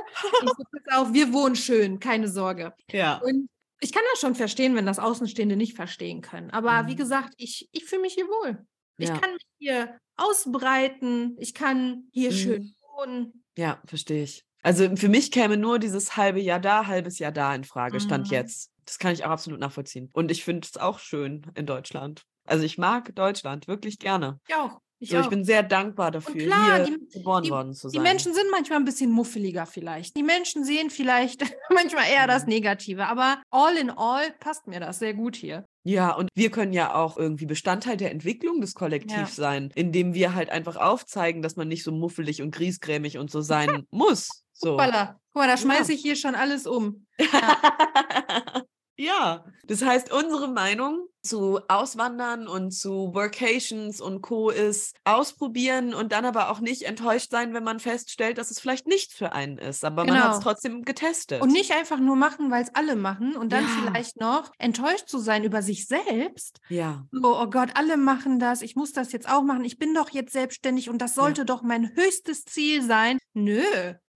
Ich 0.43 0.49
so, 0.49 0.65
pass 0.85 0.97
auf, 0.99 1.13
wir 1.13 1.33
wohnen 1.33 1.55
schön, 1.55 2.01
keine 2.01 2.27
Sorge. 2.27 2.75
Ja. 2.91 3.19
Und 3.19 3.49
ich 3.81 3.93
kann 3.93 4.03
das 4.13 4.21
schon 4.21 4.35
verstehen, 4.35 4.75
wenn 4.75 4.87
das 4.87 4.99
Außenstehende 4.99 5.57
nicht 5.57 5.75
verstehen 5.75 6.21
können. 6.21 6.51
Aber 6.51 6.87
wie 6.87 6.93
Mhm. 6.93 6.97
gesagt, 6.97 7.35
ich, 7.37 7.69
ich 7.73 7.85
fühle 7.85 8.03
mich 8.03 8.15
hier 8.15 8.27
wohl. 8.27 8.67
Ich 8.99 9.09
Ja. 9.09 9.21
kann 9.21 9.33
mich 9.33 9.43
hier 9.59 9.99
ausbreiten, 10.17 11.37
ich 11.39 11.55
kann 11.55 12.09
hier 12.13 12.31
Mhm. 12.31 12.35
schön 12.37 12.75
wohnen. 12.97 13.45
Ja, 13.57 13.81
verstehe 13.87 14.23
ich. 14.25 14.45
Also 14.63 14.95
für 14.97 15.09
mich 15.09 15.31
käme 15.31 15.57
nur 15.57 15.79
dieses 15.79 16.17
halbe 16.17 16.41
Jahr 16.41 16.61
da, 16.61 16.87
halbes 16.87 17.19
Jahr 17.19 17.33
da 17.33 17.55
in 17.55 17.65
Frage, 17.65 18.01
Stand 18.01 18.29
Mhm. 18.29 18.33
jetzt. 18.35 18.71
Das 18.85 18.99
kann 18.99 19.13
ich 19.13 19.25
auch 19.25 19.31
absolut 19.31 19.61
nachvollziehen. 19.61 20.11
Und 20.15 20.31
ich 20.31 20.45
finde 20.45 20.67
es 20.67 20.77
auch 20.77 20.99
schön 20.99 21.43
in 21.55 21.67
Deutschland. 21.67 22.23
Also 22.45 22.65
ich 22.65 22.79
mag 22.79 23.15
Deutschland 23.15 23.69
wirklich 23.69 23.99
gerne. 23.99 24.41
Ich 24.49 24.55
auch. 24.55 24.81
Ich, 25.01 25.11
so, 25.11 25.21
ich 25.21 25.29
bin 25.29 25.45
sehr 25.45 25.63
dankbar 25.63 26.11
dafür, 26.11 26.35
klar, 26.35 26.85
hier 26.85 26.97
die- 26.99 27.09
geboren 27.19 27.45
die- 27.45 27.51
worden 27.51 27.73
zu 27.73 27.89
Die 27.89 27.97
sein. 27.99 28.03
Menschen 28.03 28.35
sind 28.35 28.51
manchmal 28.51 28.81
ein 28.81 28.85
bisschen 28.85 29.13
muffeliger 29.13 29.65
vielleicht. 29.65 30.17
Die 30.17 30.25
Menschen 30.25 30.65
sehen 30.65 30.91
vielleicht 30.91 31.41
manchmal 31.71 32.09
eher 32.11 32.27
das 32.27 32.43
Mhm. 32.45 32.49
Negative. 32.49 33.07
Aber 33.07 33.41
all 33.51 33.77
in 33.77 33.91
all 33.91 34.33
passt 34.41 34.67
mir 34.67 34.81
das 34.81 34.99
sehr 34.99 35.15
gut 35.15 35.37
hier. 35.37 35.65
Ja, 35.85 36.13
und 36.15 36.29
wir 36.35 36.51
können 36.51 36.73
ja 36.73 36.95
auch 36.95 37.17
irgendwie 37.17 37.47
Bestandteil 37.47 37.97
der 37.97 38.11
Entwicklung 38.11 38.61
des 38.61 38.75
Kollektivs 38.75 39.37
sein, 39.37 39.71
indem 39.77 40.15
wir 40.15 40.35
halt 40.35 40.51
einfach 40.51 40.77
aufzeigen, 40.77 41.43
dass 41.43 41.55
man 41.57 41.69
nicht 41.69 41.85
so 41.85 41.93
muffelig 41.93 42.43
und 42.43 42.51
griesgrämig 42.51 43.19
und 43.19 43.31
so 43.31 43.41
sein 43.41 43.85
muss. 43.93 44.29
So. 44.53 44.73
Hoppala. 44.73 45.21
Guck 45.33 45.43
mal, 45.43 45.47
da 45.47 45.53
Ja. 45.53 45.57
schmeiße 45.59 45.93
ich 45.93 46.03
hier 46.03 46.17
schon 46.17 46.35
alles 46.35 46.67
um. 46.67 47.07
ja, 48.97 49.45
das 49.67 49.83
heißt, 49.85 50.13
unsere 50.13 50.49
Meinung 50.49 51.07
zu 51.23 51.61
Auswandern 51.69 52.47
und 52.49 52.71
zu 52.73 53.13
Workations 53.15 54.01
und 54.01 54.23
Co. 54.23 54.51
ist 54.51 54.95
ausprobieren 55.05 55.95
und 55.95 56.13
dann 56.13 56.25
aber 56.25 56.51
auch 56.51 56.61
nicht 56.61 56.83
enttäuscht 56.83 57.31
sein, 57.31 57.55
wenn 57.55 57.65
man 57.65 57.81
feststellt, 57.81 58.39
dass 58.39 58.51
es 58.51 58.61
vielleicht 58.61 58.87
nichts 58.87 59.15
für 59.15 59.33
einen 59.33 59.59
ist. 59.59 59.85
Aber 59.85 60.05
man 60.05 60.15
hat 60.23 60.31
es 60.33 60.39
Genau. 60.39 60.43
trotzdem 60.51 60.83
getestet. 60.83 61.43
Und 61.43 61.53
nicht 61.53 61.73
einfach 61.73 61.99
nur 61.99 62.17
machen, 62.17 62.51
weil 62.51 62.63
es 62.63 62.75
alle 62.75 62.97
machen 62.97 63.37
und 63.37 63.53
dann 63.53 63.65
Ja. 63.65 63.71
vielleicht 63.75 64.17
noch 64.21 64.51
enttäuscht 64.59 65.09
zu 65.09 65.19
sein 65.19 65.45
über 65.45 65.63
sich 65.63 65.87
selbst. 65.87 66.61
ja, 66.69 67.05
So, 67.11 67.39
oh 67.41 67.47
Gott, 67.47 67.71
alle 67.75 67.97
machen 67.97 68.39
das, 68.39 68.63
ich 68.63 68.77
muss 68.77 68.93
das 68.93 69.13
jetzt 69.13 69.29
auch 69.29 69.43
machen, 69.43 69.65
ich 69.65 69.79
bin 69.79 69.95
doch 69.95 70.11
jetzt 70.11 70.33
selbstständig 70.33 70.89
und 70.91 70.99
das 71.03 71.15
sollte 71.15 71.45
doch 71.45 71.63
mein 71.63 71.95
höchstes 71.97 72.45
Ziel 72.45 72.83
sein. 72.83 73.19
Nö. 73.35 73.63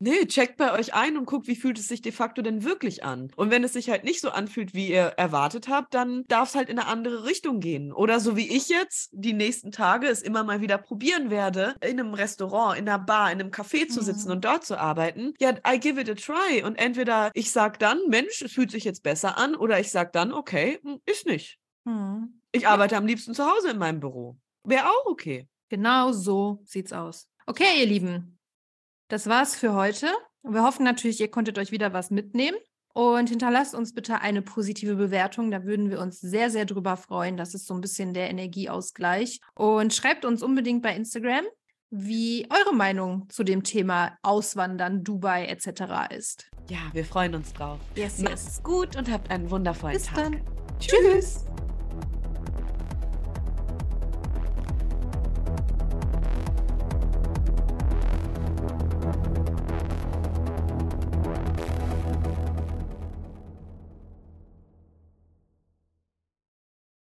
Nee, 0.04 0.26
checkt 0.26 0.56
bei 0.56 0.72
euch 0.72 0.94
ein 0.94 1.16
und 1.16 1.26
guckt, 1.26 1.46
wie 1.46 1.54
fühlt 1.54 1.78
es 1.78 1.86
sich 1.86 2.02
de 2.02 2.10
facto 2.10 2.42
denn 2.42 2.64
wirklich 2.64 3.04
an. 3.04 3.30
Und 3.36 3.50
wenn 3.50 3.62
es 3.62 3.72
sich 3.74 3.88
halt 3.88 4.02
nicht 4.02 4.20
so 4.20 4.30
anfühlt, 4.30 4.74
wie 4.74 4.88
ihr 4.88 5.12
erwartet 5.16 5.68
habt, 5.68 5.94
dann 5.94 6.24
darf 6.26 6.48
es 6.48 6.54
halt 6.56 6.68
in 6.68 6.78
eine 6.80 6.88
andere 6.92 7.24
Richtung 7.24 7.58
gehen. 7.58 7.92
Oder 7.92 8.20
so 8.20 8.36
wie 8.36 8.48
ich 8.56 8.68
jetzt 8.68 9.10
die 9.12 9.32
nächsten 9.32 9.72
Tage 9.72 10.06
es 10.06 10.22
immer 10.22 10.44
mal 10.44 10.60
wieder 10.60 10.78
probieren 10.78 11.30
werde, 11.30 11.74
in 11.80 11.98
einem 11.98 12.14
Restaurant, 12.14 12.78
in 12.78 12.88
einer 12.88 13.00
Bar, 13.00 13.32
in 13.32 13.40
einem 13.40 13.50
Café 13.50 13.88
zu 13.88 14.02
sitzen 14.02 14.28
Mhm. 14.28 14.32
und 14.34 14.44
dort 14.44 14.64
zu 14.64 14.78
arbeiten. 14.78 15.34
Ja, 15.40 15.54
I 15.66 15.80
give 15.80 16.00
it 16.00 16.08
a 16.08 16.14
try. 16.14 16.62
Und 16.62 16.76
entweder 16.76 17.30
ich 17.34 17.50
sag 17.50 17.80
dann, 17.80 17.98
Mensch, 18.08 18.40
es 18.42 18.52
fühlt 18.52 18.70
sich 18.70 18.84
jetzt 18.84 19.02
besser 19.02 19.36
an, 19.36 19.56
oder 19.56 19.80
ich 19.80 19.90
sag 19.90 20.12
dann, 20.12 20.32
okay, 20.32 20.78
hm, 20.82 21.00
ist 21.06 21.26
nicht. 21.26 21.58
Hm. 21.84 22.40
Ich 22.52 22.68
arbeite 22.68 22.96
am 22.96 23.06
liebsten 23.06 23.34
zu 23.34 23.44
Hause 23.44 23.70
in 23.70 23.78
meinem 23.78 23.98
Büro. 23.98 24.36
Wäre 24.64 24.86
auch 24.86 25.06
okay. 25.06 25.48
Genau 25.68 26.12
so 26.12 26.62
sieht's 26.64 26.92
aus. 26.92 27.28
Okay, 27.46 27.80
ihr 27.80 27.86
Lieben, 27.86 28.38
das 29.08 29.26
war's 29.26 29.56
für 29.56 29.72
heute. 29.74 30.06
Wir 30.44 30.62
hoffen 30.62 30.84
natürlich, 30.84 31.20
ihr 31.20 31.30
konntet 31.30 31.58
euch 31.58 31.72
wieder 31.72 31.92
was 31.92 32.10
mitnehmen. 32.10 32.58
Und 32.94 33.30
hinterlasst 33.30 33.74
uns 33.74 33.94
bitte 33.94 34.20
eine 34.20 34.42
positive 34.42 34.96
Bewertung. 34.96 35.50
Da 35.50 35.64
würden 35.64 35.90
wir 35.90 36.00
uns 36.00 36.20
sehr, 36.20 36.50
sehr 36.50 36.66
drüber 36.66 36.96
freuen. 36.96 37.36
Das 37.36 37.54
ist 37.54 37.66
so 37.66 37.74
ein 37.74 37.80
bisschen 37.80 38.12
der 38.12 38.28
Energieausgleich. 38.28 39.40
Und 39.54 39.94
schreibt 39.94 40.24
uns 40.24 40.42
unbedingt 40.42 40.82
bei 40.82 40.94
Instagram, 40.94 41.44
wie 41.90 42.46
eure 42.50 42.74
Meinung 42.74 43.28
zu 43.28 43.44
dem 43.44 43.62
Thema 43.62 44.16
Auswandern, 44.22 45.04
Dubai 45.04 45.46
etc. 45.46 46.14
ist. 46.16 46.50
Ja, 46.68 46.78
wir 46.92 47.04
freuen 47.04 47.34
uns 47.34 47.52
drauf. 47.52 47.78
Yes, 47.96 48.18
Macht's 48.18 48.62
gut 48.62 48.96
und 48.96 49.10
habt 49.10 49.30
einen 49.30 49.50
wundervollen 49.50 49.96
Bis 49.96 50.06
Tag. 50.06 50.16
dann. 50.16 50.40
Tschüss. 50.78 51.44